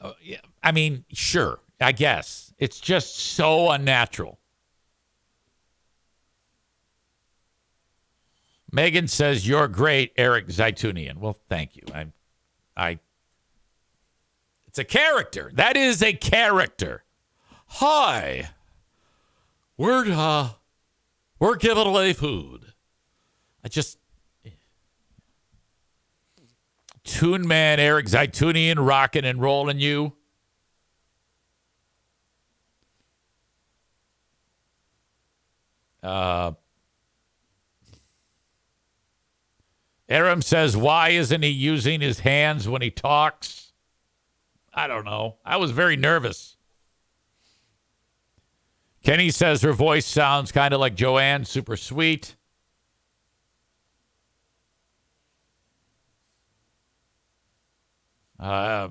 [0.00, 2.52] Uh, yeah, I mean, sure, I guess.
[2.58, 4.38] It's just so unnatural.
[8.74, 11.18] Megan says you're great, Eric Zeitunian.
[11.18, 11.84] Well, thank you.
[11.94, 12.06] I,
[12.76, 12.98] I.
[14.66, 15.52] It's a character.
[15.54, 17.04] That is a character.
[17.66, 18.50] Hi.
[19.76, 20.50] We're uh,
[21.38, 22.72] we're giving away food.
[23.62, 23.96] I just.
[27.04, 30.14] Tune man, Eric Zeitunian, rocking and rolling you.
[36.02, 36.52] Uh.
[40.08, 43.72] Aram says, why isn't he using his hands when he talks?
[44.72, 45.36] I don't know.
[45.44, 46.56] I was very nervous.
[49.02, 52.36] Kenny says her voice sounds kind of like Joanne, super sweet.
[58.40, 58.88] Uh,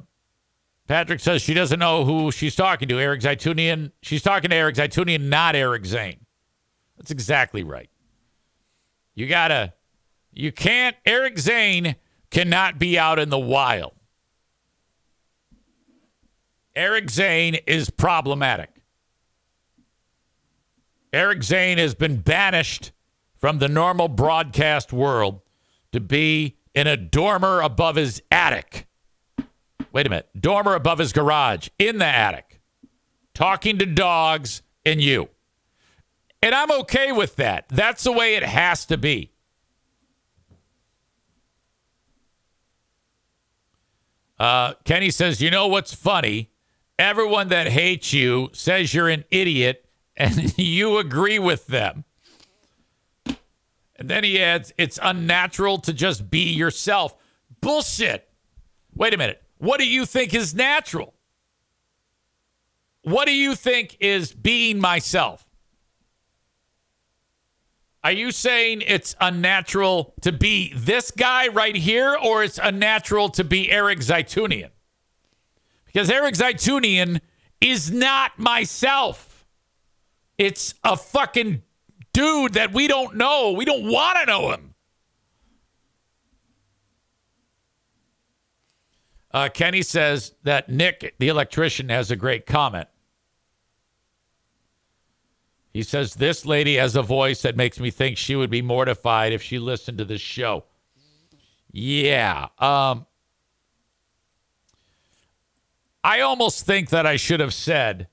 [0.88, 3.00] Patrick says she doesn't know who she's talking to.
[3.00, 3.92] Eric Zeitunian.
[4.02, 6.26] She's talking to Eric Zeitunian, not Eric Zane.
[6.98, 7.90] That's exactly right.
[9.16, 9.74] You gotta.
[10.34, 10.96] You can't.
[11.06, 11.96] Eric Zane
[12.32, 13.94] cannot be out in the wild.
[16.76, 18.70] Eric Zane is problematic.
[21.12, 22.92] Eric Zane has been banished
[23.38, 25.42] from the normal broadcast world
[25.92, 28.88] to be in a dormer above his attic.
[29.92, 30.30] Wait a minute.
[30.40, 32.60] Dormer above his garage in the attic,
[33.36, 35.30] talking to dogs and you.
[36.42, 37.66] And I'm okay with that.
[37.70, 39.33] That's the way it has to be.
[44.40, 46.50] Uh, Kenny says, You know what's funny?
[47.00, 49.86] Everyone that hates you says you're an idiot
[50.16, 52.06] and you agree with them.
[53.26, 57.16] And then he adds, It's unnatural to just be yourself.
[57.62, 58.28] Bullshit.
[58.96, 59.42] Wait a minute.
[59.58, 61.14] What do you think is natural?
[63.04, 65.50] What do you think is being myself?
[68.04, 73.46] Are you saying it's unnatural to be this guy right here, or it's unnatural to
[73.46, 74.72] be Eric Zeitunian?
[75.86, 77.22] Because Eric Zeitunian
[77.62, 79.46] is not myself.
[80.38, 81.62] It's a fucking
[82.12, 83.52] dude that we don't know.
[83.52, 84.74] We don't want to know him.
[89.32, 92.88] Uh, Kenny says that Nick, the electrician, has a great comment.
[95.74, 99.34] He says, This lady has a voice that makes me think she would be mortified
[99.34, 100.66] if she listened to this show.
[101.72, 102.50] Yeah.
[102.60, 103.08] Um,
[106.04, 108.08] I almost think that I should have said,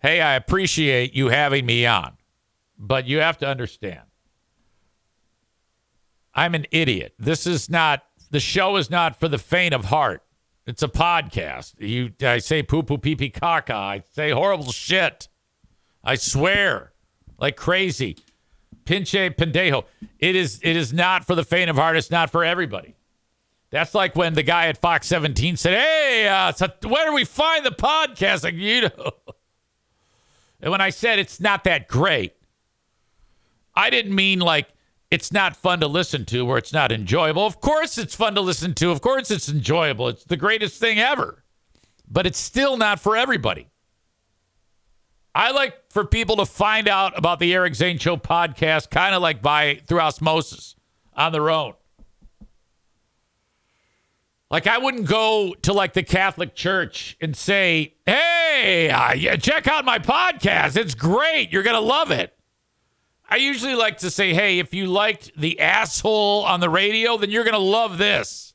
[0.00, 2.16] Hey, I appreciate you having me on,
[2.78, 4.02] but you have to understand.
[6.32, 7.14] I'm an idiot.
[7.18, 10.22] This is not, the show is not for the faint of heart.
[10.66, 11.74] It's a podcast.
[11.80, 13.74] You, I say poo poo pee pee caca.
[13.74, 15.26] I say horrible shit.
[16.04, 16.92] I swear,
[17.38, 18.16] like crazy.
[18.84, 19.84] Pinche pendejo.
[20.18, 20.60] It is.
[20.62, 21.96] It is not for the faint of heart.
[21.96, 22.94] It's not for everybody.
[23.70, 27.24] That's like when the guy at Fox 17 said, "Hey, uh, so where do we
[27.24, 29.10] find the podcast?" Like you know.
[30.60, 32.32] And when I said it's not that great,
[33.74, 34.68] I didn't mean like
[35.10, 37.46] it's not fun to listen to or it's not enjoyable.
[37.46, 38.90] Of course, it's fun to listen to.
[38.90, 40.08] Of course, it's enjoyable.
[40.08, 41.44] It's the greatest thing ever.
[42.10, 43.68] But it's still not for everybody.
[45.38, 49.22] I like for people to find out about the Eric Zane Show podcast, kind of
[49.22, 50.74] like by through osmosis
[51.14, 51.74] on their own.
[54.50, 59.84] Like I wouldn't go to like the Catholic Church and say, "Hey, uh, check out
[59.84, 60.76] my podcast.
[60.76, 61.52] It's great.
[61.52, 62.36] You're gonna love it."
[63.30, 67.30] I usually like to say, "Hey, if you liked the asshole on the radio, then
[67.30, 68.54] you're gonna love this."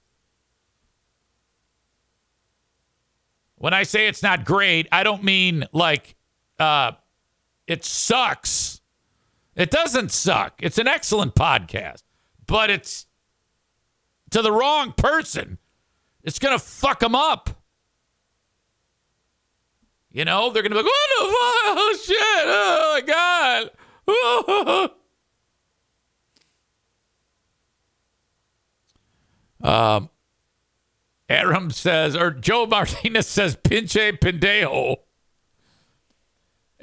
[3.55, 6.17] When I say it's not great, I don't mean like
[6.63, 6.91] uh,
[7.67, 8.81] it sucks.
[9.55, 10.53] It doesn't suck.
[10.59, 12.03] It's an excellent podcast,
[12.47, 13.05] but it's
[14.31, 15.57] to the wrong person.
[16.23, 17.49] It's going to fuck them up.
[20.11, 21.35] You know, they're going to be like, what the fuck?
[21.75, 22.17] Oh, shit.
[22.45, 24.89] Oh, my
[29.61, 29.99] God.
[29.99, 30.09] um,
[31.29, 34.97] Aram says, or Joe Martinez says, pinche pendejo.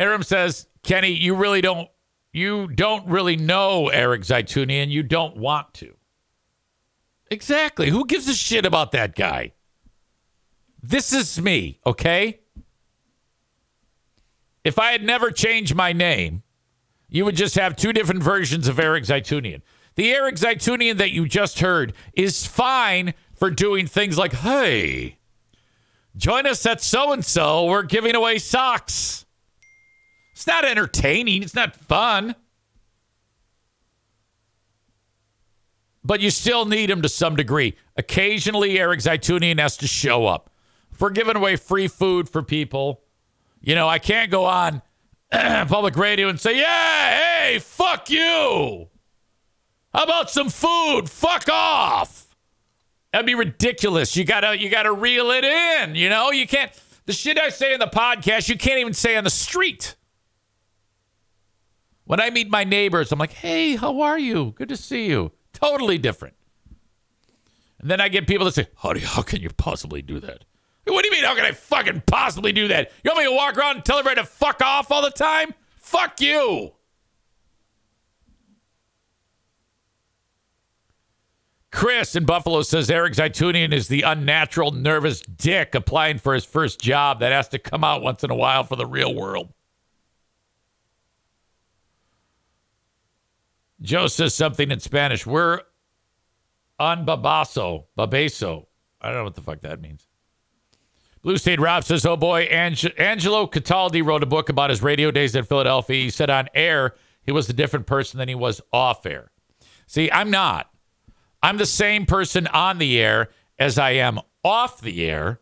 [0.00, 1.88] Aram says, Kenny, you really don't,
[2.32, 4.88] you don't really know Eric Zeitunian.
[4.88, 5.94] You don't want to.
[7.30, 7.90] Exactly.
[7.90, 9.52] Who gives a shit about that guy?
[10.82, 12.40] This is me, okay?
[14.64, 16.44] If I had never changed my name,
[17.10, 19.60] you would just have two different versions of Eric Zeitunian.
[19.96, 25.18] The Eric Zeitunian that you just heard is fine for doing things like, hey,
[26.16, 27.66] join us at so and so.
[27.66, 29.26] We're giving away socks.
[30.40, 32.34] It's not entertaining, it's not fun.
[36.02, 37.76] But you still need him to some degree.
[37.98, 40.48] Occasionally, Eric Zeitunian has to show up.
[40.92, 43.02] If we're giving away free food for people,
[43.60, 44.80] you know, I can't go on
[45.30, 48.88] public radio and say, yeah, hey, fuck you.
[49.92, 51.10] How about some food?
[51.10, 52.34] Fuck off.
[53.12, 54.16] That'd be ridiculous.
[54.16, 55.96] You gotta you gotta reel it in.
[55.96, 56.72] You know, you can't
[57.04, 59.96] the shit I say in the podcast, you can't even say on the street.
[62.10, 64.52] When I meet my neighbors, I'm like, hey, how are you?
[64.56, 65.30] Good to see you.
[65.52, 66.34] Totally different.
[67.78, 70.44] And then I get people that say, Honey, how can you possibly do that?
[70.88, 72.90] What do you mean, how can I fucking possibly do that?
[73.04, 75.54] You want me to walk around and tell everybody to fuck off all the time?
[75.76, 76.72] Fuck you.
[81.70, 86.80] Chris in Buffalo says Eric Zeitunian is the unnatural, nervous dick applying for his first
[86.80, 89.52] job that has to come out once in a while for the real world.
[93.82, 95.26] Joe says something in Spanish.
[95.26, 95.60] We're
[96.78, 98.66] on babaso, babeso.
[99.00, 100.06] I don't know what the fuck that means.
[101.22, 105.10] Blue State Rob says, "Oh boy, Ange- Angelo Cataldi wrote a book about his radio
[105.10, 106.04] days in Philadelphia.
[106.04, 109.30] He said on air he was a different person than he was off air.
[109.86, 110.70] See, I'm not.
[111.42, 113.28] I'm the same person on the air
[113.58, 115.40] as I am off the air.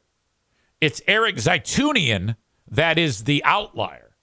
[0.81, 2.37] It's Eric Zeitunian
[2.71, 4.17] that is the outlier.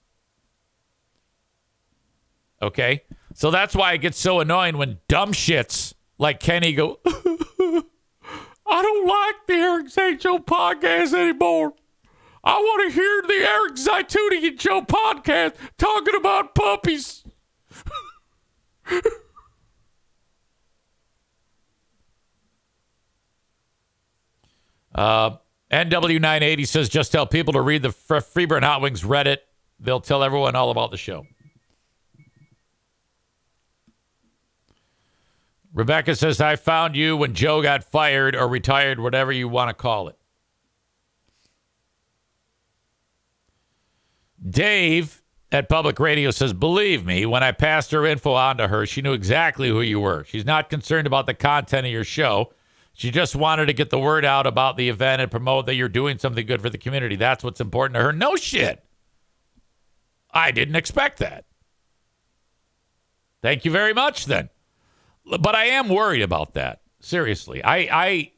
[2.62, 3.02] Okay,
[3.36, 6.98] so that's why it gets so annoying when dumb shits like Kenny go."
[8.68, 9.90] I don't like the Eric
[10.20, 11.74] Show podcast anymore.
[12.42, 17.24] I want to hear the Eric Zeitunian Show podcast talking about puppies.
[24.94, 25.36] uh,
[25.70, 29.38] NW980 says just tell people to read the Free Beer and Hot Wings Reddit.
[29.78, 31.26] They'll tell everyone all about the show.
[35.76, 39.74] Rebecca says, I found you when Joe got fired or retired, whatever you want to
[39.74, 40.16] call it.
[44.48, 45.22] Dave
[45.52, 49.02] at Public Radio says, Believe me, when I passed her info on to her, she
[49.02, 50.24] knew exactly who you were.
[50.24, 52.54] She's not concerned about the content of your show.
[52.94, 55.90] She just wanted to get the word out about the event and promote that you're
[55.90, 57.16] doing something good for the community.
[57.16, 58.14] That's what's important to her.
[58.14, 58.82] No shit.
[60.30, 61.44] I didn't expect that.
[63.42, 64.48] Thank you very much, then
[65.40, 66.82] but I am worried about that.
[67.00, 68.32] Seriously, I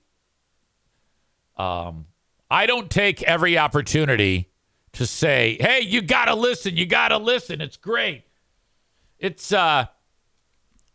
[1.59, 2.06] I um
[2.51, 4.51] I don't take every opportunity
[4.93, 6.77] to say, "Hey, you got to listen.
[6.77, 7.60] You got to listen.
[7.60, 8.24] It's great."
[9.19, 9.86] It's uh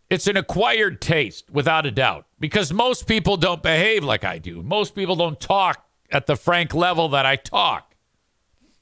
[0.10, 4.61] it's an acquired taste without a doubt because most people don't behave like I do.
[4.61, 7.95] Most people don't talk at the frank level that I talk.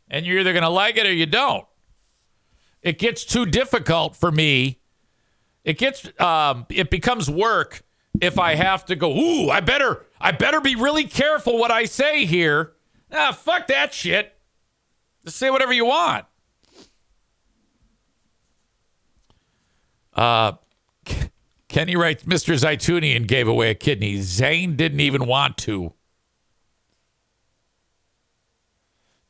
[0.09, 1.65] And you're either going to like it or you don't.
[2.81, 4.80] It gets too difficult for me
[5.63, 7.83] it gets um, it becomes work
[8.19, 9.15] if I have to go.
[9.17, 12.73] Ooh, I better I better be really careful what I say here.
[13.11, 14.35] Ah, fuck that shit.
[15.25, 16.25] Just say whatever you want.
[20.13, 20.53] Uh,
[21.67, 22.53] Kenny writes, Mr.
[22.59, 24.17] Zeitunian gave away a kidney.
[24.17, 25.93] Zane didn't even want to.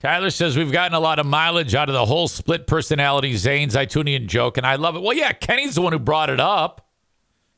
[0.02, 3.70] Tyler says we've gotten a lot of mileage out of the whole split personality Zane
[3.70, 5.04] Zeitunian joke, and I love it.
[5.04, 6.90] Well, yeah, Kenny's the one who brought it up.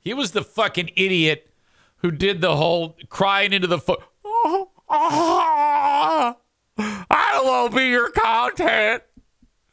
[0.02, 1.50] He was the fucking idiot
[1.98, 4.02] who did the whole crying into the foot.
[4.26, 6.36] Oh, oh,
[6.78, 9.04] I want to be your content.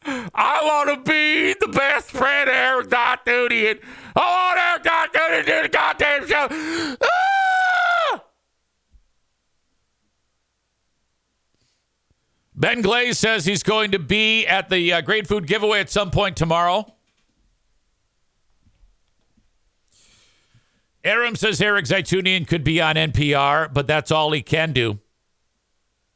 [0.05, 3.81] I want to be the best friend Eric Zeitunian.
[4.15, 6.97] I want Eric Zeitunian to do the goddamn show.
[7.01, 7.21] Ah!
[12.61, 16.11] Ben Glaze says he's going to be at the uh, Great Food Giveaway at some
[16.11, 16.93] point tomorrow.
[21.03, 24.99] Aram says Eric Zeitunian could be on NPR, but that's all he can do.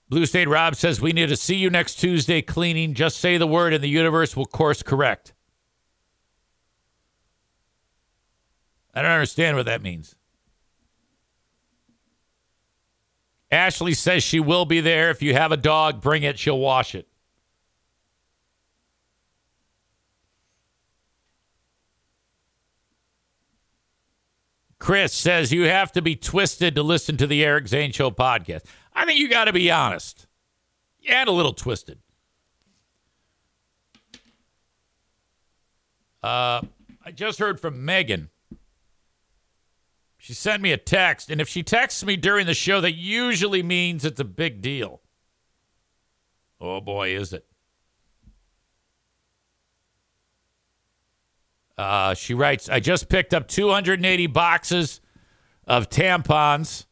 [0.08, 2.94] Blue State Rob says we need to see you next Tuesday cleaning.
[2.94, 5.34] Just say the word and the universe will course correct.
[8.94, 10.16] I don't understand what that means.
[13.52, 15.10] Ashley says she will be there.
[15.10, 16.40] If you have a dog, bring it.
[16.40, 17.08] She'll wash it.
[24.80, 28.66] Chris says you have to be twisted to listen to the Eric Zane Show podcast.
[28.94, 30.28] I think you got to be honest
[31.10, 32.00] and a little twisted.
[36.22, 36.62] Uh,
[37.04, 38.30] I just heard from Megan.
[40.26, 43.62] She sent me a text, and if she texts me during the show, that usually
[43.62, 45.02] means it's a big deal.
[46.60, 47.46] Oh boy, is it.
[51.78, 55.00] Uh, she writes, I just picked up 280 boxes
[55.68, 56.88] of tampons,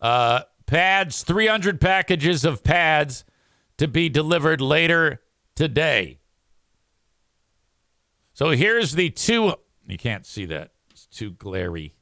[0.00, 3.24] uh, pads, 300 packages of pads
[3.78, 5.22] to be delivered later
[5.54, 6.18] today.
[8.34, 9.54] So here's the two.
[9.92, 11.92] You can't see that, it's too glary.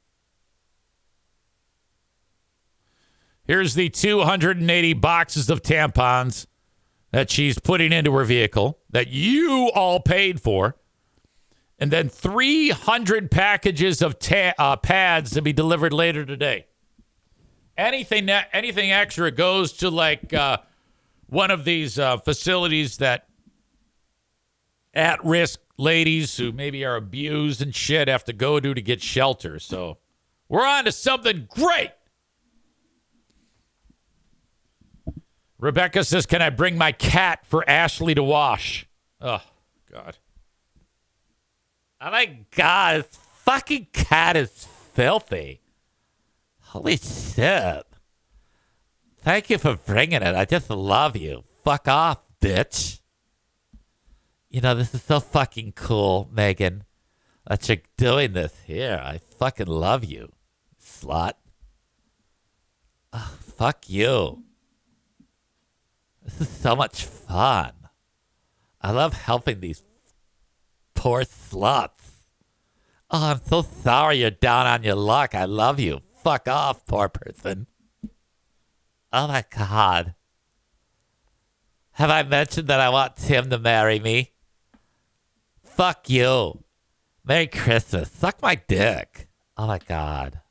[3.43, 6.47] Here's the 280 boxes of tampons
[7.11, 10.77] that she's putting into her vehicle that you all paid for.
[11.79, 16.67] And then 300 packages of ta- uh, pads to be delivered later today.
[17.75, 20.59] Anything anything extra goes to like uh,
[21.27, 23.27] one of these uh, facilities that
[24.93, 29.01] at risk ladies who maybe are abused and shit have to go to to get
[29.01, 29.59] shelter.
[29.59, 29.97] So
[30.47, 31.91] we're on to something great.
[35.59, 38.87] Rebecca says, Can I bring my cat for Ashley to wash?
[39.19, 39.41] Oh,
[39.91, 40.17] God.
[41.99, 43.03] Oh, my God.
[43.03, 45.61] This fucking cat is filthy.
[46.61, 47.85] Holy shit.
[49.23, 50.35] Thank you for bringing it.
[50.35, 51.43] I just love you.
[51.63, 53.00] Fuck off, bitch.
[54.51, 56.83] You know, this is so fucking cool, Megan,
[57.47, 59.01] that you're doing this here.
[59.01, 60.33] I fucking love you,
[60.77, 61.35] slut.
[63.13, 64.43] Oh, fuck you.
[66.21, 67.71] This is so much fun.
[68.81, 69.83] I love helping these
[70.95, 72.25] poor sluts.
[73.09, 75.33] Oh, I'm so sorry you're down on your luck.
[75.33, 76.01] I love you.
[76.23, 77.67] Fuck off, poor person.
[79.13, 80.13] Oh my God.
[81.93, 84.33] Have I mentioned that I want Tim to marry me?
[85.75, 86.63] Fuck you.
[87.23, 88.11] Merry Christmas.
[88.11, 89.27] Suck my dick.
[89.57, 90.41] Oh my God.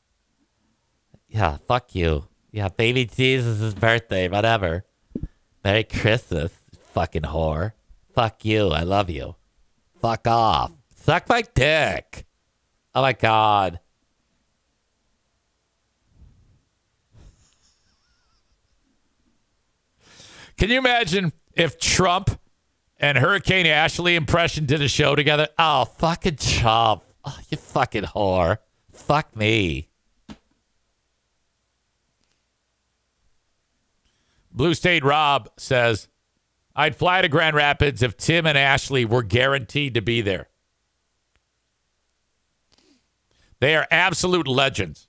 [1.28, 2.26] Yeah, fuck you.
[2.50, 4.84] Yeah, baby Jesus' birthday, whatever.
[5.64, 6.52] Merry Christmas,
[6.92, 7.72] fucking whore.
[8.14, 8.68] Fuck you.
[8.68, 9.36] I love you.
[10.00, 10.72] Fuck off.
[10.96, 12.26] Suck my dick.
[12.94, 13.78] Oh my God.
[20.56, 22.38] Can you imagine if Trump
[23.00, 25.48] and Hurricane Ashley impression did a show together?
[25.58, 27.02] Oh, fucking Trump.
[27.24, 28.58] Oh, you fucking whore.
[28.92, 29.88] Fuck me.
[34.52, 36.08] Blue State Rob says,
[36.76, 40.48] I'd fly to Grand Rapids if Tim and Ashley were guaranteed to be there.
[43.60, 45.08] They are absolute legends.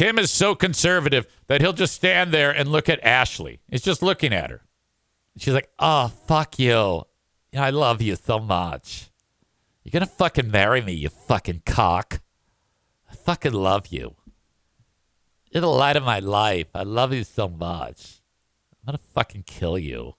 [0.00, 3.60] Tim is so conservative that he'll just stand there and look at Ashley.
[3.70, 4.62] He's just looking at her.
[5.36, 7.02] She's like, oh, fuck you.
[7.54, 9.10] I love you so much.
[9.84, 12.22] You're going to fucking marry me, you fucking cock.
[13.10, 14.16] I fucking love you.
[15.50, 16.68] You're the light of my life.
[16.74, 18.22] I love you so much.
[18.72, 20.14] I'm going to fucking kill you.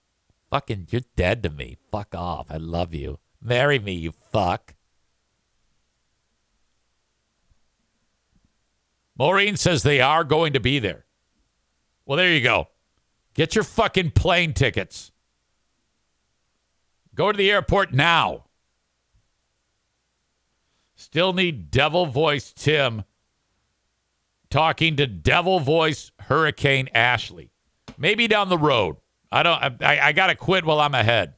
[0.51, 1.77] Fucking, you're dead to me.
[1.91, 2.51] Fuck off.
[2.51, 3.17] I love you.
[3.41, 4.75] Marry me, you fuck.
[9.21, 11.05] Maureen says they are going to be there.
[12.07, 12.69] Well, there you go.
[13.35, 15.11] Get your fucking plane tickets.
[17.13, 18.45] Go to the airport now.
[20.95, 23.03] Still need Devil Voice Tim
[24.49, 27.51] talking to Devil Voice Hurricane Ashley.
[27.99, 28.97] Maybe down the road.
[29.31, 29.83] I don't.
[29.83, 31.35] I, I got to quit while I'm ahead.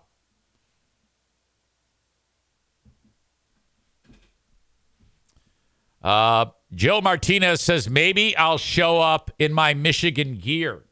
[6.02, 10.84] Uh, Joe Martinez says, maybe I'll show up in my Michigan gear.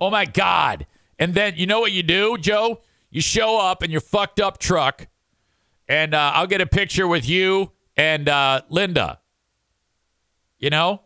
[0.00, 0.86] Oh my God.
[1.20, 2.80] And then you know what you do, Joe?
[3.10, 5.06] You show up in your fucked up truck,
[5.86, 9.20] and uh, I'll get a picture with you and uh, Linda.
[10.58, 11.02] You know?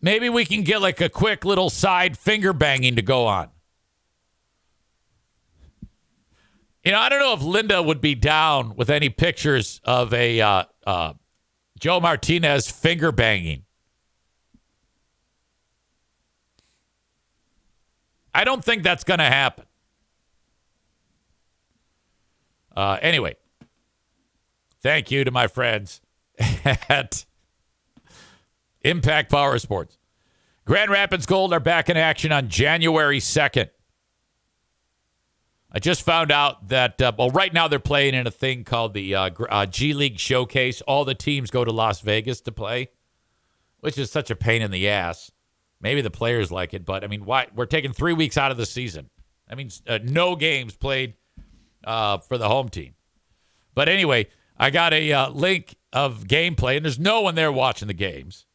[0.00, 3.48] Maybe we can get like a quick little side finger banging to go on.
[6.84, 10.40] You know, I don't know if Linda would be down with any pictures of a
[10.40, 11.12] uh, uh,
[11.78, 13.64] Joe Martinez finger banging.
[18.34, 19.64] I don't think that's going to happen.
[22.76, 23.36] Uh, anyway,
[24.80, 26.00] thank you to my friends
[26.64, 27.24] at
[28.82, 29.98] Impact Power Sports.
[30.64, 33.70] Grand Rapids Gold are back in action on January 2nd.
[35.72, 38.92] I just found out that, uh, well, right now they're playing in a thing called
[38.92, 40.80] the uh, uh, G League Showcase.
[40.82, 42.88] All the teams go to Las Vegas to play,
[43.78, 45.30] which is such a pain in the ass.
[45.80, 47.46] Maybe the players like it, but I mean, why?
[47.54, 49.08] We're taking three weeks out of the season.
[49.48, 51.14] That means uh, no games played
[51.84, 52.94] uh, for the home team.
[53.74, 54.28] But anyway,
[54.58, 58.46] I got a uh, link of gameplay, and there's no one there watching the games.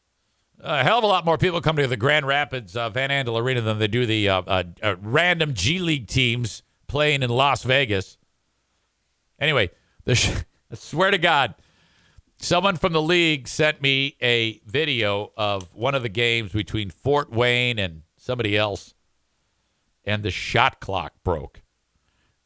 [0.60, 3.38] A hell of a lot more people come to the Grand Rapids uh, Van Andel
[3.38, 8.16] Arena than they do the uh, uh, random G League teams playing in Las Vegas.
[9.38, 9.70] Anyway,
[10.12, 10.30] sh-
[10.70, 11.54] I swear to God,
[12.46, 17.30] someone from the league sent me a video of one of the games between Fort
[17.30, 18.94] Wayne and somebody else,
[20.04, 21.62] and the shot clock broke.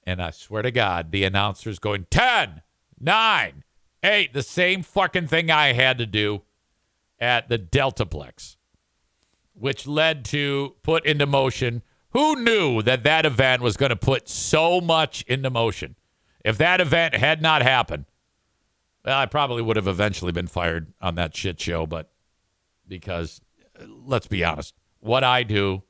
[0.04, 2.62] And I swear to God, the announcer's going 10,
[2.98, 3.64] 9,
[4.02, 6.42] 8, the same fucking thing I had to do
[7.18, 8.56] at the Deltaplex,
[9.52, 11.82] which led to put into motion.
[12.12, 15.96] Who knew that that event was going to put so much into motion?
[16.42, 18.06] If that event had not happened,
[19.04, 22.10] well, I probably would have eventually been fired on that shit show, but
[22.86, 23.40] because
[23.86, 25.82] let's be honest, what I do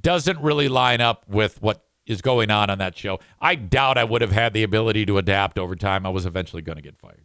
[0.00, 3.20] doesn't really line up with what is going on on that show.
[3.40, 6.06] I doubt I would have had the ability to adapt over time.
[6.06, 7.24] I was eventually going to get fired.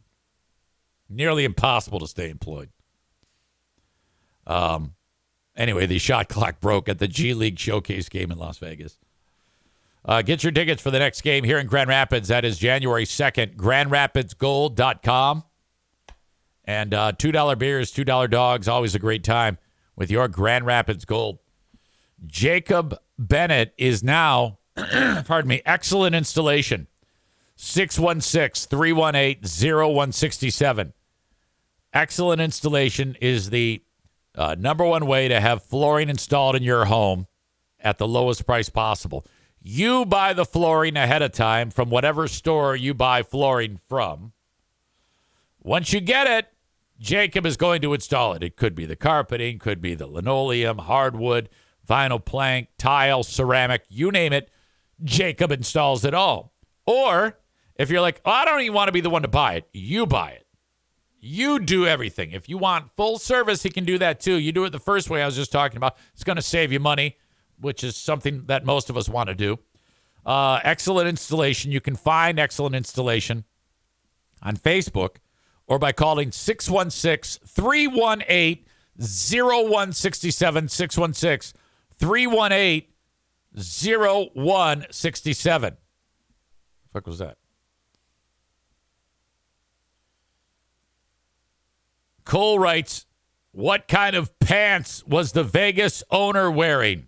[1.10, 2.69] Nearly impossible to stay employed.
[4.45, 4.95] Um,
[5.56, 8.98] anyway, the shot clock broke at the G League Showcase game in Las Vegas.
[10.05, 12.27] Uh, get your tickets for the next game here in Grand Rapids.
[12.27, 15.43] That is January 2nd, grandrapidsgold.com.
[16.65, 19.57] And uh, $2 beers, $2 dogs, always a great time
[19.95, 21.39] with your Grand Rapids Gold.
[22.25, 26.88] Jacob Bennett is now, pardon me, excellent installation.
[27.55, 30.93] 616 318 0167.
[31.93, 33.84] Excellent installation is the
[34.35, 37.27] uh, number one way to have flooring installed in your home
[37.80, 39.25] at the lowest price possible.
[39.65, 44.34] You buy the flooring ahead of time from whatever store you buy flooring from.
[45.61, 46.48] Once you get it,
[46.99, 48.44] Jacob is going to install it.
[48.44, 51.48] It could be the carpeting, could be the linoleum, hardwood,
[51.88, 54.49] vinyl plank, tile, ceramic, you name it.
[55.02, 56.53] Jacob installs it all.
[56.85, 57.40] Or
[57.76, 59.69] if you're like, oh, I don't even want to be the one to buy it,
[59.72, 60.45] you buy it.
[61.22, 62.31] You do everything.
[62.31, 64.35] If you want full service, he can do that too.
[64.35, 65.95] You do it the first way I was just talking about.
[66.14, 67.15] It's going to save you money,
[67.64, 69.60] which is something that most of us want to do.
[70.26, 71.72] Uh, excellent installation.
[71.72, 73.44] You can find excellent installation
[74.41, 75.18] on Facebook
[75.68, 78.65] or by calling 616 318
[78.98, 80.69] 0167.
[80.69, 81.60] 616
[81.98, 82.90] 318
[83.56, 85.77] 0167.
[86.91, 87.38] fuck was that?
[92.26, 93.06] Cole writes,
[93.52, 97.07] What kind of pants was the Vegas owner wearing?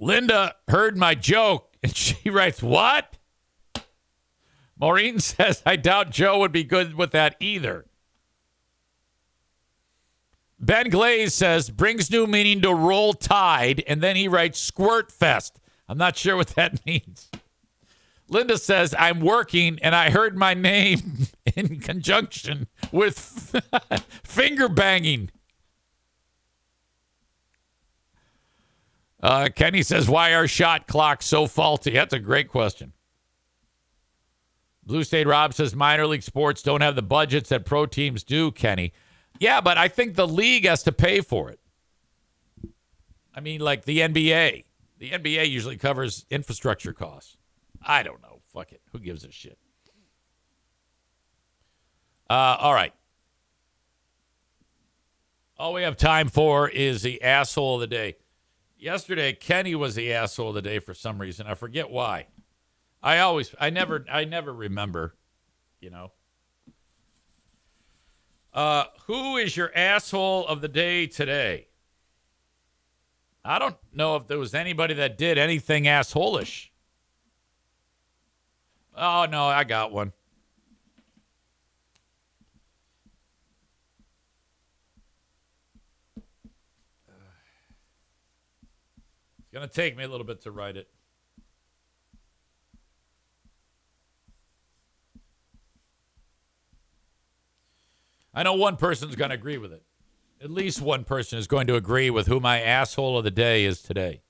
[0.00, 3.18] Linda heard my joke and she writes, What?
[4.78, 7.86] Maureen says, I doubt Joe would be good with that either.
[10.58, 13.82] Ben Glaze says, brings new meaning to roll tide.
[13.86, 15.58] And then he writes, Squirt Fest.
[15.88, 17.30] I'm not sure what that means.
[18.28, 23.18] Linda says, I'm working and I heard my name in conjunction with
[24.22, 25.30] finger banging.
[29.22, 31.90] Uh, Kenny says, Why are shot clocks so faulty?
[31.90, 32.92] That's a great question.
[34.84, 38.50] Blue State Rob says, Minor league sports don't have the budgets that pro teams do,
[38.50, 38.92] Kenny.
[39.38, 41.60] Yeah, but I think the league has to pay for it.
[43.34, 44.64] I mean, like the NBA.
[44.98, 47.36] The NBA usually covers infrastructure costs.
[47.82, 48.40] I don't know.
[48.52, 48.82] Fuck it.
[48.92, 49.58] Who gives a shit?
[52.28, 52.92] Uh, all right.
[55.58, 58.16] All we have time for is the asshole of the day.
[58.80, 61.46] Yesterday, Kenny was the asshole of the day for some reason.
[61.46, 62.28] I forget why.
[63.02, 65.14] I always, I never, I never remember,
[65.80, 66.12] you know.
[68.54, 71.68] Uh, who is your asshole of the day today?
[73.44, 76.68] I don't know if there was anybody that did anything assholish.
[78.96, 80.12] Oh, no, I got one.
[89.52, 90.88] To take me a little bit to write it.
[98.32, 99.82] I know one person's going to agree with it.
[100.40, 103.64] At least one person is going to agree with who my asshole of the day
[103.64, 104.22] is today.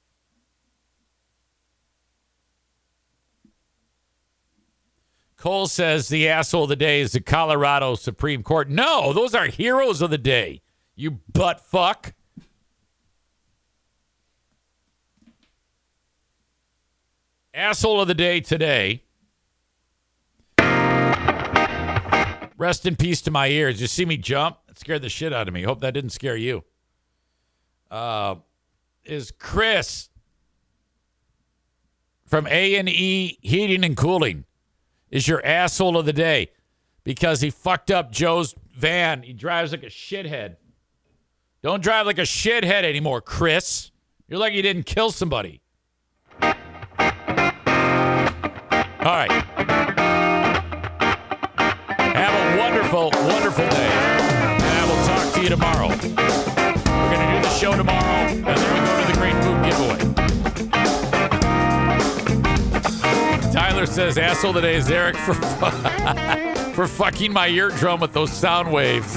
[5.36, 8.68] Cole says the asshole of the day is the Colorado Supreme Court.
[8.68, 10.62] No, those are heroes of the day.
[10.96, 12.14] You butt fuck.
[17.52, 19.02] Asshole of the day today.
[22.56, 23.80] Rest in peace to my ears.
[23.80, 24.58] You see me jump?
[24.66, 25.62] That scared the shit out of me.
[25.62, 26.62] Hope that didn't scare you.
[27.90, 28.36] Uh,
[29.04, 30.10] is Chris
[32.26, 34.44] from A and E Heating and Cooling
[35.10, 36.50] is your asshole of the day
[37.02, 39.22] because he fucked up Joe's van.
[39.22, 40.56] He drives like a shithead.
[41.62, 43.90] Don't drive like a shithead anymore, Chris.
[44.28, 45.60] You're like you didn't kill somebody.
[49.04, 49.30] Right.
[52.14, 53.90] Have a wonderful, wonderful day.
[53.90, 55.88] And I will talk to you tomorrow.
[55.88, 59.64] We're going to do the show tomorrow, and then we go to the Great Food
[59.64, 59.98] Giveaway.
[63.52, 65.70] Tyler says, asshole today is Eric for, fu-
[66.74, 69.12] for fucking my eardrum with those sound waves.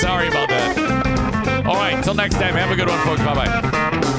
[0.00, 1.64] Sorry about that.
[1.66, 3.22] All right, till next time, have a good one, folks.
[3.22, 4.12] Bye bye.